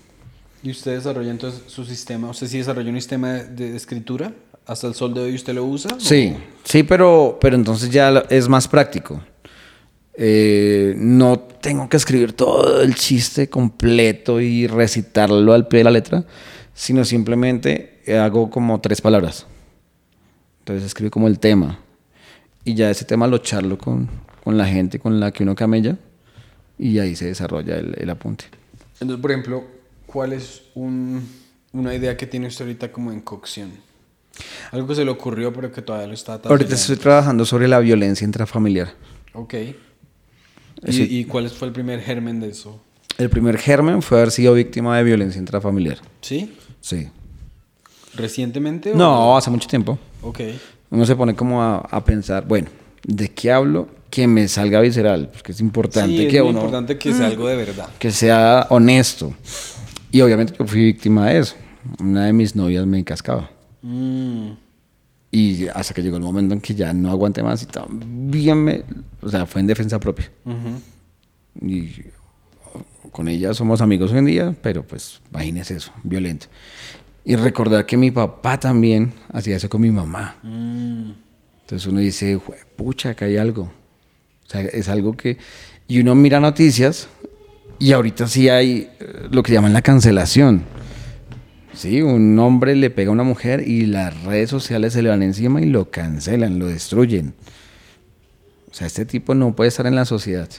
¿Y 0.63 0.71
usted 0.71 0.95
desarrolla 0.95 1.31
entonces 1.31 1.63
su 1.67 1.83
sistema? 1.85 2.29
¿Usted 2.29 2.47
sí 2.47 2.57
desarrolla 2.59 2.89
un 2.89 2.95
sistema 2.95 3.33
de, 3.33 3.71
de 3.71 3.75
escritura? 3.75 4.31
¿Hasta 4.65 4.87
el 4.87 4.93
sol 4.93 5.13
de 5.13 5.21
hoy 5.21 5.35
usted 5.35 5.53
lo 5.53 5.65
usa? 5.65 5.97
Sí, 5.99 6.35
sí, 6.63 6.83
pero, 6.83 7.37
pero 7.41 7.55
entonces 7.55 7.89
ya 7.89 8.23
es 8.29 8.47
más 8.47 8.67
práctico. 8.67 9.19
Eh, 10.13 10.93
no 10.97 11.39
tengo 11.39 11.89
que 11.89 11.97
escribir 11.97 12.33
todo 12.33 12.81
el 12.81 12.93
chiste 12.93 13.49
completo 13.49 14.39
y 14.39 14.67
recitarlo 14.67 15.53
al 15.53 15.67
pie 15.67 15.79
de 15.79 15.83
la 15.85 15.91
letra, 15.91 16.25
sino 16.73 17.03
simplemente 17.05 18.01
hago 18.19 18.49
como 18.49 18.79
tres 18.81 19.01
palabras. 19.01 19.47
Entonces 20.59 20.85
escribo 20.85 21.09
como 21.09 21.27
el 21.27 21.39
tema. 21.39 21.79
Y 22.63 22.75
ya 22.75 22.91
ese 22.91 23.05
tema 23.05 23.25
lo 23.25 23.39
charlo 23.39 23.79
con, 23.79 24.09
con 24.43 24.57
la 24.57 24.67
gente 24.67 24.99
con 24.99 25.19
la 25.19 25.31
que 25.31 25.41
uno 25.41 25.55
camella 25.55 25.97
y 26.81 26.97
ahí 26.99 27.15
se 27.15 27.25
desarrolla 27.27 27.77
el, 27.77 27.93
el 27.97 28.09
apunte. 28.09 28.45
Entonces, 28.99 29.21
por 29.21 29.31
ejemplo, 29.31 29.63
¿cuál 30.07 30.33
es 30.33 30.63
un- 30.73 31.25
una 31.73 31.93
idea 31.95 32.17
que 32.17 32.25
tiene 32.27 32.47
usted 32.47 32.65
ahorita 32.65 32.91
como 32.91 33.11
en 33.11 33.21
cocción? 33.21 33.71
Algo 34.71 34.87
que 34.87 34.95
se 34.95 35.05
le 35.05 35.11
ocurrió 35.11 35.53
pero 35.53 35.71
que 35.71 35.81
todavía 35.81 36.07
lo 36.07 36.13
está 36.13 36.39
Ahorita 36.43 36.73
estoy 36.75 36.95
trabajando 36.95 37.45
sobre 37.45 37.67
la 37.67 37.79
violencia 37.79 38.25
intrafamiliar. 38.25 38.93
Ok. 39.33 39.53
¿Y, 40.87 41.19
y 41.19 41.25
cuál 41.25 41.49
fue 41.49 41.67
el 41.67 41.73
primer 41.73 42.01
germen 42.01 42.39
de 42.39 42.49
eso? 42.49 42.81
El 43.17 43.29
primer 43.29 43.57
germen 43.59 44.01
fue 44.01 44.17
haber 44.17 44.31
sido 44.31 44.53
víctima 44.55 44.97
de 44.97 45.03
violencia 45.03 45.37
intrafamiliar. 45.39 45.99
¿Sí? 46.21 46.55
Sí. 46.79 47.09
¿Recientemente? 48.15 48.91
o- 48.91 48.95
No, 48.95 49.37
hace 49.37 49.49
mucho 49.49 49.67
tiempo. 49.67 49.99
Ok. 50.21 50.39
Uno 50.89 51.05
se 51.05 51.15
pone 51.15 51.35
como 51.35 51.61
a, 51.61 51.77
a 51.77 52.03
pensar, 52.03 52.45
bueno, 52.47 52.69
¿de 53.03 53.29
qué 53.29 53.51
hablo? 53.51 53.87
Que 54.11 54.27
me 54.27 54.47
salga 54.47 54.79
visceral, 54.81 55.29
porque 55.31 55.53
es 55.53 55.59
importante 55.61 56.15
sí, 56.15 56.25
es 56.27 56.31
que 56.31 56.41
uno 56.41 56.59
importante 56.59 56.97
que 56.99 57.13
sea 57.13 57.25
algo 57.27 57.47
de 57.47 57.55
verdad. 57.55 57.89
que 57.97 58.11
sea 58.11 58.67
honesto. 58.69 59.33
Y 60.11 60.21
obviamente 60.21 60.53
yo 60.59 60.65
fui 60.67 60.83
víctima 60.83 61.29
de 61.29 61.39
eso. 61.39 61.55
Una 61.99 62.25
de 62.25 62.33
mis 62.33 62.55
novias 62.55 62.85
me 62.85 63.03
cascaba. 63.03 63.49
Mm. 63.81 64.49
Y 65.31 65.67
hasta 65.69 65.93
que 65.93 66.03
llegó 66.03 66.17
el 66.17 66.23
momento 66.23 66.53
en 66.53 66.59
que 66.61 66.75
ya 66.75 66.93
no 66.93 67.09
aguanté 67.09 67.41
más 67.41 67.63
y 67.63 67.65
también 67.65 68.61
me... 68.63 68.83
O 69.21 69.29
sea, 69.29 69.45
fue 69.45 69.61
en 69.61 69.67
defensa 69.67 69.97
propia. 69.99 70.29
Y 71.61 71.89
con 73.11 73.27
ella 73.29 73.53
somos 73.53 73.81
amigos 73.81 74.11
hoy 74.11 74.19
en 74.19 74.25
día, 74.25 74.55
pero 74.61 74.83
pues 74.85 75.21
imagínese 75.31 75.75
eso, 75.77 75.91
violento. 76.03 76.47
Y 77.23 77.35
recordar 77.35 77.85
que 77.85 77.95
mi 77.97 78.11
papá 78.11 78.59
también 78.59 79.13
hacía 79.31 79.55
eso 79.55 79.69
con 79.69 79.79
mi 79.81 79.91
mamá. 79.91 80.35
Mm. 80.43 81.11
Entonces 81.61 81.87
uno 81.87 81.99
dice, 82.01 82.37
"Jue- 82.37 82.57
pucha, 82.75 83.11
acá 83.11 83.25
hay 83.25 83.37
algo. 83.37 83.71
O 84.51 84.53
sea, 84.53 84.61
es 84.63 84.89
algo 84.89 85.15
que... 85.15 85.37
Y 85.87 86.01
uno 86.01 86.13
mira 86.13 86.41
noticias 86.41 87.07
y 87.79 87.93
ahorita 87.93 88.27
sí 88.27 88.49
hay 88.49 88.89
eh, 88.99 89.27
lo 89.31 89.43
que 89.43 89.53
llaman 89.53 89.71
la 89.71 89.81
cancelación. 89.81 90.63
Sí, 91.73 92.01
un 92.01 92.37
hombre 92.37 92.75
le 92.75 92.89
pega 92.89 93.09
a 93.11 93.13
una 93.13 93.23
mujer 93.23 93.65
y 93.65 93.85
las 93.85 94.23
redes 94.23 94.49
sociales 94.49 94.91
se 94.91 95.01
le 95.01 95.07
van 95.09 95.23
encima 95.23 95.61
y 95.61 95.67
lo 95.67 95.89
cancelan, 95.89 96.59
lo 96.59 96.67
destruyen. 96.67 97.33
O 98.69 98.73
sea, 98.73 98.87
este 98.87 99.05
tipo 99.05 99.35
no 99.35 99.55
puede 99.55 99.69
estar 99.69 99.85
en 99.87 99.95
la 99.95 100.03
sociedad. 100.03 100.49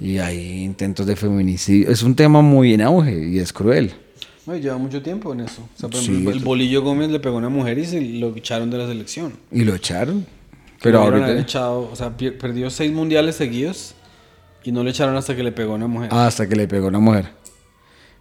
Y 0.00 0.16
hay 0.18 0.62
intentos 0.62 1.06
de 1.06 1.14
feminicidio. 1.14 1.90
Es 1.90 2.02
un 2.02 2.14
tema 2.14 2.40
muy 2.40 2.72
en 2.72 2.80
auge 2.80 3.28
y 3.28 3.38
es 3.38 3.52
cruel. 3.52 3.92
No, 4.46 4.56
y 4.56 4.60
lleva 4.62 4.78
mucho 4.78 5.02
tiempo 5.02 5.32
en 5.34 5.40
eso. 5.40 5.60
O 5.76 5.78
sea, 5.78 5.90
por 5.90 6.00
Sí, 6.00 6.10
ejemplo, 6.10 6.32
el 6.32 6.40
Bolillo 6.40 6.82
Gómez 6.82 7.10
le 7.10 7.20
pegó 7.20 7.36
a 7.36 7.38
una 7.38 7.50
mujer 7.50 7.78
y 7.78 7.84
se 7.84 8.00
lo 8.00 8.34
echaron 8.34 8.70
de 8.70 8.78
la 8.78 8.86
selección. 8.86 9.34
Y 9.52 9.64
lo 9.64 9.74
echaron. 9.74 10.26
Pero 10.82 11.00
ahorita... 11.00 11.38
echado, 11.38 11.88
o 11.90 11.96
sea, 11.96 12.16
perdió 12.16 12.70
seis 12.70 12.92
mundiales 12.92 13.36
seguidos 13.36 13.94
y 14.62 14.72
no 14.72 14.82
le 14.82 14.90
echaron 14.90 15.16
hasta 15.16 15.36
que 15.36 15.42
le 15.42 15.52
pegó 15.52 15.74
una 15.74 15.86
mujer. 15.86 16.10
Hasta 16.12 16.48
que 16.48 16.56
le 16.56 16.66
pegó 16.68 16.88
una 16.88 16.98
mujer. 16.98 17.28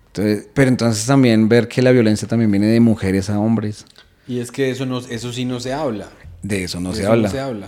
Entonces, 0.08 0.48
pero 0.54 0.70
entonces 0.70 1.06
también 1.06 1.50
ver 1.50 1.68
que 1.68 1.82
la 1.82 1.92
violencia 1.92 2.28
también 2.28 2.52
viene 2.52 2.68
de 2.68 2.80
mujeres 2.80 3.30
a 3.30 3.40
hombres. 3.40 3.86
Y 4.28 4.40
es 4.40 4.52
que 4.52 4.70
eso 4.70 4.86
no, 4.86 5.00
eso 5.00 5.34
sí 5.34 5.46
no 5.46 5.60
se 5.60 5.74
habla. 5.74 6.10
De 6.42 6.64
eso 6.64 6.80
no 6.80 6.90
De 6.90 6.98
se 6.98 7.02
eso 7.04 7.12
habla. 7.12 7.28
No 7.28 7.32
se 7.32 7.40
habla. 7.40 7.68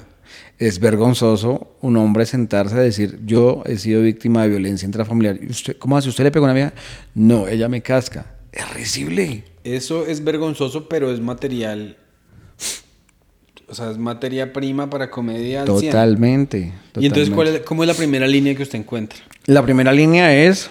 Es 0.58 0.80
vergonzoso 0.80 1.76
un 1.82 1.98
hombre 1.98 2.26
sentarse 2.26 2.76
a 2.76 2.80
decir, 2.80 3.20
yo 3.26 3.64
he 3.66 3.78
sido 3.78 4.02
víctima 4.02 4.44
de 4.44 4.50
violencia 4.50 4.86
intrafamiliar. 4.86 5.40
¿Y 5.42 5.48
usted, 5.48 5.78
¿Cómo 5.78 5.98
hace? 5.98 6.10
¿Usted 6.10 6.24
le 6.24 6.32
pegó 6.32 6.46
a 6.46 6.50
una 6.50 6.54
vieja? 6.54 6.74
No, 7.14 7.48
ella 7.48 7.68
me 7.68 7.82
casca. 7.82 8.36
Es 8.52 8.74
risible. 8.74 9.44
Eso 9.64 10.06
es 10.06 10.24
vergonzoso, 10.24 10.88
pero 10.88 11.12
es 11.12 11.20
material. 11.20 11.98
O 13.76 13.78
sea, 13.78 13.92
es 13.92 13.98
materia 13.98 14.54
prima 14.54 14.90
para 14.90 15.12
comedia. 15.12 15.64
al 15.64 15.68
100. 15.68 15.92
Totalmente. 15.92 16.74
Y 16.96 17.08
entonces, 17.08 17.30
¿cuál 17.30 17.48
totalmente. 17.48 17.58
es, 17.58 17.66
¿cómo 17.66 17.84
es 17.84 17.88
la 17.88 17.94
primera 17.94 18.26
línea 18.26 18.56
que 18.56 18.64
usted 18.64 18.80
encuentra? 18.80 19.20
La 19.48 19.62
primera 19.64 19.92
línea 19.92 20.34
es, 20.34 20.70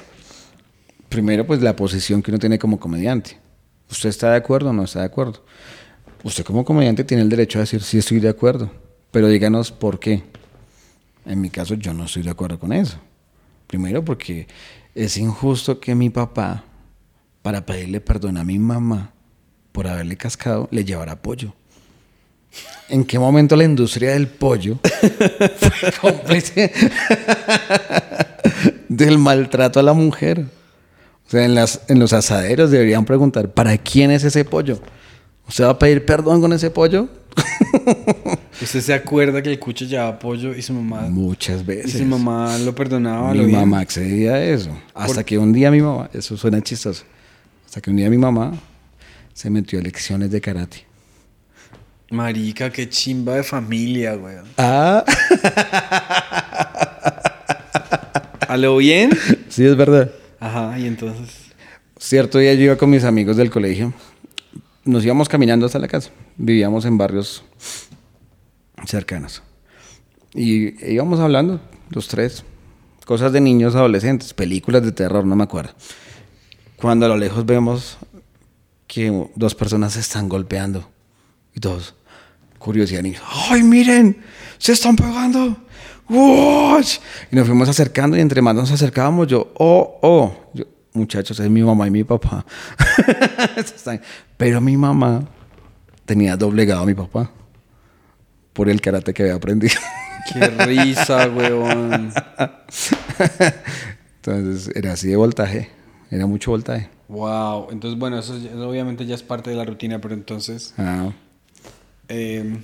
primero, 1.10 1.46
pues 1.46 1.60
la 1.60 1.76
posición 1.76 2.22
que 2.22 2.30
uno 2.30 2.38
tiene 2.38 2.58
como 2.58 2.80
comediante. 2.80 3.36
¿Usted 3.90 4.08
está 4.08 4.30
de 4.30 4.38
acuerdo 4.38 4.70
o 4.70 4.72
no 4.72 4.84
está 4.84 5.00
de 5.00 5.04
acuerdo? 5.04 5.44
Usted 6.22 6.44
como 6.44 6.64
comediante 6.64 7.04
tiene 7.04 7.22
el 7.22 7.28
derecho 7.28 7.58
a 7.58 7.60
decir, 7.60 7.82
sí 7.82 7.98
estoy 7.98 8.20
de 8.20 8.30
acuerdo, 8.30 8.70
pero 9.10 9.28
díganos 9.28 9.70
por 9.70 10.00
qué. 10.00 10.22
En 11.26 11.42
mi 11.42 11.50
caso, 11.50 11.74
yo 11.74 11.92
no 11.92 12.06
estoy 12.06 12.22
de 12.22 12.30
acuerdo 12.30 12.58
con 12.58 12.72
eso. 12.72 12.96
Primero, 13.66 14.02
porque 14.02 14.46
es 14.94 15.18
injusto 15.18 15.78
que 15.78 15.94
mi 15.94 16.08
papá, 16.08 16.64
para 17.42 17.66
pedirle 17.66 18.00
perdón 18.00 18.38
a 18.38 18.44
mi 18.44 18.58
mamá 18.58 19.12
por 19.72 19.88
haberle 19.88 20.16
cascado, 20.16 20.68
le 20.70 20.86
llevara 20.86 21.12
apoyo. 21.12 21.52
¿En 22.88 23.04
qué 23.04 23.18
momento 23.18 23.56
la 23.56 23.64
industria 23.64 24.12
del 24.12 24.26
pollo 24.28 24.78
fue 25.56 25.92
cómplice 26.00 26.70
del 28.88 29.18
maltrato 29.18 29.80
a 29.80 29.82
la 29.82 29.92
mujer? 29.92 30.46
O 31.26 31.30
sea, 31.30 31.44
en, 31.44 31.54
las, 31.54 31.80
en 31.88 31.98
los 31.98 32.12
asaderos 32.12 32.70
deberían 32.70 33.04
preguntar, 33.04 33.50
¿para 33.50 33.78
quién 33.78 34.10
es 34.10 34.24
ese 34.24 34.44
pollo? 34.44 34.78
¿Usted 35.48 35.64
va 35.64 35.70
a 35.70 35.78
pedir 35.78 36.04
perdón 36.04 36.40
con 36.40 36.52
ese 36.52 36.70
pollo? 36.70 37.08
¿Usted 38.62 38.80
se 38.80 38.94
acuerda 38.94 39.42
que 39.42 39.50
el 39.50 39.58
cucho 39.58 39.84
llevaba 39.86 40.18
pollo 40.18 40.54
y 40.54 40.62
su 40.62 40.72
mamá... 40.74 41.02
Muchas 41.08 41.62
Y 41.62 41.64
veces. 41.64 41.92
su 41.92 42.04
mamá 42.04 42.56
lo 42.58 42.74
perdonaba, 42.74 43.32
Mi 43.32 43.38
lo 43.38 43.48
mamá 43.48 43.80
accedía 43.80 44.34
a 44.34 44.44
eso. 44.44 44.70
Hasta 44.94 45.24
que 45.24 45.38
un 45.38 45.52
día 45.52 45.70
mi 45.70 45.80
mamá, 45.80 46.10
eso 46.12 46.36
suena 46.36 46.60
chistoso, 46.62 47.04
hasta 47.64 47.80
que 47.80 47.90
un 47.90 47.96
día 47.96 48.10
mi 48.10 48.18
mamá 48.18 48.52
se 49.32 49.50
metió 49.50 49.78
a 49.78 49.82
lecciones 49.82 50.30
de 50.30 50.40
karate. 50.40 50.84
Marica, 52.14 52.70
qué 52.70 52.88
chimba 52.88 53.34
de 53.34 53.42
familia, 53.42 54.14
güey. 54.14 54.36
Ah, 54.56 55.04
¿A 58.48 58.56
lo 58.56 58.76
bien? 58.76 59.10
sí, 59.48 59.64
es 59.64 59.76
verdad. 59.76 60.10
Ajá, 60.40 60.78
y 60.78 60.86
entonces... 60.86 61.44
Cierto 61.98 62.38
día 62.38 62.54
yo 62.54 62.62
iba 62.62 62.76
con 62.76 62.90
mis 62.90 63.04
amigos 63.04 63.36
del 63.36 63.50
colegio. 63.50 63.92
Nos 64.84 65.04
íbamos 65.04 65.28
caminando 65.28 65.66
hasta 65.66 65.78
la 65.78 65.88
casa. 65.88 66.10
Vivíamos 66.36 66.84
en 66.84 66.98
barrios 66.98 67.42
cercanos. 68.86 69.42
Y 70.34 70.92
íbamos 70.92 71.20
hablando, 71.20 71.60
los 71.90 72.08
tres. 72.08 72.44
Cosas 73.06 73.32
de 73.32 73.40
niños, 73.40 73.74
adolescentes, 73.74 74.34
películas 74.34 74.82
de 74.82 74.92
terror, 74.92 75.24
no 75.24 75.36
me 75.36 75.44
acuerdo. 75.44 75.72
Cuando 76.76 77.06
a 77.06 77.08
lo 77.08 77.16
lejos 77.16 77.46
vemos 77.46 77.98
que 78.86 79.28
dos 79.34 79.54
personas 79.54 79.94
se 79.94 80.00
están 80.00 80.28
golpeando. 80.28 80.88
Y 81.54 81.60
todos, 81.60 81.94
curiosidad. 82.64 83.04
Y, 83.04 83.14
¡ay, 83.50 83.62
miren! 83.62 84.16
¡Se 84.56 84.72
están 84.72 84.96
pegando! 84.96 85.54
¡Wash! 86.08 86.98
Y 87.30 87.36
nos 87.36 87.46
fuimos 87.46 87.68
acercando 87.68 88.16
y 88.16 88.20
entre 88.20 88.40
más 88.40 88.54
nos 88.54 88.70
acercábamos, 88.70 89.26
yo, 89.26 89.52
¡oh, 89.58 89.98
oh! 90.00 90.34
Yo, 90.54 90.64
muchachos, 90.94 91.38
es 91.40 91.50
mi 91.50 91.62
mamá 91.62 91.86
y 91.86 91.90
mi 91.90 92.04
papá. 92.04 92.44
Pero 94.38 94.62
mi 94.62 94.78
mamá 94.78 95.24
tenía 96.06 96.36
doblegado 96.36 96.82
a 96.82 96.86
mi 96.86 96.94
papá 96.94 97.30
por 98.54 98.70
el 98.70 98.80
karate 98.80 99.12
que 99.12 99.24
había 99.24 99.34
aprendido. 99.34 99.74
Qué 100.32 100.46
risa, 100.48 101.28
weón. 101.28 102.14
Entonces 104.16 104.74
era 104.74 104.92
así 104.92 105.08
de 105.08 105.16
voltaje, 105.16 105.68
era 106.10 106.26
mucho 106.26 106.50
voltaje. 106.50 106.88
Wow. 107.08 107.68
Entonces, 107.70 107.98
bueno, 107.98 108.18
eso 108.18 108.34
obviamente 108.66 109.04
ya 109.04 109.14
es 109.14 109.22
parte 109.22 109.50
de 109.50 109.56
la 109.56 109.66
rutina, 109.66 110.00
pero 110.00 110.14
entonces... 110.14 110.72
Ah, 110.78 111.10
eh, 112.08 112.58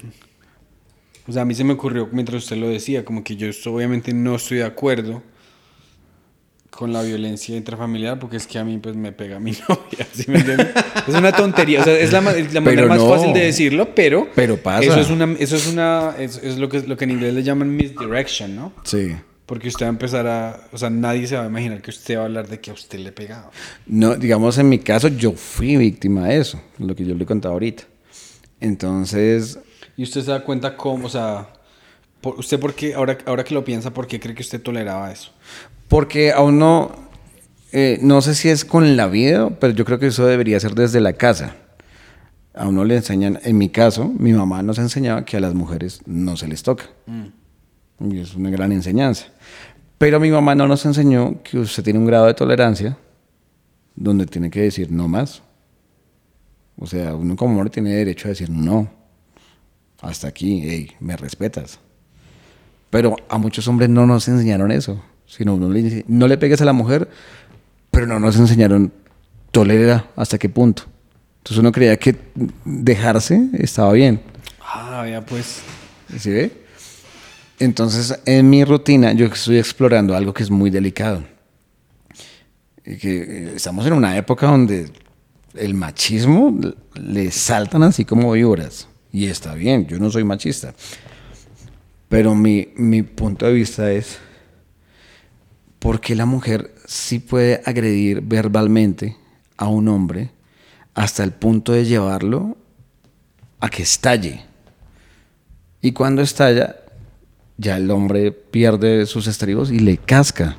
o 1.26 1.32
sea, 1.32 1.42
a 1.42 1.44
mí 1.44 1.54
se 1.54 1.64
me 1.64 1.74
ocurrió 1.74 2.08
mientras 2.12 2.42
usted 2.42 2.56
lo 2.56 2.68
decía, 2.68 3.04
como 3.04 3.22
que 3.22 3.36
yo 3.36 3.48
obviamente 3.66 4.12
no 4.12 4.34
estoy 4.34 4.58
de 4.58 4.64
acuerdo 4.64 5.22
con 6.70 6.92
la 6.92 7.02
violencia 7.02 7.56
intrafamiliar, 7.56 8.18
porque 8.18 8.36
es 8.36 8.46
que 8.46 8.58
a 8.58 8.64
mí 8.64 8.78
pues 8.78 8.96
me 8.96 9.12
pega 9.12 9.38
mi 9.38 9.52
novia, 9.68 10.06
¿sí 10.12 10.24
me? 10.28 10.38
Es 10.38 11.14
una 11.14 11.32
tontería, 11.32 11.82
o 11.82 11.84
sea, 11.84 11.98
es 11.98 12.10
la, 12.12 12.20
la 12.20 12.30
manera 12.32 12.62
Pero 12.62 12.88
más 12.88 12.98
no. 12.98 13.08
fácil 13.10 13.32
de 13.32 13.40
decirlo, 13.40 13.94
pero... 13.94 14.28
Pero 14.34 14.56
pasa. 14.56 14.82
Eso 14.82 15.00
es 15.00 15.10
una, 15.10 15.36
eso 15.38 15.56
es 15.56 15.66
una, 15.66 16.14
es, 16.18 16.38
es 16.42 16.58
lo 16.58 16.68
que, 16.68 16.80
lo 16.80 16.96
que 16.96 17.04
en 17.04 17.10
inglés 17.10 17.34
le 17.34 17.42
llaman 17.42 17.74
misdirection, 17.76 18.56
¿no? 18.56 18.72
sí. 18.84 19.14
Porque 19.46 19.66
usted 19.66 19.84
va 19.84 19.88
a 19.88 19.90
empezar 19.90 20.26
a, 20.28 20.68
o 20.70 20.78
sea, 20.78 20.90
nadie 20.90 21.26
se 21.26 21.34
va 21.34 21.42
a 21.42 21.48
imaginar 21.48 21.82
que 21.82 21.90
usted 21.90 22.16
va 22.16 22.20
a 22.20 22.24
hablar 22.26 22.46
de 22.46 22.60
que 22.60 22.70
a 22.70 22.72
usted 22.72 23.00
le 23.00 23.10
pegaba. 23.10 23.50
No, 23.84 24.14
digamos, 24.14 24.56
en 24.58 24.68
mi 24.68 24.78
caso, 24.78 25.08
yo 25.08 25.32
fui 25.32 25.76
víctima 25.76 26.28
de 26.28 26.38
eso, 26.38 26.62
lo 26.78 26.94
que 26.94 27.04
yo 27.04 27.16
le 27.16 27.24
he 27.24 27.26
contado 27.26 27.54
ahorita. 27.54 27.82
Entonces, 28.60 29.58
Y 29.96 30.02
usted 30.02 30.22
se 30.22 30.30
da 30.30 30.44
cuenta 30.44 30.76
cómo, 30.76 31.06
o 31.06 31.10
sea, 31.10 31.48
por- 32.20 32.38
usted 32.38 32.58
por 32.60 32.74
qué, 32.74 32.94
ahora, 32.94 33.18
ahora 33.26 33.44
que 33.44 33.54
lo 33.54 33.64
piensa, 33.64 33.92
¿por 33.92 34.06
qué 34.06 34.18
cree 34.20 34.34
que 34.34 34.42
usted 34.42 34.60
toleraba 34.62 35.10
eso? 35.10 35.32
porque 35.88 36.30
a 36.32 36.40
uno, 36.42 36.92
eh, 37.72 37.98
no 38.00 38.22
sé 38.22 38.36
si 38.36 38.48
es 38.48 38.64
con 38.64 38.96
la 38.96 39.08
vida, 39.08 39.50
pero 39.58 39.72
yo 39.74 39.84
creo 39.84 39.98
que 39.98 40.06
eso 40.06 40.24
debería 40.24 40.60
ser 40.60 40.74
desde 40.76 41.00
la 41.00 41.14
casa. 41.14 41.56
A 42.54 42.68
uno 42.68 42.84
le 42.84 42.96
enseñan, 42.96 43.40
en 43.42 43.58
mi 43.58 43.70
caso, 43.70 44.04
mi 44.06 44.32
mamá 44.32 44.62
nos 44.62 44.78
enseñaba 44.78 45.24
que 45.24 45.36
a 45.36 45.40
las 45.40 45.52
mujeres 45.54 46.00
no 46.06 46.36
se 46.36 46.46
les 46.46 46.62
toca. 46.62 46.84
Y 47.98 48.18
es 48.20 48.34
una 48.36 48.50
gran 48.50 48.70
enseñanza. 48.70 49.26
Pero 49.98 50.20
mi 50.20 50.30
mamá 50.30 50.54
no 50.54 50.68
nos 50.68 50.86
enseñó 50.86 51.42
que 51.42 51.58
usted 51.58 51.82
tiene 51.82 51.98
un 51.98 52.06
grado 52.06 52.26
de 52.26 52.34
tolerancia 52.34 52.96
donde 53.96 54.26
tiene 54.26 54.48
que 54.48 54.60
decir 54.62 54.92
no 54.92 55.08
más. 55.08 55.42
O 56.80 56.86
sea, 56.86 57.14
uno 57.14 57.36
como 57.36 57.54
hombre 57.56 57.70
tiene 57.70 57.90
derecho 57.90 58.26
a 58.26 58.30
decir 58.30 58.48
no. 58.48 58.90
Hasta 60.00 60.28
aquí, 60.28 60.62
hey, 60.64 60.92
me 60.98 61.14
respetas. 61.14 61.78
Pero 62.88 63.16
a 63.28 63.36
muchos 63.36 63.68
hombres 63.68 63.90
no 63.90 64.06
nos 64.06 64.26
enseñaron 64.28 64.72
eso. 64.72 65.00
Sino 65.26 65.54
uno 65.54 65.68
le 65.68 65.82
dice, 65.82 66.04
no 66.08 66.26
le 66.26 66.38
pegues 66.38 66.60
a 66.62 66.64
la 66.64 66.72
mujer, 66.72 67.08
pero 67.90 68.06
no 68.06 68.18
nos 68.18 68.36
enseñaron 68.36 68.92
tolera 69.50 70.10
hasta 70.16 70.38
qué 70.38 70.48
punto. 70.48 70.84
Entonces 71.38 71.58
uno 71.58 71.70
creía 71.70 71.96
que 71.98 72.16
dejarse 72.64 73.50
estaba 73.58 73.92
bien. 73.92 74.20
Ah, 74.62 75.06
ya 75.08 75.24
pues. 75.24 75.60
¿Sí 76.18 76.30
ve? 76.30 76.50
Entonces, 77.58 78.18
en 78.24 78.48
mi 78.48 78.64
rutina, 78.64 79.12
yo 79.12 79.26
estoy 79.26 79.58
explorando 79.58 80.16
algo 80.16 80.32
que 80.32 80.42
es 80.42 80.50
muy 80.50 80.70
delicado. 80.70 81.22
Y 82.86 82.96
que 82.96 83.18
eh, 83.18 83.52
estamos 83.56 83.86
en 83.86 83.92
una 83.92 84.16
época 84.16 84.46
donde 84.46 84.90
el 85.54 85.74
machismo 85.74 86.56
le 86.94 87.30
saltan 87.30 87.82
así 87.82 88.04
como 88.04 88.32
víboras. 88.32 88.88
Y 89.12 89.26
está 89.26 89.54
bien, 89.54 89.86
yo 89.86 89.98
no 89.98 90.10
soy 90.10 90.24
machista. 90.24 90.74
Pero 92.08 92.34
mi, 92.34 92.68
mi 92.76 93.02
punto 93.02 93.46
de 93.46 93.52
vista 93.52 93.90
es, 93.90 94.18
¿por 95.78 96.00
qué 96.00 96.14
la 96.14 96.26
mujer 96.26 96.74
sí 96.86 97.18
puede 97.18 97.62
agredir 97.64 98.20
verbalmente 98.20 99.16
a 99.56 99.68
un 99.68 99.88
hombre 99.88 100.30
hasta 100.94 101.24
el 101.24 101.32
punto 101.32 101.72
de 101.72 101.84
llevarlo 101.84 102.56
a 103.60 103.68
que 103.68 103.82
estalle? 103.82 104.44
Y 105.82 105.92
cuando 105.92 106.22
estalla, 106.22 106.76
ya 107.56 107.76
el 107.76 107.90
hombre 107.90 108.32
pierde 108.32 109.06
sus 109.06 109.26
estribos 109.26 109.70
y 109.70 109.78
le 109.78 109.96
casca. 109.96 110.56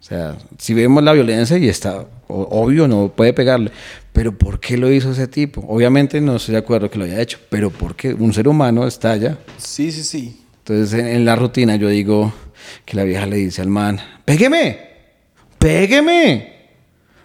O 0.00 0.02
sea, 0.02 0.38
si 0.58 0.74
vemos 0.74 1.02
la 1.02 1.12
violencia 1.12 1.58
y 1.58 1.68
está 1.68 2.06
obvio, 2.28 2.86
no 2.86 3.08
puede 3.08 3.32
pegarle. 3.32 3.70
Pero 4.12 4.36
¿por 4.36 4.60
qué 4.60 4.76
lo 4.76 4.92
hizo 4.92 5.12
ese 5.12 5.26
tipo? 5.28 5.64
Obviamente 5.68 6.20
no 6.20 6.36
estoy 6.36 6.52
de 6.52 6.58
acuerdo 6.58 6.90
que 6.90 6.98
lo 6.98 7.04
haya 7.04 7.20
hecho, 7.20 7.38
pero 7.50 7.70
¿por 7.70 7.94
qué? 7.96 8.14
Un 8.14 8.32
ser 8.32 8.48
humano 8.48 8.86
estalla. 8.86 9.38
Sí, 9.58 9.90
sí, 9.92 10.02
sí. 10.04 10.40
Entonces 10.58 10.98
en, 11.00 11.06
en 11.06 11.24
la 11.24 11.36
rutina 11.36 11.76
yo 11.76 11.88
digo 11.88 12.32
que 12.84 12.96
la 12.96 13.04
vieja 13.04 13.26
le 13.26 13.36
dice 13.36 13.62
al 13.62 13.68
man, 13.68 13.98
pégueme, 14.24 14.78
pégueme. 15.58 16.57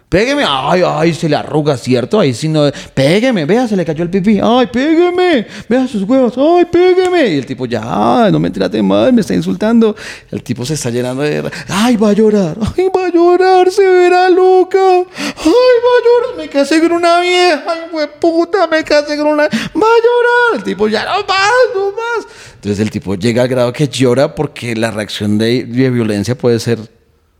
Pégueme, 0.08 0.44
ay, 0.46 0.82
ay, 0.86 1.12
se 1.12 1.28
le 1.28 1.34
arruga, 1.34 1.76
¿cierto? 1.76 2.20
Ahí 2.20 2.34
sí 2.34 2.46
no, 2.46 2.70
pégueme, 2.94 3.46
vea, 3.46 3.66
se 3.66 3.74
le 3.74 3.84
cayó 3.84 4.04
el 4.04 4.10
pipí, 4.10 4.38
ay, 4.40 4.68
pégueme, 4.68 5.46
vea 5.68 5.88
sus 5.88 6.02
huevos, 6.04 6.34
ay, 6.36 6.66
pégueme. 6.66 7.26
Y 7.26 7.38
el 7.38 7.46
tipo, 7.46 7.66
ya, 7.66 8.28
no 8.30 8.38
me 8.38 8.50
trate 8.50 8.80
mal, 8.80 9.12
me 9.12 9.22
está 9.22 9.34
insultando. 9.34 9.96
El 10.30 10.42
tipo 10.42 10.64
se 10.64 10.74
está 10.74 10.90
llenando 10.90 11.22
de, 11.22 11.50
ay, 11.68 11.96
va 11.96 12.10
a 12.10 12.12
llorar, 12.12 12.56
ay, 12.76 12.88
va 12.94 13.06
a 13.06 13.10
llorar, 13.10 13.72
se 13.72 13.82
verá 13.82 14.28
loca, 14.30 14.78
ay, 14.78 15.04
va 15.04 15.48
a 15.48 16.04
llorar, 16.04 16.36
me 16.38 16.48
casé 16.48 16.80
con 16.80 16.92
una 16.92 17.18
vieja, 17.20 17.64
ay, 17.66 18.06
puta, 18.20 18.68
me 18.68 18.84
casé 18.84 19.16
con 19.16 19.26
una, 19.26 19.42
va 19.44 19.48
a 19.48 19.50
llorar. 19.50 20.58
El 20.58 20.62
tipo, 20.62 20.86
ya, 20.86 21.04
no 21.06 21.24
más, 21.26 21.50
no 21.74 21.90
más. 21.90 22.26
Entonces 22.54 22.78
el 22.78 22.90
tipo 22.90 23.16
llega 23.16 23.42
al 23.42 23.48
grado 23.48 23.72
que 23.72 23.88
llora 23.88 24.34
porque 24.34 24.76
la 24.76 24.90
reacción 24.90 25.38
de, 25.38 25.64
de 25.64 25.90
violencia 25.90 26.38
puede 26.38 26.60
ser 26.60 26.78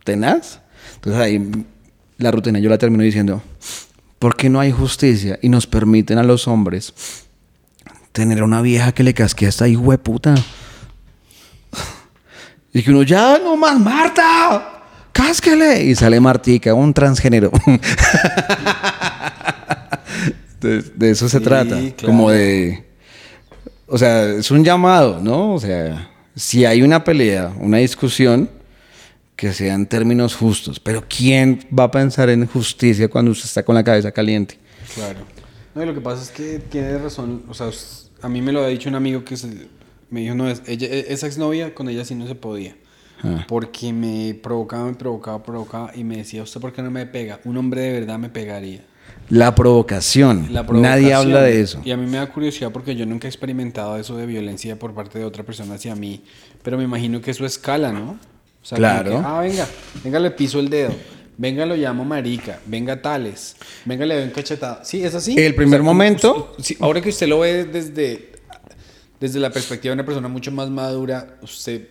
tenaz. 0.03 0.59
Entonces 0.95 1.21
ahí 1.21 1.65
la 2.17 2.31
rutina 2.31 2.59
yo 2.59 2.69
la 2.69 2.77
termino 2.77 3.03
diciendo, 3.03 3.41
¿por 4.19 4.35
qué 4.35 4.49
no 4.49 4.59
hay 4.59 4.71
justicia 4.71 5.37
y 5.41 5.49
nos 5.49 5.67
permiten 5.67 6.17
a 6.17 6.23
los 6.23 6.47
hombres 6.47 6.93
tener 8.11 8.39
a 8.39 8.45
una 8.45 8.61
vieja 8.61 8.91
que 8.93 9.03
le 9.03 9.13
casquea 9.13 9.47
a 9.47 9.49
esta 9.49 9.67
hijo 9.67 9.91
de 9.91 9.97
puta? 9.97 10.35
Y 12.73 12.83
que 12.83 12.91
uno, 12.91 13.03
ya 13.03 13.39
no 13.39 13.55
más, 13.55 13.79
Marta, 13.79 14.81
cásquele. 15.13 15.83
Y 15.85 15.95
sale 15.95 16.19
Martica, 16.19 16.73
un 16.73 16.93
transgénero. 16.93 17.51
De 20.61 21.11
eso 21.11 21.29
se 21.29 21.37
Sí, 21.37 21.43
trata, 21.43 21.75
claro. 21.75 21.95
como 22.07 22.31
de... 22.31 22.83
O 23.87 23.97
sea, 23.99 24.23
es 24.29 24.49
un 24.49 24.63
llamado, 24.63 25.19
¿no? 25.21 25.53
O 25.53 25.59
sea, 25.59 26.09
si 26.35 26.65
hay 26.65 26.81
una 26.81 27.03
pelea, 27.03 27.53
una 27.59 27.77
discusión, 27.77 28.49
que 29.35 29.53
sea 29.53 29.73
en 29.73 29.85
términos 29.87 30.35
justos. 30.35 30.79
Pero 30.79 31.03
¿quién 31.07 31.59
va 31.77 31.85
a 31.85 31.91
pensar 31.91 32.29
en 32.29 32.45
justicia 32.47 33.07
cuando 33.09 33.31
usted 33.31 33.45
está 33.45 33.63
con 33.63 33.75
la 33.75 33.83
cabeza 33.83 34.11
caliente? 34.11 34.57
Claro. 34.93 35.19
No, 35.73 35.83
y 35.83 35.85
lo 35.85 35.93
que 35.93 36.01
pasa 36.01 36.23
es 36.23 36.31
que 36.31 36.59
tiene 36.59 36.97
razón. 36.97 37.43
O 37.49 37.53
sea, 37.53 37.69
a 38.21 38.29
mí 38.29 38.41
me 38.41 38.51
lo 38.51 38.63
ha 38.63 38.67
dicho 38.67 38.87
un 38.89 38.95
amigo 38.95 39.23
que 39.25 39.35
se- 39.35 39.67
me 40.09 40.21
dijo, 40.21 40.35
no, 40.35 40.49
es, 40.49 40.61
ella, 40.67 40.87
e- 40.87 41.07
esa 41.09 41.27
exnovia 41.27 41.73
con 41.75 41.89
ella 41.89 42.05
sí 42.05 42.15
no 42.15 42.27
se 42.27 42.35
podía. 42.35 42.75
Ah. 43.23 43.45
Porque 43.47 43.91
me 43.91 44.33
provocaba, 44.41 44.85
me 44.85 44.93
provocaba, 44.93 45.43
provocaba 45.43 45.91
y 45.95 46.03
me 46.03 46.17
decía, 46.17 46.43
¿usted 46.43 46.61
por 46.61 46.71
qué 46.73 46.81
no 46.81 46.91
me 46.91 47.05
pega? 47.05 47.39
Un 47.43 47.57
hombre 47.57 47.81
de 47.81 47.91
verdad 47.99 48.17
me 48.19 48.29
pegaría. 48.29 48.85
La 49.29 49.55
provocación. 49.55 50.47
La 50.51 50.61
Nadie 50.63 50.67
provocación. 50.67 51.13
habla 51.15 51.41
de 51.41 51.59
eso. 51.61 51.81
Y 51.83 51.91
a 51.91 51.97
mí 51.97 52.05
me 52.05 52.17
da 52.17 52.27
curiosidad 52.31 52.71
porque 52.71 52.95
yo 52.95 53.05
nunca 53.05 53.27
he 53.27 53.29
experimentado 53.29 53.97
eso 53.97 54.15
de 54.15 54.25
violencia 54.25 54.77
por 54.77 54.93
parte 54.93 55.17
de 55.19 55.25
otra 55.25 55.43
persona 55.43 55.75
hacia 55.75 55.95
mí. 55.95 56.23
Pero 56.63 56.77
me 56.77 56.83
imagino 56.83 57.19
que 57.21 57.31
eso 57.31 57.45
escala, 57.45 57.91
¿no? 57.91 58.17
O 58.65 58.67
sea, 58.67 58.77
Claro. 58.79 59.11
que, 59.11 59.17
ah, 59.23 59.41
venga, 59.41 59.67
venga, 60.03 60.19
le 60.19 60.31
piso 60.31 60.59
el 60.59 60.69
dedo. 60.69 60.89
Venga, 61.37 61.67
lo 61.67 61.75
llamo 61.75 62.03
marica. 62.03 62.59
Venga, 62.65 62.99
tales. 62.99 63.55
Venga, 63.85 64.07
le 64.07 64.15
doy 64.15 64.23
un 64.23 64.29
cachetado. 64.31 64.79
Sí, 64.83 65.03
es 65.03 65.13
así. 65.13 65.35
El 65.37 65.53
primer 65.53 65.83
momento- 65.83 66.49
usted- 66.57 66.63
sí, 66.63 66.77
ahora 66.79 66.99
que 66.99 67.09
usted 67.09 67.27
lo 67.27 67.41
ve 67.41 67.65
desde, 67.65 68.31
desde 69.19 69.39
la 69.39 69.51
perspectiva 69.51 69.91
de 69.91 69.97
una 70.01 70.05
persona 70.05 70.27
mucho 70.29 70.51
más 70.51 70.67
madura, 70.71 71.37
usted 71.43 71.89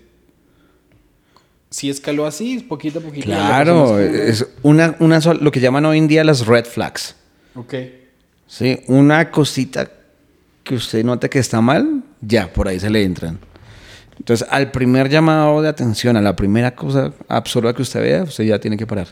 sí 1.71 1.91
escaló 1.91 2.27
así, 2.27 2.59
poquito 2.61 2.99
a 2.99 3.03
poquito. 3.03 3.27
Claro, 3.27 4.01
es 4.01 4.45
una, 4.63 4.97
una 4.99 5.21
lo 5.41 5.53
que 5.53 5.61
llaman 5.61 5.85
hoy 5.85 5.99
en 5.99 6.09
día 6.09 6.25
las 6.25 6.45
red 6.45 6.65
flags. 6.65 7.15
Ok. 7.55 7.75
¿sí? 8.49 8.81
Una 8.89 9.31
cosita 9.31 9.89
que 10.65 10.75
usted 10.75 11.05
nota 11.05 11.29
que 11.29 11.39
está 11.39 11.61
mal, 11.61 12.03
ya, 12.21 12.53
por 12.53 12.67
ahí 12.67 12.81
se 12.81 12.91
le 12.91 13.05
entran. 13.05 13.39
Entonces, 14.19 14.47
al 14.51 14.71
primer 14.71 15.09
llamado 15.09 15.61
de 15.61 15.69
atención, 15.69 16.17
a 16.17 16.23
la 16.23 16.37
primera 16.37 16.75
cosa 16.75 17.13
absurda 17.29 17.75
que 17.75 17.83
usted 17.83 18.01
vea, 18.01 18.23
usted 18.23 18.45
ya 18.45 18.59
tiene 18.59 18.77
que 18.77 18.87
parar. 18.87 19.09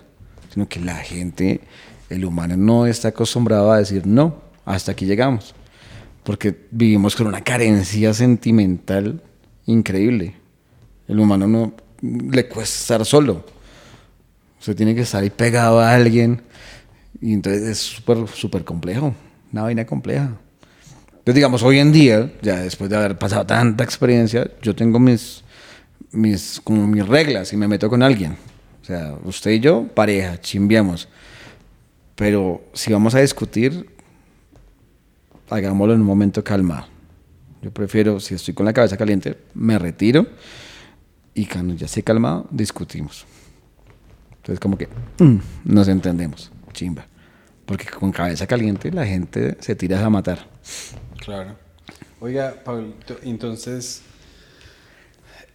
Sino 0.53 0.69
que 0.69 0.81
la 0.81 0.97
gente, 0.97 1.61
el 2.09 2.25
humano 2.25 2.57
no 2.57 2.87
está 2.87 3.09
acostumbrado 3.09 3.73
a 3.73 3.79
decir 3.79 4.07
no, 4.07 4.37
hasta 4.65 4.93
aquí 4.93 5.07
llegamos. 5.07 5.55
Porque 6.25 6.67
vivimos 6.71 7.17
con 7.17 7.27
una 7.27 7.43
carencia 7.43 8.15
sentimental 8.15 9.21
increíble. 9.67 10.37
El 11.09 11.19
humano 11.19 11.49
no 11.49 11.75
le 12.01 12.49
cuesta 12.49 12.79
estar 12.79 13.05
solo. 13.05 13.45
Usted 14.61 14.77
tiene 14.77 14.95
que 14.95 15.01
estar 15.01 15.23
ahí 15.23 15.31
pegado 15.31 15.81
a 15.81 15.93
alguien. 15.93 16.43
Y 17.21 17.33
entonces 17.33 17.63
es 17.63 17.79
súper, 17.79 18.29
súper 18.29 18.65
complejo. 18.65 19.15
Una 19.53 19.63
vaina 19.63 19.85
compleja. 19.85 20.37
Entonces, 21.23 21.37
digamos, 21.37 21.63
hoy 21.63 21.79
en 21.79 21.93
día, 21.93 22.33
ya 22.43 22.57
después 22.57 22.91
de 22.91 22.97
haber 22.97 23.17
pasado 23.17 23.47
tanta 23.47 23.85
experiencia, 23.85 24.51
yo 24.61 24.75
tengo 24.75 24.99
mis, 24.99 25.45
mis, 26.11 26.61
como 26.65 26.85
mis 26.89 27.07
reglas 27.07 27.53
y 27.53 27.57
me 27.57 27.69
meto 27.69 27.89
con 27.89 28.03
alguien. 28.03 28.37
O 28.83 28.85
sea, 28.85 29.15
usted 29.23 29.53
y 29.53 29.61
yo, 29.61 29.87
pareja, 29.87 30.41
chimbiamos. 30.41 31.09
Pero 32.17 32.65
si 32.73 32.93
vamos 32.93 33.15
a 33.15 33.21
discutir, 33.21 33.89
hagámoslo 35.49 35.95
en 35.95 36.01
un 36.01 36.07
momento 36.09 36.43
calmado. 36.43 36.87
Yo 37.63 37.71
prefiero, 37.71 38.19
si 38.19 38.35
estoy 38.35 38.53
con 38.53 38.67
la 38.67 38.73
cabeza 38.73 38.97
caliente, 38.97 39.39
me 39.55 39.79
retiro 39.79 40.27
y 41.35 41.47
cuando 41.47 41.75
ya 41.75 41.87
esté 41.87 42.03
calmado, 42.03 42.49
discutimos. 42.51 43.27
Entonces, 44.39 44.59
como 44.59 44.77
que 44.77 44.89
mm, 45.21 45.37
nos 45.67 45.87
entendemos, 45.87 46.51
chimba. 46.73 47.07
Porque 47.65 47.87
con 47.87 48.11
cabeza 48.11 48.45
caliente 48.49 48.91
la 48.91 49.07
gente 49.07 49.57
se 49.61 49.77
tira 49.77 50.05
a 50.05 50.11
matar. 50.11 50.51
Claro. 51.25 51.57
Oiga, 52.21 52.55
Pablito, 52.65 53.17
entonces, 53.23 54.03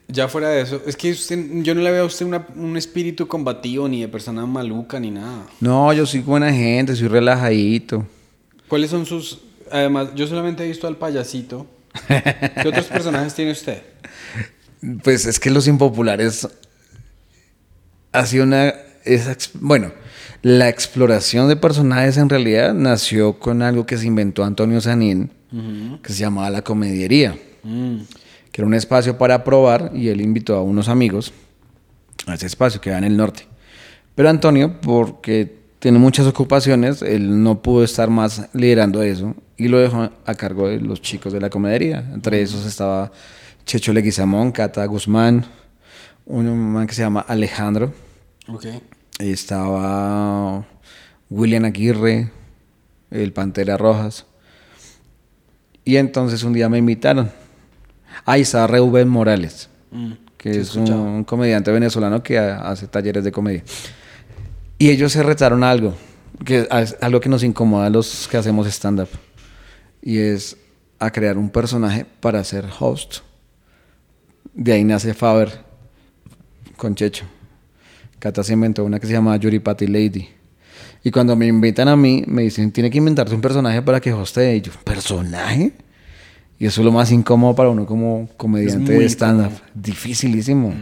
ya 0.08 0.28
fuera 0.28 0.50
de 0.50 0.62
eso, 0.62 0.82
es 0.86 0.96
que 0.96 1.12
usted- 1.12 1.62
yo 1.64 1.76
no 1.76 1.82
le 1.82 1.92
veo 1.92 2.04
a 2.04 2.08
usted 2.08 2.26
una- 2.26 2.46
un 2.56 2.78
espíritu 2.78 3.28
combativo, 3.28 3.88
ni 3.88 4.02
de 4.02 4.08
persona 4.08 4.46
maluca, 4.46 5.00
ni 5.00 5.12
nada. 5.12 5.46
No, 5.60 5.92
yo 5.94 6.06
soy 6.06 6.22
buena 6.22 6.52
gente, 6.54 6.96
soy 6.96 7.08
relajadito. 7.08 8.06
¿Cuáles 8.68 8.90
son 8.90 9.06
sus...? 9.06 9.40
Además, 9.72 10.10
yo 10.16 10.28
solamente 10.28 10.64
he 10.64 10.68
visto 10.68 10.88
al 10.88 10.96
payasito. 10.98 11.68
¿Qué 12.08 12.68
otros 12.68 12.86
personajes 12.86 13.34
tiene 13.34 13.52
usted? 13.52 13.82
Pues 15.04 15.26
es 15.26 15.40
que 15.40 15.50
los 15.50 15.68
impopulares 15.68 16.48
ha 18.12 18.26
sido 18.28 18.44
una... 18.44 18.74
esa 19.06 19.36
bueno, 19.56 19.92
la 20.44 20.70
exploración 20.70 21.48
de 21.50 21.56
personajes 21.56 22.18
en 22.18 22.30
realidad 22.30 22.76
nació 22.76 23.40
con 23.40 23.64
algo 23.64 23.88
que 23.88 23.98
se 23.98 24.06
inventó 24.06 24.44
Antonio 24.44 24.80
Sanín, 24.80 25.32
que 25.50 26.14
se 26.14 26.20
llamaba 26.20 26.50
la 26.50 26.62
comediería, 26.62 27.38
que 27.64 28.62
era 28.62 28.68
un 28.68 28.74
espacio 28.74 29.18
para 29.18 29.44
probar 29.44 29.92
y 29.94 30.10
él 30.10 30.22
invitó 30.22 30.56
a 30.56 30.62
unos 30.62 30.90
amigos 30.90 31.34
a 32.26 32.34
ese 32.34 32.48
espacio 32.48 32.82
que 32.82 32.92
va 32.92 32.98
en 32.98 33.06
el 33.06 33.18
norte. 33.18 33.48
Pero 34.16 34.30
Antonio, 34.30 34.80
porque 34.82 35.58
tiene 35.80 36.00
muchas 36.00 36.26
ocupaciones, 36.26 37.02
él 37.02 37.44
no 37.44 37.62
pudo 37.62 37.84
estar 37.84 38.10
más 38.10 38.50
liderando 38.54 39.04
eso 39.04 39.36
y 39.58 39.68
lo 39.68 39.80
dejó 39.80 40.10
a 40.26 40.36
cargo 40.36 40.68
de 40.68 40.80
los 40.80 41.02
chicos 41.02 41.34
de 41.34 41.40
la 41.40 41.50
comedería. 41.50 42.00
Entre 42.14 42.42
esos 42.42 42.66
estaba 42.66 43.12
Checho 43.66 43.94
Leguizamón, 43.94 44.52
Cata 44.52 44.86
Guzmán, 44.86 45.46
un 46.26 46.72
man 46.74 46.88
que 46.88 46.94
se 46.94 47.02
llama 47.02 47.22
Alejandro, 47.28 47.94
ok. 48.48 48.66
estaba 49.20 50.66
William 51.30 51.66
Aguirre, 51.66 52.32
el 53.12 53.34
Pantera 53.34 53.78
Rojas. 53.78 54.26
Y 55.88 55.96
entonces 55.96 56.44
un 56.44 56.52
día 56.52 56.68
me 56.68 56.78
invitaron. 56.78 57.32
Ahí 58.26 58.42
estaba 58.42 58.68
Reuben 58.68 59.08
Morales 59.08 59.70
Mm, 59.90 60.12
que 60.38 60.60
es 60.60 60.76
un, 60.76 61.24
comediante 61.24 61.72
venezolano 61.72 62.22
que 62.22 62.38
ha- 62.38 62.58
hace 62.70 62.88
talleres 62.88 63.24
de 63.24 63.32
comedia. 63.32 63.64
Y 64.78 64.90
ellos 64.90 65.14
se 65.14 65.24
retaron 65.24 65.64
a 65.64 65.72
algo, 65.72 65.94
que 66.44 66.68
es 66.70 66.98
algo 67.00 67.22
que 67.22 67.30
nos 67.30 67.42
incomoda 67.42 67.86
a 67.86 67.90
los 67.90 68.28
que 68.28 68.36
hacemos 68.36 68.68
stand-up. 68.68 69.08
Y 70.02 70.18
es 70.18 70.58
a 71.00 71.10
crear 71.10 71.38
un 71.38 71.50
personaje 71.50 72.06
para 72.20 72.44
ser 72.44 72.66
host. 72.80 73.20
De 74.54 74.74
ahí 74.74 74.84
nace 74.84 75.14
Faber 75.14 75.50
con 76.76 76.96
Checho. 76.96 77.24
Cata 78.20 78.44
se 78.44 78.52
inventó 78.52 78.84
una 78.84 79.00
que 79.00 79.08
se 79.08 79.14
llama 79.14 79.38
Yuripati 79.38 79.88
Lady. 79.88 80.28
Y 81.08 81.12
cuando 81.12 81.38
me 81.38 81.48
invitan 81.48 81.88
a 81.88 81.96
mí, 81.96 82.26
me 82.28 82.42
dicen, 82.42 82.70
tiene 82.74 82.90
que 82.90 82.98
inventarse 82.98 83.34
un 83.34 83.40
personaje 83.40 83.82
para 83.82 84.02
que 84.02 84.12
hostee. 84.12 84.58
Y 84.58 84.62
yo, 84.62 84.74
¿personaje? 84.84 85.72
Y 86.60 86.66
eso 86.66 86.82
es 86.82 86.86
lo 86.86 86.92
más 86.92 87.14
incómodo 87.14 87.56
para 87.56 87.70
uno 87.70 87.86
como 87.86 88.28
comediante 88.36 88.92
de 88.92 89.06
stand-up. 89.06 89.54
Dificilísimo. 89.74 90.74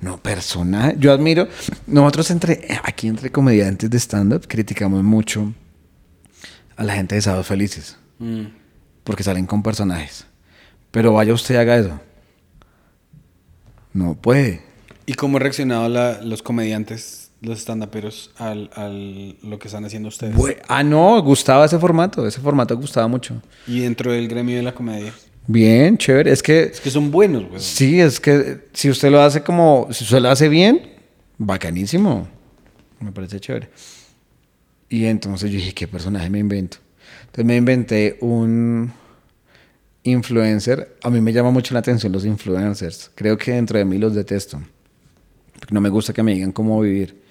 No, 0.00 0.18
personaje. 0.22 0.94
Yo 1.00 1.10
admiro. 1.12 1.48
Nosotros 1.88 2.30
entre, 2.30 2.60
aquí 2.84 3.08
entre 3.08 3.32
comediantes 3.32 3.90
de 3.90 3.98
stand-up 3.98 4.46
criticamos 4.46 5.02
mucho 5.02 5.52
a 6.76 6.84
la 6.84 6.94
gente 6.94 7.16
de 7.16 7.22
Sábados 7.22 7.48
Felices. 7.48 7.96
Mm, 8.20 8.42
Porque 9.02 9.24
salen 9.24 9.46
con 9.46 9.64
personajes. 9.64 10.26
Pero 10.92 11.12
vaya 11.14 11.34
usted 11.34 11.56
y 11.56 11.58
haga 11.58 11.76
eso. 11.76 11.98
No 13.92 14.14
puede. 14.14 14.62
¿Y 15.06 15.14
cómo 15.14 15.38
han 15.38 15.42
reaccionado 15.42 15.88
la- 15.88 16.22
los 16.22 16.42
comediantes, 16.42 17.25
los 17.42 17.58
stand-uperos, 17.60 18.30
al, 18.38 18.70
al 18.74 19.36
lo 19.42 19.58
que 19.58 19.68
están 19.68 19.84
haciendo 19.84 20.08
ustedes? 20.08 20.34
Bue- 20.34 20.58
ah, 20.68 20.82
no, 20.82 21.22
gustaba 21.22 21.64
ese 21.66 21.78
formato. 21.78 22.26
Ese 22.26 22.40
formato 22.40 22.76
gustaba 22.76 23.06
mucho. 23.08 23.40
Y 23.66 23.80
dentro 23.80 24.12
del 24.12 24.26
gremio 24.28 24.56
de 24.56 24.62
la 24.62 24.74
comedia. 24.74 25.12
Bien, 25.46 25.96
chévere. 25.96 26.32
Es 26.32 26.42
que 26.42 26.62
Es 26.64 26.80
que 26.80 26.90
son 26.90 27.10
buenos, 27.10 27.48
güey. 27.48 27.60
Sí, 27.60 28.00
es 28.00 28.18
que 28.18 28.66
si 28.72 28.90
usted 28.90 29.10
lo 29.10 29.20
hace 29.20 29.42
como, 29.42 29.86
si 29.92 30.02
usted 30.04 30.18
lo 30.20 30.28
hace 30.30 30.48
bien, 30.48 30.80
bacanísimo. 31.38 32.26
Me 33.00 33.12
parece 33.12 33.38
chévere. 33.38 33.68
Y 34.88 35.04
entonces 35.04 35.50
yo 35.50 35.56
dije, 35.58 35.72
¿qué 35.74 35.86
personaje 35.86 36.28
me 36.30 36.38
invento? 36.38 36.78
Entonces 37.26 37.44
me 37.44 37.56
inventé 37.56 38.16
un 38.22 38.92
influencer. 40.02 40.96
A 41.02 41.10
mí 41.10 41.20
me 41.20 41.32
llama 41.32 41.50
mucho 41.50 41.74
la 41.74 41.80
atención 41.80 42.12
los 42.12 42.24
influencers. 42.24 43.10
Creo 43.14 43.36
que 43.36 43.52
dentro 43.52 43.78
de 43.78 43.84
mí 43.84 43.98
los 43.98 44.14
detesto. 44.14 44.60
Porque 45.58 45.74
no 45.74 45.80
me 45.80 45.88
gusta 45.88 46.12
que 46.12 46.22
me 46.22 46.34
digan 46.34 46.52
cómo 46.52 46.80
vivir. 46.80 47.24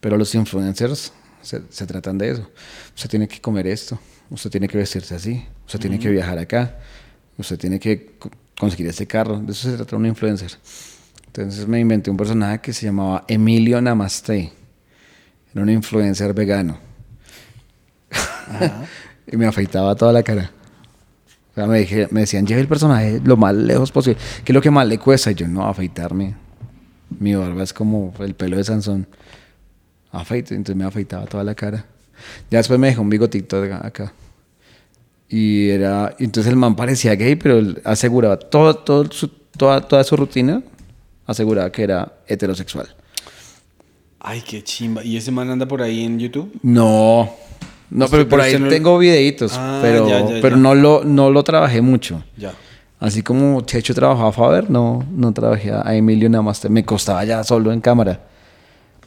Pero 0.00 0.16
los 0.16 0.34
influencers 0.34 1.12
se, 1.42 1.62
se 1.68 1.86
tratan 1.86 2.18
de 2.18 2.30
eso. 2.30 2.50
Usted 2.94 3.10
tiene 3.10 3.28
que 3.28 3.40
comer 3.40 3.66
esto. 3.66 3.98
Usted 4.30 4.50
tiene 4.50 4.68
que 4.68 4.78
vestirse 4.78 5.14
así. 5.14 5.44
Usted 5.66 5.78
tiene 5.80 5.98
que 5.98 6.08
viajar 6.10 6.38
acá. 6.38 6.78
Usted 7.36 7.58
tiene 7.58 7.78
que 7.78 8.12
co- 8.18 8.30
conseguir 8.58 8.86
ese 8.86 9.06
carro. 9.06 9.38
De 9.40 9.52
eso 9.52 9.70
se 9.70 9.76
trata 9.76 9.96
un 9.96 10.06
influencer. 10.06 10.52
Entonces 11.26 11.66
me 11.66 11.78
inventé 11.80 12.10
un 12.10 12.16
personaje 12.16 12.60
que 12.60 12.72
se 12.72 12.86
llamaba 12.86 13.24
Emilio 13.28 13.80
Namaste. 13.80 14.52
Era 15.52 15.62
un 15.62 15.70
influencer 15.70 16.32
vegano. 16.34 16.78
y 19.30 19.36
me 19.36 19.46
afeitaba 19.46 19.94
toda 19.94 20.12
la 20.12 20.22
cara. 20.22 20.50
O 21.50 21.54
sea, 21.54 21.66
me, 21.66 21.80
dije- 21.80 22.08
me 22.10 22.20
decían, 22.20 22.46
lleve 22.46 22.60
el 22.60 22.68
personaje 22.68 23.20
lo 23.24 23.36
más 23.36 23.54
lejos 23.54 23.90
posible. 23.92 24.18
¿Qué 24.44 24.52
es 24.52 24.54
lo 24.54 24.62
que 24.62 24.70
más 24.70 24.86
le 24.86 24.98
cuesta? 24.98 25.30
Y 25.30 25.34
yo, 25.34 25.48
no, 25.48 25.66
afeitarme. 25.66 26.34
Mi 27.18 27.34
barba 27.34 27.62
es 27.64 27.72
como 27.72 28.14
el 28.20 28.34
pelo 28.34 28.56
de 28.56 28.64
Sansón. 28.64 29.06
Afeite, 30.12 30.54
entonces 30.54 30.76
me 30.76 30.84
afeitaba 30.84 31.26
toda 31.26 31.44
la 31.44 31.54
cara. 31.54 31.84
Ya 32.50 32.58
después 32.58 32.78
me 32.78 32.88
dejó 32.88 33.02
un 33.02 33.10
bigotito 33.10 33.60
de 33.62 33.72
acá. 33.74 34.12
Y 35.28 35.68
era, 35.70 36.14
entonces 36.18 36.50
el 36.50 36.56
man 36.56 36.74
parecía 36.74 37.14
gay, 37.14 37.36
pero 37.36 37.58
él 37.58 37.80
aseguraba 37.84 38.36
todo, 38.36 38.74
todo 38.74 39.10
su- 39.12 39.28
toda, 39.56 39.80
toda 39.80 40.02
su 40.02 40.16
rutina, 40.16 40.62
aseguraba 41.26 41.70
que 41.70 41.84
era 41.84 42.12
heterosexual. 42.26 42.88
Ay, 44.18 44.42
qué 44.42 44.62
chimba. 44.64 45.04
¿Y 45.04 45.16
ese 45.16 45.30
man 45.30 45.48
anda 45.50 45.66
por 45.66 45.80
ahí 45.82 46.04
en 46.04 46.18
YouTube? 46.18 46.50
No, 46.62 47.30
no, 47.90 48.08
pero 48.08 48.28
por 48.28 48.40
ahí 48.40 48.58
no- 48.58 48.68
tengo 48.68 48.98
videitos, 48.98 49.52
Ah, 49.54 49.78
pero, 49.80 50.08
ya, 50.08 50.20
ya, 50.20 50.40
pero 50.42 50.56
ya. 50.56 50.62
no 50.62 50.74
lo, 50.74 51.04
no 51.04 51.30
lo 51.30 51.42
trabajé 51.44 51.80
mucho. 51.80 52.22
Ya. 52.36 52.52
Así 52.98 53.22
como 53.22 53.62
Checho 53.62 53.94
trabajaba 53.94 54.28
a 54.28 54.32
Faber, 54.32 54.68
no, 54.68 55.02
no 55.10 55.32
trabajé 55.32 55.72
a 55.72 55.94
Emilio 55.94 56.28
nada 56.28 56.42
más. 56.42 56.68
Me 56.68 56.84
costaba 56.84 57.24
ya 57.24 57.42
solo 57.44 57.72
en 57.72 57.80
cámara. 57.80 58.20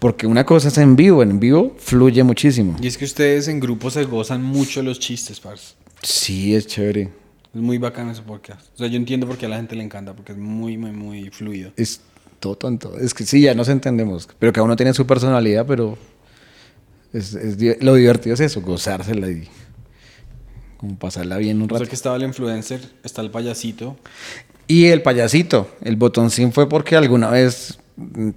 Porque 0.04 0.28
una 0.28 0.46
cosa 0.46 0.68
es 0.68 0.78
en 0.78 0.98
vivo, 0.98 1.24
en 1.24 1.40
vivo 1.40 1.78
fluye 1.78 2.22
muchísimo. 2.24 2.76
Y 2.82 2.88
es 2.88 2.98
que 2.98 3.06
ustedes 3.06 3.48
en 3.48 3.62
grupo 3.62 3.90
se 3.90 4.04
gozan 4.04 4.44
mucho 4.44 4.84
los 4.84 5.00
chistes, 5.00 5.40
parce. 5.40 5.76
Sí, 6.02 6.54
es 6.54 6.68
chévere. 6.68 7.10
Es 7.56 7.62
muy 7.62 7.78
bacano 7.78 8.12
ese 8.12 8.22
podcast. 8.22 8.68
O 8.76 8.80
sea, 8.80 8.88
yo 8.88 8.98
entiendo 8.98 9.26
por 9.26 9.38
qué 9.38 9.46
a 9.46 9.50
la 9.50 9.56
gente 9.56 9.78
le 9.78 9.84
encanta, 9.86 10.14
porque 10.14 10.34
es 10.34 10.38
muy, 10.38 10.78
muy, 10.78 10.92
muy 10.92 11.30
fluido. 11.30 11.72
Es 11.78 12.02
todo 12.42 12.56
tonto. 12.58 13.00
Es 13.00 13.14
que 13.14 13.26
sí, 13.26 13.40
ya 13.44 13.56
nos 13.56 13.70
entendemos. 13.70 14.28
Pero 14.40 14.52
cada 14.52 14.66
uno 14.66 14.76
tiene 14.76 14.94
su 14.94 15.08
personalidad, 15.08 15.66
pero 15.66 15.98
es, 17.14 17.38
lo 17.82 17.96
divertido 17.96 18.34
es 18.34 18.42
eso, 18.42 18.60
gozársela 18.62 19.30
y 19.30 19.48
como 20.76 21.00
pasarla 21.00 21.38
bien 21.38 21.62
un 21.62 21.64
O 21.64 21.68
sea, 21.70 21.78
rato. 21.80 21.90
que 21.90 21.96
estaba 21.96 22.18
el 22.18 22.24
influencer, 22.24 22.82
está 23.06 23.22
el 23.22 23.32
payasito. 23.32 23.96
Y 24.68 24.88
el 24.88 25.02
payasito, 25.02 25.70
el 25.82 25.96
botoncín 25.96 26.52
fue 26.52 26.68
porque 26.68 26.98
alguna 26.98 27.30
vez, 27.30 27.80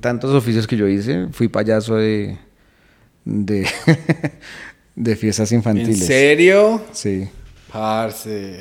tantos 0.00 0.32
oficios 0.34 0.66
que 0.66 0.76
yo 0.76 0.86
hice, 0.88 1.28
fui 1.32 1.48
payaso 1.48 1.96
de, 1.96 2.38
de, 3.24 3.66
de 4.94 5.16
fiestas 5.16 5.50
¿En 5.52 5.58
infantiles. 5.58 6.06
serio? 6.06 6.82
Sí. 6.92 7.28
Parce. 7.72 8.60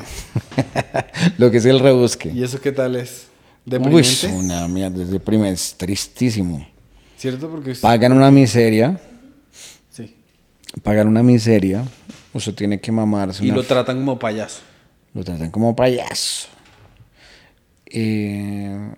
Lo 1.38 1.52
que 1.52 1.58
es 1.58 1.66
el 1.66 1.80
rebusque. 1.80 2.30
¿Y 2.30 2.43
eso 2.43 2.60
qué 2.60 2.72
tal 2.72 2.96
es? 2.96 3.28
Uy, 3.66 3.72
¿Deprimente? 3.72 4.28
una 4.28 4.68
mierda, 4.68 5.02
es 5.04 5.10
deprimente, 5.10 5.54
es 5.54 5.76
tristísimo. 5.78 6.68
¿Cierto? 7.18 7.50
Porque... 7.50 7.74
Pagan 7.76 8.12
una 8.14 8.30
miseria, 8.32 9.00
Sí. 9.89 10.16
pagan 10.84 11.08
una 11.08 11.24
miseria, 11.24 11.84
usted 12.34 12.54
tiene 12.54 12.80
que 12.80 12.91
mamarse 12.91 13.43
Y 13.43 13.48
una 13.48 13.58
lo 13.58 13.64
tratan 13.64 13.98
como 13.98 14.20
payaso. 14.20 14.62
Lo 15.14 15.24
tratan 15.24 15.50
como 15.50 15.76
payaso. 15.76 16.48
Eh, 17.86 18.91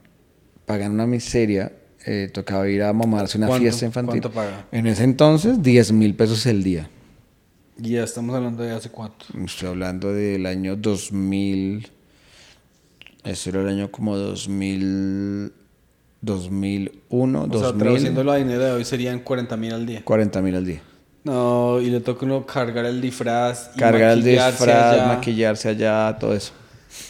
pagan 0.65 0.91
una 0.93 1.05
miseria. 1.05 1.71
Eh, 2.07 2.29
tocaba 2.33 2.67
ir 2.69 2.81
a 2.83 2.93
mamarse 2.93 3.37
una 3.37 3.49
fiesta 3.57 3.85
infantil. 3.85 4.21
¿Cuánto 4.21 4.31
paga? 4.31 4.65
En 4.71 4.87
ese 4.87 5.03
entonces, 5.03 5.61
10 5.61 5.91
mil 5.91 6.15
pesos 6.15 6.45
el 6.45 6.63
día. 6.63 6.89
Y 7.79 7.91
ya 7.91 8.03
estamos 8.03 8.33
hablando 8.35 8.63
de 8.63 8.71
hace 8.71 8.89
cuánto. 8.89 9.25
Estoy 9.45 9.67
hablando 9.69 10.13
del 10.13 10.45
año 10.45 10.75
2000. 10.75 11.89
Eso 13.23 13.49
era 13.49 13.61
el 13.61 13.67
año 13.67 13.91
como 13.91 14.17
2000. 14.17 15.51
2001, 16.21 17.43
O 17.43 17.47
sea, 17.51 17.67
2000. 17.67 17.77
traduciéndolo 17.83 18.31
a 18.31 18.37
dinero 18.37 18.63
de 18.63 18.71
hoy 18.71 18.85
serían 18.85 19.19
40 19.19 19.55
mil 19.57 19.73
al 19.73 19.85
día. 19.85 20.01
40 20.03 20.41
mil 20.41 20.55
al 20.55 20.65
día. 20.65 20.81
No, 21.23 21.79
y 21.81 21.89
le 21.89 21.99
toca 21.99 22.25
uno 22.25 22.45
cargar 22.45 22.85
el 22.85 23.01
disfraz. 23.01 23.71
Y 23.75 23.79
Cargar 23.79 24.11
el 24.11 24.23
disfraz, 24.23 24.61
allá, 24.61 25.07
maquillarse 25.07 25.69
allá, 25.69 26.17
todo 26.19 26.33
eso. 26.33 26.53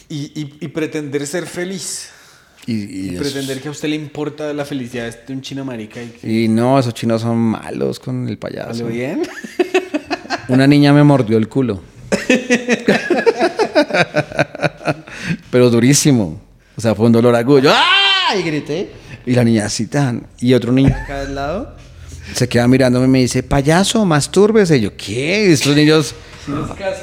Y, 0.08 0.24
y, 0.38 0.58
y 0.60 0.68
pretender 0.68 1.26
ser 1.26 1.46
feliz. 1.46 2.10
Y, 2.68 2.72
Y, 2.72 3.14
y 3.14 3.16
pretender 3.16 3.62
que 3.62 3.68
a 3.68 3.70
usted 3.70 3.88
le 3.88 3.96
importa 3.96 4.52
la 4.52 4.66
felicidad 4.66 5.24
de 5.26 5.32
un 5.32 5.40
chino 5.40 5.64
marica. 5.64 6.02
Y 6.02 6.08
que... 6.08 6.30
y 6.30 6.48
no, 6.48 6.78
esos 6.78 6.92
chinos 6.92 7.22
son 7.22 7.38
malos 7.38 7.98
con 7.98 8.28
el 8.28 8.36
payaso. 8.36 8.74
¿Salió 8.74 8.88
bien? 8.88 9.22
Una 10.48 10.66
niña 10.66 10.92
me 10.92 11.02
mordió 11.02 11.38
el 11.38 11.48
culo. 11.48 11.80
Pero 15.50 15.70
durísimo. 15.70 16.38
O 16.76 16.80
sea, 16.80 16.94
fue 16.94 17.06
un 17.06 17.12
dolor 17.12 17.34
agudo. 17.34 17.70
¡Ah! 17.72 18.36
Y 18.38 18.42
grité. 18.42 18.90
Y 19.24 19.32
la 19.32 19.44
niña 19.44 19.64
así 19.64 19.86
tan. 19.86 20.26
Y 20.38 20.52
otro 20.52 20.70
niño 20.70 20.94
acá 20.94 21.22
al 21.22 21.34
lado 21.34 21.74
se 22.34 22.48
queda 22.48 22.68
mirándome 22.68 23.06
y 23.06 23.08
me 23.08 23.18
dice, 23.20 23.42
payaso, 23.42 24.04
mastúrbese. 24.04 24.76
Y 24.76 24.82
yo, 24.82 24.96
¿qué? 24.96 25.52
Estos 25.52 25.74
niños. 25.74 26.14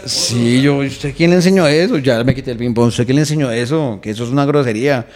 Sí, 0.06 0.62
yo, 0.62 0.78
¿usted 0.78 1.14
quién 1.16 1.30
le 1.30 1.38
enseñó 1.38 1.68
eso? 1.68 1.98
Ya 2.00 2.24
me 2.24 2.34
quité 2.34 2.52
el 2.52 2.58
ping-pong. 2.58 2.88
¿Usted 2.88 3.06
quién 3.06 3.16
le 3.16 3.22
enseñó 3.22 3.52
eso? 3.52 4.00
Que 4.02 4.12
eso 4.12 4.24
es 4.24 4.30
una 4.30 4.46
grosería. 4.46 5.08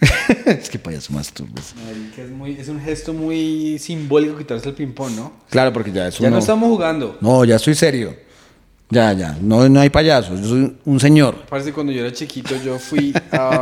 es 0.46 0.70
que 0.70 0.78
payaso, 0.78 1.12
mastúrbese. 1.12 1.74
Marica, 1.84 2.22
es, 2.22 2.30
muy, 2.30 2.52
es 2.52 2.68
un 2.68 2.80
gesto 2.80 3.12
muy 3.12 3.78
simbólico 3.78 4.36
quitarse 4.38 4.68
el 4.70 4.74
ping-pong, 4.74 5.12
¿no? 5.14 5.32
Claro, 5.50 5.72
porque 5.72 5.92
ya 5.92 6.08
es 6.08 6.18
Ya 6.18 6.28
uno- 6.28 6.36
no 6.36 6.40
estamos 6.40 6.68
jugando. 6.70 7.18
No, 7.20 7.44
ya 7.44 7.56
estoy 7.56 7.74
serio. 7.74 8.14
Ya, 8.88 9.12
ya. 9.12 9.36
No, 9.40 9.68
no 9.68 9.78
hay 9.80 9.88
payasos. 9.90 10.40
Yo 10.40 10.48
soy 10.48 10.76
un 10.84 10.98
señor. 10.98 11.44
Parece 11.48 11.72
cuando 11.72 11.92
yo 11.92 12.00
era 12.00 12.12
chiquito, 12.12 12.56
yo 12.64 12.78
fui 12.78 13.12
a. 13.30 13.60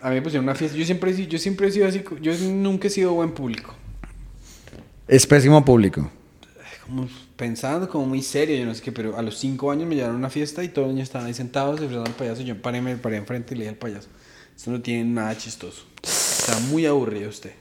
a 0.00 0.08
mí 0.10 0.14
me 0.14 0.22
pusieron 0.22 0.44
una 0.44 0.54
fiesta. 0.54 0.76
Yo 0.76 0.84
siempre, 0.84 1.10
he 1.10 1.14
sido- 1.14 1.28
yo 1.30 1.38
siempre 1.38 1.66
he 1.68 1.72
sido 1.72 1.88
así. 1.88 2.04
Yo 2.20 2.32
nunca 2.38 2.86
he 2.86 2.90
sido 2.90 3.12
buen 3.14 3.32
público. 3.32 3.74
Es 5.08 5.26
pésimo 5.26 5.64
público. 5.64 6.10
Como 6.86 7.08
pensando, 7.36 7.88
como 7.88 8.06
muy 8.06 8.22
serio, 8.22 8.56
yo 8.56 8.66
no 8.66 8.74
sé 8.74 8.82
qué. 8.82 8.92
Pero 8.92 9.16
a 9.16 9.22
los 9.22 9.36
cinco 9.38 9.70
años 9.72 9.88
me 9.88 9.94
llevaron 9.96 10.16
a 10.16 10.18
una 10.20 10.30
fiesta 10.30 10.62
y 10.62 10.68
todos 10.68 10.88
los 10.88 10.94
niños 10.94 11.08
estaban 11.08 11.26
ahí 11.26 11.34
sentados 11.34 11.80
disfrutando 11.80 12.10
al 12.10 12.16
payaso. 12.16 12.42
Yo 12.42 12.60
paré, 12.60 12.80
me 12.80 12.96
paré 12.96 13.16
enfrente 13.16 13.54
y 13.54 13.58
le 13.58 13.64
dije 13.64 13.70
al 13.70 13.78
payaso: 13.78 14.08
Esto 14.58 14.72
no 14.72 14.80
tiene 14.80 15.04
nada 15.04 15.36
chistoso. 15.38 15.84
Está 16.02 16.58
muy 16.68 16.84
aburrido 16.84 17.28
usted. 17.30 17.52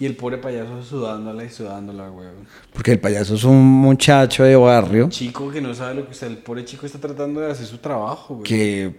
Y 0.00 0.06
el 0.06 0.16
pobre 0.16 0.36
payaso 0.38 0.82
sudándola 0.82 1.44
y 1.44 1.48
sudándola, 1.48 2.10
weón. 2.10 2.48
Porque 2.72 2.90
el 2.90 2.98
payaso 2.98 3.36
es 3.36 3.44
un 3.44 3.62
muchacho 3.62 4.42
de 4.42 4.56
barrio 4.56 5.08
Chico 5.10 5.48
que 5.48 5.60
no 5.60 5.72
sabe 5.74 5.94
lo 5.94 6.06
que 6.06 6.10
usted. 6.10 6.26
El 6.26 6.38
pobre 6.38 6.64
chico 6.64 6.86
está 6.86 6.98
tratando 6.98 7.40
de 7.40 7.52
hacer 7.52 7.66
su 7.66 7.78
trabajo, 7.78 8.34
güey. 8.34 8.42
que 8.48 8.96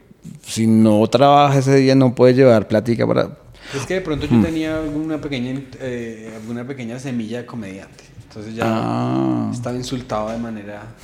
si 0.48 0.66
no 0.66 1.06
trabaja 1.08 1.60
ese 1.60 1.76
día 1.76 1.94
no 1.94 2.16
puede 2.16 2.36
llevar 2.36 2.70
plática 2.70 3.06
para... 3.06 3.38
Es 3.76 3.86
que 3.86 3.96
de 3.96 4.02
pronto 4.02 4.28
yo 4.28 4.42
tenía 4.42 4.78
alguna 4.78 5.20
pequeña, 5.20 5.60
eh, 5.82 6.32
alguna 6.40 6.66
pequeña 6.66 7.00
semilla 7.00 7.40
de 7.40 7.46
comediante. 7.46 8.06
Entonces 8.30 8.56
ya 8.56 8.64
Ah. 8.66 9.52
estaba 9.54 9.76
insultado 9.76 10.30
de 10.30 10.38
manera 10.38 10.96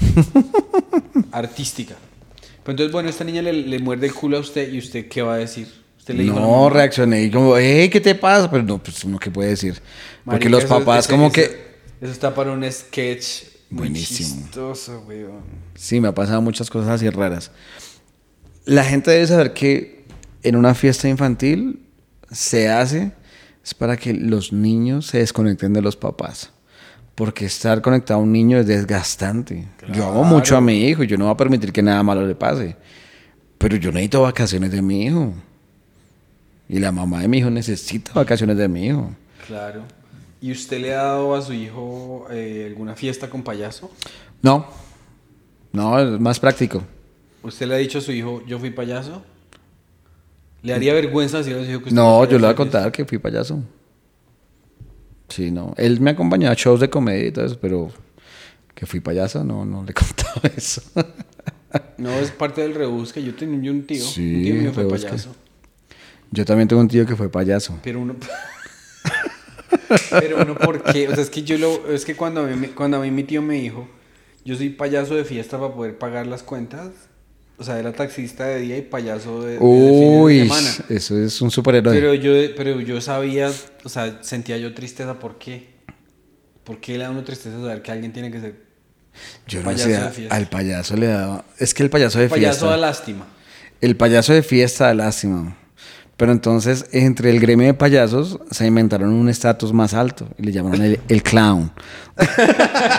artística. 1.34 1.96
Pero 2.64 2.72
entonces, 2.72 2.92
bueno, 2.94 3.10
esta 3.10 3.24
niña 3.26 3.42
le, 3.42 3.52
le 3.52 3.80
muerde 3.80 4.08
el 4.08 4.14
culo 4.14 4.38
a 4.38 4.40
usted 4.40 4.72
y 4.72 4.78
usted 4.78 5.08
qué 5.10 5.22
va 5.22 5.34
a 5.34 5.38
decir. 5.38 5.68
Usted 6.08 6.16
le 6.16 6.24
dijo 6.24 6.38
a 6.38 6.40
la 6.40 6.48
No, 6.48 6.70
reaccioné 6.70 7.24
y 7.24 7.32
como, 7.32 7.58
hey, 7.58 7.90
¿qué 7.90 8.00
te 8.00 8.16
pasa? 8.16 8.50
Pero 8.50 8.64
no, 8.64 8.82
pues 8.82 9.04
uno 9.04 9.20
qué 9.20 9.30
puede 9.30 9.50
decir. 9.50 9.74
Porque 10.24 10.46
"Marica, 10.46 10.50
los 10.50 10.64
eso- 10.64 10.80
papás 10.80 11.00
ese- 11.06 11.14
como 11.14 11.28
ese- 11.28 11.34
que... 11.34 11.68
Eso 12.00 12.12
está 12.14 12.34
para 12.34 12.52
un 12.54 12.64
sketch 12.72 13.44
muy 13.70 13.80
Buenísimo. 13.90 14.42
chistoso, 14.44 15.04
weón. 15.06 15.42
Sí, 15.76 16.00
me 16.00 16.08
ha 16.08 16.14
pasado 16.14 16.42
muchas 16.42 16.70
cosas 16.70 16.90
así 16.92 17.10
raras. 17.10 17.52
La 18.64 18.84
gente 18.86 19.12
debe 19.12 19.28
saber 19.28 19.54
que 19.54 20.06
en 20.44 20.56
una 20.56 20.74
fiesta 20.76 21.10
infantil 21.10 21.82
se 22.32 22.70
hace 22.70 23.12
es 23.64 23.74
para 23.74 23.98
que 23.98 24.14
los 24.14 24.54
niños 24.54 25.08
se 25.08 25.18
desconecten 25.18 25.74
de 25.74 25.82
los 25.82 25.98
papás. 25.98 26.52
Porque 27.16 27.46
estar 27.46 27.82
conectado 27.82 28.20
a 28.20 28.24
un 28.24 28.32
niño 28.32 28.58
es 28.60 28.68
desgastante. 28.68 29.68
Yo 29.92 30.08
amo 30.08 30.24
mucho 30.24 30.56
a 30.56 30.62
mi 30.62 30.86
hijo 30.88 31.04
y 31.04 31.08
yo 31.08 31.18
no 31.18 31.26
voy 31.26 31.34
a 31.34 31.38
permitir 31.38 31.74
que 31.74 31.82
nada 31.82 32.02
malo 32.04 32.26
le 32.26 32.36
pase. 32.36 32.76
Pero 33.58 33.76
yo 33.76 33.92
necesito 33.92 34.22
vacaciones 34.22 34.72
de 34.72 34.82
mi 34.84 35.06
hijo. 35.08 35.34
Y 36.70 36.80
la 36.80 36.92
mamá 36.92 37.22
de 37.22 37.28
mi 37.28 37.38
hijo 37.40 37.50
necesita 37.50 38.12
vacaciones 38.14 38.58
de 38.58 38.68
mi 38.68 38.88
hijo. 38.88 39.12
Claro. 39.48 39.84
¿Y 40.42 40.52
usted 40.52 40.82
le 40.82 40.94
ha 40.94 41.04
dado 41.04 41.36
a 41.36 41.42
su 41.42 41.54
hijo 41.54 42.28
eh, 42.30 42.66
alguna 42.68 42.96
fiesta 42.96 43.30
con 43.30 43.42
payaso? 43.44 43.92
No, 44.42 44.68
no, 45.72 46.00
es 46.00 46.20
más 46.20 46.40
práctico. 46.40 46.84
¿Usted 47.42 47.68
le 47.68 47.76
ha 47.76 47.78
dicho 47.78 48.00
a 48.00 48.02
su 48.02 48.12
hijo, 48.12 48.44
yo 48.46 48.60
fui 48.60 48.70
payaso? 48.70 49.24
¿Le 50.62 50.74
haría 50.74 50.94
vergüenza 50.94 51.38
decirle 51.38 51.62
a 51.62 51.66
su 51.66 51.72
hijo 51.72 51.80
que 51.80 51.86
usted 51.90 51.96
No, 51.96 52.26
yo 52.26 52.38
le 52.38 52.46
voy 52.46 52.54
a 52.54 52.56
contar 52.56 52.92
que 52.92 53.06
fui 53.06 53.18
payaso. 53.18 53.62
Sí, 55.30 55.52
no. 55.52 55.74
Él 55.78 56.00
me 56.02 56.12
acompañó 56.12 56.50
a 56.50 56.54
shows 56.54 56.80
de 56.80 56.90
comedia 56.90 57.28
y 57.28 57.32
todo 57.32 57.46
eso, 57.46 57.58
pero 57.60 57.90
que 58.76 58.86
fui 58.86 59.00
payaso, 59.00 59.44
no, 59.44 59.66
no 59.66 59.84
le 59.84 59.94
contaba 59.94 60.42
eso. 60.56 60.82
No, 61.98 62.12
es 62.12 62.32
parte 62.32 62.62
del 62.62 62.76
rebusque. 62.76 63.24
Yo 63.24 63.34
tenía 63.36 63.72
un 63.72 63.86
tío. 63.86 64.04
Sí, 64.04 64.36
un 64.36 64.44
tío 64.44 64.56
mío 64.56 64.74
fue 64.74 64.84
rebusque. 64.84 65.10
payaso. 65.10 65.36
Yo 66.32 66.46
también 66.46 66.68
tengo 66.68 66.82
un 66.82 66.88
tío 66.88 67.06
que 67.06 67.16
fue 67.16 67.30
payaso. 67.30 67.80
Pero 67.84 68.00
uno... 68.02 68.16
Pero 70.10 70.42
uno, 70.42 70.56
¿por 70.56 70.84
qué? 70.84 71.08
O 71.08 71.14
sea, 71.16 71.24
es 71.24 71.30
que 71.30 71.44
yo 71.44 71.58
lo... 71.58 71.90
Es 71.92 72.06
que 72.06 72.16
cuando 72.16 72.42
a 72.42 72.48
mí, 72.48 72.68
cuando 72.68 72.98
a 72.98 73.00
mí 73.02 73.12
mi 73.12 73.24
tío 73.24 73.42
me 73.42 73.56
dijo, 73.56 73.88
yo 74.44 74.56
soy 74.56 74.70
payaso 74.70 75.16
de 75.16 75.24
fiesta 75.24 75.58
para 75.60 75.74
poder 75.74 75.98
pagar 75.98 76.28
las 76.28 76.44
cuentas. 76.44 76.90
O 77.58 77.64
sea, 77.64 77.80
era 77.80 77.92
taxista 77.92 78.46
de 78.46 78.60
día 78.60 78.78
y 78.78 78.82
payaso 78.84 79.42
de, 79.42 79.54
de- 79.54 79.60
de 79.60 80.44
semana. 80.44 80.70
eso 80.90 81.18
es 81.18 81.42
un 81.42 81.50
superhéroe. 81.52 81.94
Pero 81.94 82.14
yo, 82.14 82.32
pero 82.56 82.80
yo 82.82 83.02
sabía, 83.02 83.52
o 83.84 83.90
sea, 83.90 84.20
sentía 84.24 84.58
yo 84.58 84.74
tristeza. 84.74 85.18
¿Por 85.20 85.38
qué? 85.40 85.70
¿Por 86.64 86.80
qué 86.80 86.98
le 86.98 87.06
da 87.06 87.10
uno 87.10 87.24
tristeza 87.24 87.60
saber 87.60 87.82
que 87.82 87.92
alguien 87.92 88.14
tiene 88.14 88.30
que 88.30 88.40
ser 88.42 88.56
yo 89.48 89.60
no 89.60 89.66
payaso 89.66 89.84
sé, 89.90 89.98
de 90.02 90.10
fiesta? 90.12 90.36
al 90.36 90.50
payaso 90.50 90.96
le 90.98 91.08
daba... 91.08 91.46
Es 91.58 91.74
que 91.74 91.82
el 91.82 91.90
payaso 91.90 92.20
de 92.20 92.30
payaso 92.30 92.52
fiesta... 92.60 92.70
da 92.70 92.78
lástima? 92.78 93.28
El 93.82 93.96
payaso 93.96 94.34
de 94.34 94.44
fiesta 94.44 94.86
da 94.88 94.94
lástima. 94.94 95.58
Pero 96.18 96.32
entonces, 96.32 96.86
entre 96.92 97.30
el 97.30 97.40
gremio 97.40 97.68
de 97.68 97.74
payasos, 97.76 98.40
se 98.50 98.66
inventaron 98.66 99.14
un 99.14 99.30
estatus 99.30 99.72
más 99.72 99.94
alto 99.94 100.28
y 100.40 100.44
le 100.44 100.52
llamaron 100.52 100.82
el, 100.82 101.00
el 101.08 101.24
clown. 101.24 101.72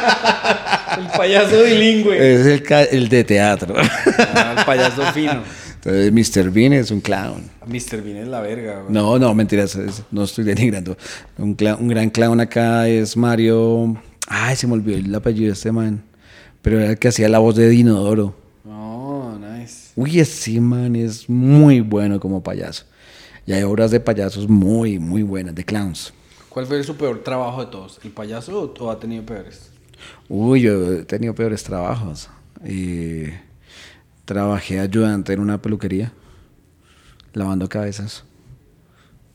El 0.98 1.06
payaso 1.16 1.62
bilingüe. 1.62 2.16
Es 2.16 2.62
el, 2.92 3.08
de 3.08 3.22
teatro. 3.24 3.74
Ah, 3.78 4.54
el 4.58 4.64
payaso 4.64 5.02
fino. 5.14 5.42
Entonces, 5.74 6.12
Mr. 6.12 6.50
Bean 6.50 6.72
es 6.72 6.90
un 6.90 7.00
clown. 7.00 7.42
Mr. 7.66 8.02
Bean 8.02 8.16
es 8.16 8.28
la 8.28 8.40
verga, 8.40 8.80
güey. 8.80 8.92
No, 8.92 9.16
no, 9.18 9.32
mentiras, 9.34 9.76
es- 9.76 10.02
no 10.10 10.24
estoy 10.24 10.44
denigrando. 10.44 10.96
Un, 11.38 11.56
un 11.78 11.88
gran 11.88 12.10
clown 12.10 12.40
acá 12.40 12.88
es 12.88 13.16
Mario. 13.16 13.96
Ay, 14.26 14.56
se 14.56 14.66
me 14.66 14.72
olvidó 14.74 14.98
el 14.98 15.14
apellido 15.14 15.46
de 15.48 15.52
este 15.52 15.70
man. 15.70 16.02
Pero 16.62 16.80
era 16.80 16.90
el 16.90 16.98
que 16.98 17.08
hacía 17.08 17.28
la 17.28 17.38
voz 17.38 17.54
de 17.54 17.68
Dinodoro. 17.68 18.34
No, 18.64 19.38
nice. 19.38 19.92
Uy, 19.94 20.18
ese 20.18 20.60
man 20.60 20.96
es 20.96 21.28
muy 21.28 21.80
bueno 21.80 22.18
como 22.18 22.42
payaso. 22.42 22.84
Y 23.48 23.54
hay 23.54 23.62
obras 23.62 23.90
de 23.90 23.98
payasos 23.98 24.46
muy, 24.46 24.98
muy 24.98 25.22
buenas, 25.22 25.54
de 25.54 25.64
clowns. 25.64 26.12
¿Cuál 26.50 26.66
fue 26.66 26.84
su 26.84 26.94
peor 26.98 27.24
trabajo 27.24 27.64
de 27.64 27.70
todos? 27.70 27.98
¿El 28.04 28.10
payaso 28.10 28.74
o, 28.78 28.90
ha 28.90 29.00
tenido 29.00 29.24
peores? 29.24 29.70
Uy, 30.28 30.60
yo 30.60 30.92
he 30.92 31.04
tenido 31.04 31.34
peores 31.34 31.64
trabajos. 31.64 32.28
Y 32.62 33.28
trabajé 34.26 34.80
ayudante 34.80 35.32
en 35.32 35.40
una 35.40 35.62
peluquería, 35.62 36.12
lavando 37.32 37.66
cabezas. 37.70 38.22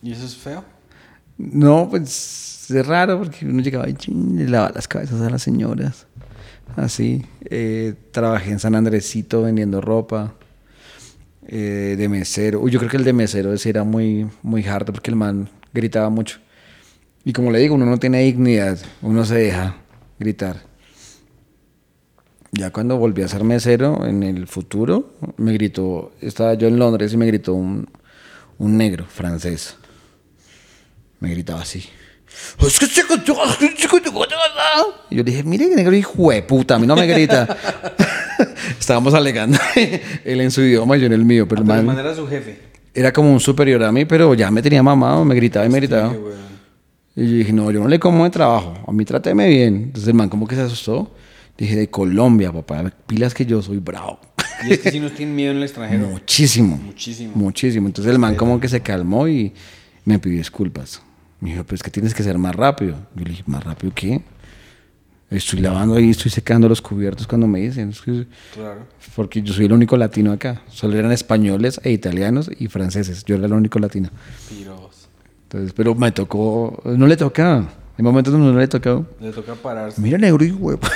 ¿Y 0.03 0.11
eso 0.11 0.27
es 0.27 0.35
feo? 0.35 0.63
No, 1.35 1.87
pues 1.89 2.69
es 2.69 2.85
raro 2.85 3.17
porque 3.17 3.47
uno 3.47 3.63
llegaba 3.63 3.89
y 3.89 3.95
chin, 3.95 4.37
le 4.37 4.47
lavaba 4.47 4.73
las 4.75 4.87
cabezas 4.87 5.21
a 5.21 5.29
las 5.31 5.41
señoras. 5.41 6.05
Así. 6.75 7.25
Eh, 7.45 7.95
trabajé 8.11 8.51
en 8.51 8.59
San 8.59 8.75
Andresito 8.75 9.41
vendiendo 9.41 9.81
ropa. 9.81 10.35
Eh, 11.47 11.95
de 11.97 12.09
mesero. 12.09 12.61
Uy, 12.61 12.71
yo 12.71 12.79
creo 12.79 12.91
que 12.91 12.97
el 12.97 13.03
de 13.03 13.13
mesero 13.13 13.53
ese 13.53 13.69
era 13.69 13.83
muy, 13.83 14.27
muy 14.41 14.65
hard 14.65 14.85
porque 14.85 15.11
el 15.11 15.15
man 15.15 15.49
gritaba 15.73 16.09
mucho. 16.09 16.39
Y 17.25 17.33
como 17.33 17.51
le 17.51 17.59
digo, 17.59 17.75
uno 17.75 17.85
no 17.85 17.97
tiene 17.97 18.21
dignidad, 18.21 18.77
uno 19.01 19.25
se 19.25 19.35
deja 19.35 19.77
gritar. 20.19 20.61
Ya 22.51 22.71
cuando 22.71 22.97
volví 22.97 23.23
a 23.23 23.27
ser 23.27 23.43
mesero 23.43 24.05
en 24.05 24.21
el 24.21 24.47
futuro, 24.47 25.13
me 25.37 25.53
gritó, 25.53 26.13
estaba 26.21 26.53
yo 26.53 26.67
en 26.67 26.77
Londres 26.77 27.13
y 27.13 27.17
me 27.17 27.25
gritó 27.25 27.53
un, 27.53 27.89
un 28.59 28.77
negro 28.77 29.05
francés. 29.05 29.75
Me 31.19 31.29
gritaba 31.29 31.61
así. 31.61 31.83
Y 35.09 35.15
yo 35.15 35.23
dije, 35.23 35.43
mire, 35.43 35.67
negro 35.67 35.95
hijo 35.95 36.31
de 36.31 36.41
puta, 36.43 36.75
a 36.75 36.79
mí 36.79 36.87
no 36.87 36.95
me 36.95 37.07
grita. 37.07 37.57
Estábamos 38.79 39.13
alegando 39.13 39.57
él 40.25 40.41
en 40.41 40.51
su 40.51 40.61
idioma 40.61 40.97
y 40.97 41.01
yo 41.01 41.05
en 41.07 41.13
el 41.13 41.25
mío, 41.25 41.47
pero 41.47 41.63
Pero 41.63 41.79
el 41.79 41.85
man 41.85 41.97
era 41.99 42.15
su 42.15 42.27
jefe. 42.27 42.59
era 42.93 43.11
como 43.11 43.31
un 43.31 43.39
superior 43.39 43.83
a 43.83 43.91
mí, 43.91 44.05
pero 44.05 44.33
ya 44.33 44.51
me 44.51 44.61
tenía 44.61 44.83
mamado, 44.83 45.25
me 45.25 45.35
gritaba 45.35 45.65
y 45.65 45.69
me 45.69 45.77
gritaba. 45.79 46.13
Y 47.15 47.27
yo 47.29 47.35
dije, 47.37 47.53
no, 47.53 47.69
yo 47.71 47.79
no 47.79 47.87
le 47.87 47.99
como 47.99 48.23
de 48.23 48.29
trabajo, 48.31 48.73
a 48.87 48.91
mí 48.91 49.05
tráteme 49.05 49.47
bien. 49.47 49.75
Entonces 49.75 50.07
el 50.07 50.15
man 50.15 50.29
como 50.29 50.47
que 50.47 50.55
se 50.55 50.61
asustó. 50.61 51.13
Dije, 51.55 51.75
de 51.75 51.87
Colombia, 51.87 52.51
papá, 52.51 52.91
pilas 53.05 53.33
que 53.35 53.45
yo 53.45 53.61
soy 53.61 53.77
bravo. 53.77 54.19
Y 54.67 54.73
es 54.73 54.79
que 54.79 54.89
si 54.89 54.99
nos 55.01 55.13
tienen 55.13 55.35
miedo 55.35 55.51
en 55.51 55.57
el 55.57 55.63
extranjero. 55.63 56.07
Muchísimo. 56.07 56.77
Muchísimo. 56.77 57.31
Muchísimo. 57.35 57.85
Entonces 57.87 58.11
el 58.11 58.17
man 58.17 58.33
como 58.35 58.59
que 58.59 58.67
se 58.67 58.81
calmó 58.81 59.27
y 59.27 59.53
me 60.05 60.17
pidió 60.17 60.39
disculpas. 60.39 61.01
Me 61.39 61.51
dijo, 61.51 61.63
pero 61.63 61.75
es 61.75 61.83
que 61.83 61.91
tienes 61.91 62.15
que 62.15 62.23
ser 62.23 62.39
más 62.39 62.55
rápido. 62.55 62.95
Yo 63.15 63.23
le 63.23 63.29
dije, 63.31 63.43
¿más 63.45 63.63
rápido 63.63 63.91
qué? 63.93 64.21
Estoy 65.29 65.61
lavando 65.61 65.95
ahí, 65.95 66.11
estoy 66.11 66.29
secando 66.29 66.69
los 66.69 66.79
cubiertos 66.81 67.25
cuando 67.25 67.47
me 67.47 67.59
dicen. 67.59 67.91
Claro. 68.53 68.81
porque 69.15 69.41
yo 69.41 69.51
soy 69.53 69.65
el 69.65 69.73
único 69.73 69.97
latino 69.97 70.31
acá. 70.31 70.61
Solo 70.69 70.97
eran 70.97 71.11
españoles 71.11 71.79
e 71.83 71.91
italianos 71.91 72.51
y 72.59 72.67
franceses. 72.67 73.23
Yo 73.25 73.35
era 73.35 73.47
el 73.47 73.53
único 73.53 73.79
latino. 73.79 74.09
Piros. 74.49 75.07
Entonces, 75.43 75.73
pero 75.73 75.95
me 75.95 76.11
tocó, 76.11 76.79
no 76.85 77.07
le 77.07 77.17
tocaba. 77.17 77.67
En 77.97 78.05
momentos 78.05 78.31
donde 78.33 78.51
no 78.53 78.59
le 78.59 78.67
tocaba. 78.67 79.03
Le 79.21 79.31
toca 79.31 79.53
pararse. 79.55 79.99
Mira, 80.01 80.17
negro 80.17 80.43
y 80.45 80.51
huevo. 80.51 80.81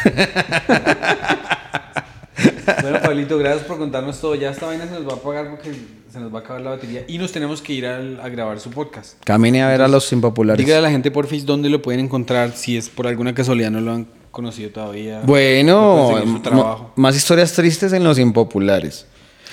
Bueno, 2.82 3.02
Pablito, 3.02 3.38
gracias 3.38 3.64
por 3.66 3.78
contarnos 3.78 4.20
todo. 4.22 4.36
Ya 4.36 4.52
esta 4.52 4.68
vaina 4.68 4.86
se 4.86 4.92
nos 4.94 5.08
va 5.08 5.14
a 5.14 5.16
apagar 5.16 5.50
porque 5.50 5.72
se 6.12 6.20
nos 6.20 6.34
va 6.34 6.40
a 6.40 6.42
acabar 6.42 6.62
la 6.62 6.70
batería. 6.72 7.04
Y 7.08 7.18
nos 7.18 7.32
tenemos 7.32 7.62
que 7.62 7.74
ir 7.74 7.86
al- 7.86 8.20
a 8.22 8.30
grabar 8.30 8.60
su 8.60 8.70
podcast. 8.70 9.16
Camine 9.24 9.64
a 9.64 9.70
ver 9.70 9.82
a 9.82 9.88
los 9.88 10.12
impopulares. 10.14 10.64
Dígale 10.64 10.80
a 10.80 10.82
la 10.84 10.92
gente, 10.92 11.10
por 11.10 11.28
dónde 11.46 11.70
lo 11.70 11.82
pueden 11.82 12.02
encontrar. 12.02 12.52
Si 12.52 12.78
es 12.78 12.90
por 12.90 13.08
alguna 13.08 13.34
casualidad 13.34 13.72
no 13.72 13.82
lo 13.82 13.94
han 13.94 14.08
conocido 14.38 14.70
todavía. 14.70 15.22
Bueno, 15.26 16.92
más 16.96 17.16
historias 17.16 17.52
tristes 17.54 17.92
en 17.92 18.04
los 18.04 18.18
impopulares. 18.20 19.06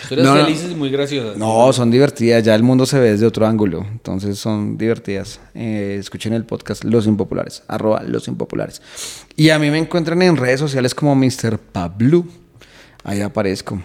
Historias 0.02 0.26
No, 0.26 0.34
no. 0.36 0.44
felices 0.44 0.70
y 0.70 0.74
muy 0.74 0.90
graciosas. 0.90 1.36
No, 1.38 1.72
son 1.72 1.90
divertidas. 1.90 2.44
Ya 2.44 2.54
el 2.54 2.62
mundo 2.62 2.84
se 2.84 2.98
ve 2.98 3.12
desde 3.12 3.24
otro 3.26 3.46
ángulo. 3.46 3.86
Entonces 3.90 4.38
son 4.38 4.76
divertidas. 4.76 5.40
Eh, 5.54 5.96
escuchen 5.98 6.34
el 6.34 6.44
podcast 6.44 6.84
Los 6.84 7.06
Impopulares. 7.06 7.62
Arroba 7.68 8.02
Los 8.02 8.28
Impopulares. 8.28 8.82
Y 9.36 9.48
a 9.50 9.58
mí 9.58 9.70
me 9.70 9.78
encuentran 9.78 10.20
en 10.20 10.36
redes 10.36 10.60
sociales 10.60 10.94
como 10.94 11.14
Mr. 11.16 11.58
Pablo. 11.58 12.24
Ahí 13.02 13.22
aparezco. 13.22 13.80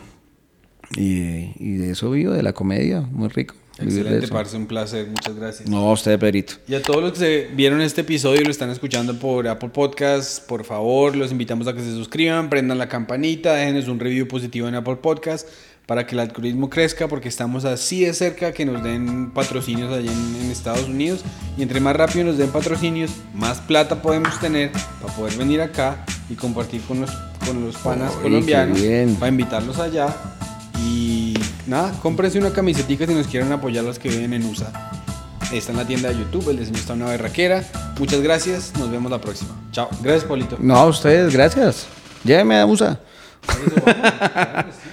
Y, 0.97 1.53
y 1.57 1.77
de 1.77 1.91
eso 1.91 2.11
vivo, 2.11 2.33
de 2.33 2.43
la 2.43 2.51
comedia. 2.53 2.99
Muy 3.01 3.29
rico. 3.29 3.55
Excelente, 3.81 4.27
parce, 4.27 4.55
un 4.55 4.65
placer. 4.65 5.07
Muchas 5.07 5.35
gracias. 5.35 5.69
No, 5.69 5.91
usted, 5.91 6.19
Pedrito. 6.19 6.53
Y 6.67 6.75
a 6.75 6.81
todos 6.81 7.01
los 7.01 7.13
que 7.13 7.19
se 7.19 7.47
vieron 7.53 7.81
este 7.81 8.01
episodio 8.01 8.41
y 8.41 8.45
lo 8.45 8.51
están 8.51 8.69
escuchando 8.69 9.17
por 9.17 9.47
Apple 9.47 9.69
Podcasts, 9.69 10.39
por 10.39 10.63
favor, 10.65 11.15
los 11.15 11.31
invitamos 11.31 11.67
a 11.67 11.73
que 11.73 11.81
se 11.81 11.91
suscriban, 11.91 12.49
prendan 12.49 12.77
la 12.77 12.87
campanita, 12.87 13.53
déjenos 13.53 13.87
un 13.87 13.99
review 13.99 14.27
positivo 14.27 14.67
en 14.67 14.75
Apple 14.75 14.97
Podcasts 14.97 15.49
para 15.89 16.05
que 16.05 16.13
el 16.13 16.19
algoritmo 16.19 16.69
crezca, 16.69 17.07
porque 17.07 17.29
estamos 17.29 17.65
así 17.65 18.01
de 18.01 18.13
cerca 18.13 18.51
que 18.51 18.63
nos 18.63 18.83
den 18.83 19.31
patrocinios 19.31 19.91
allá 19.91 20.11
en, 20.11 20.35
en 20.43 20.51
Estados 20.51 20.87
Unidos. 20.87 21.21
Y 21.57 21.63
entre 21.63 21.79
más 21.79 21.95
rápido 21.95 22.25
nos 22.25 22.37
den 22.37 22.51
patrocinios, 22.51 23.09
más 23.33 23.59
plata 23.59 23.99
podemos 23.99 24.39
tener 24.39 24.71
para 25.01 25.11
poder 25.15 25.35
venir 25.35 25.61
acá 25.61 26.05
y 26.29 26.35
compartir 26.35 26.81
con 26.81 27.01
los, 27.01 27.09
con 27.43 27.65
los 27.65 27.75
panas 27.77 28.13
Uy, 28.17 28.21
colombianos, 28.21 28.79
para 29.17 29.29
invitarlos 29.29 29.79
allá. 29.79 30.15
Nada, 31.69 31.93
cómprense 32.01 32.39
una 32.39 32.51
camisetica 32.51 33.05
si 33.05 33.13
nos 33.13 33.27
quieren 33.27 33.51
apoyar 33.51 33.83
los 33.83 33.99
que 33.99 34.09
viven 34.09 34.33
en 34.33 34.43
USA. 34.43 34.71
Está 35.53 35.71
en 35.71 35.77
la 35.77 35.85
tienda 35.85 36.09
de 36.09 36.17
YouTube, 36.17 36.49
el 36.49 36.57
diseño 36.57 36.79
está 36.79 36.93
en 36.93 37.03
una 37.03 37.11
berraquera. 37.11 37.63
Muchas 37.99 38.21
gracias, 38.21 38.73
nos 38.79 38.89
vemos 38.89 39.11
la 39.11 39.21
próxima. 39.21 39.51
Chao. 39.71 39.87
Gracias, 40.01 40.25
Polito. 40.25 40.57
No, 40.59 40.75
a 40.75 40.87
ustedes, 40.87 41.31
gracias. 41.31 41.85
Lléveme 42.23 42.57
a 42.59 42.65
USA. 42.65 42.99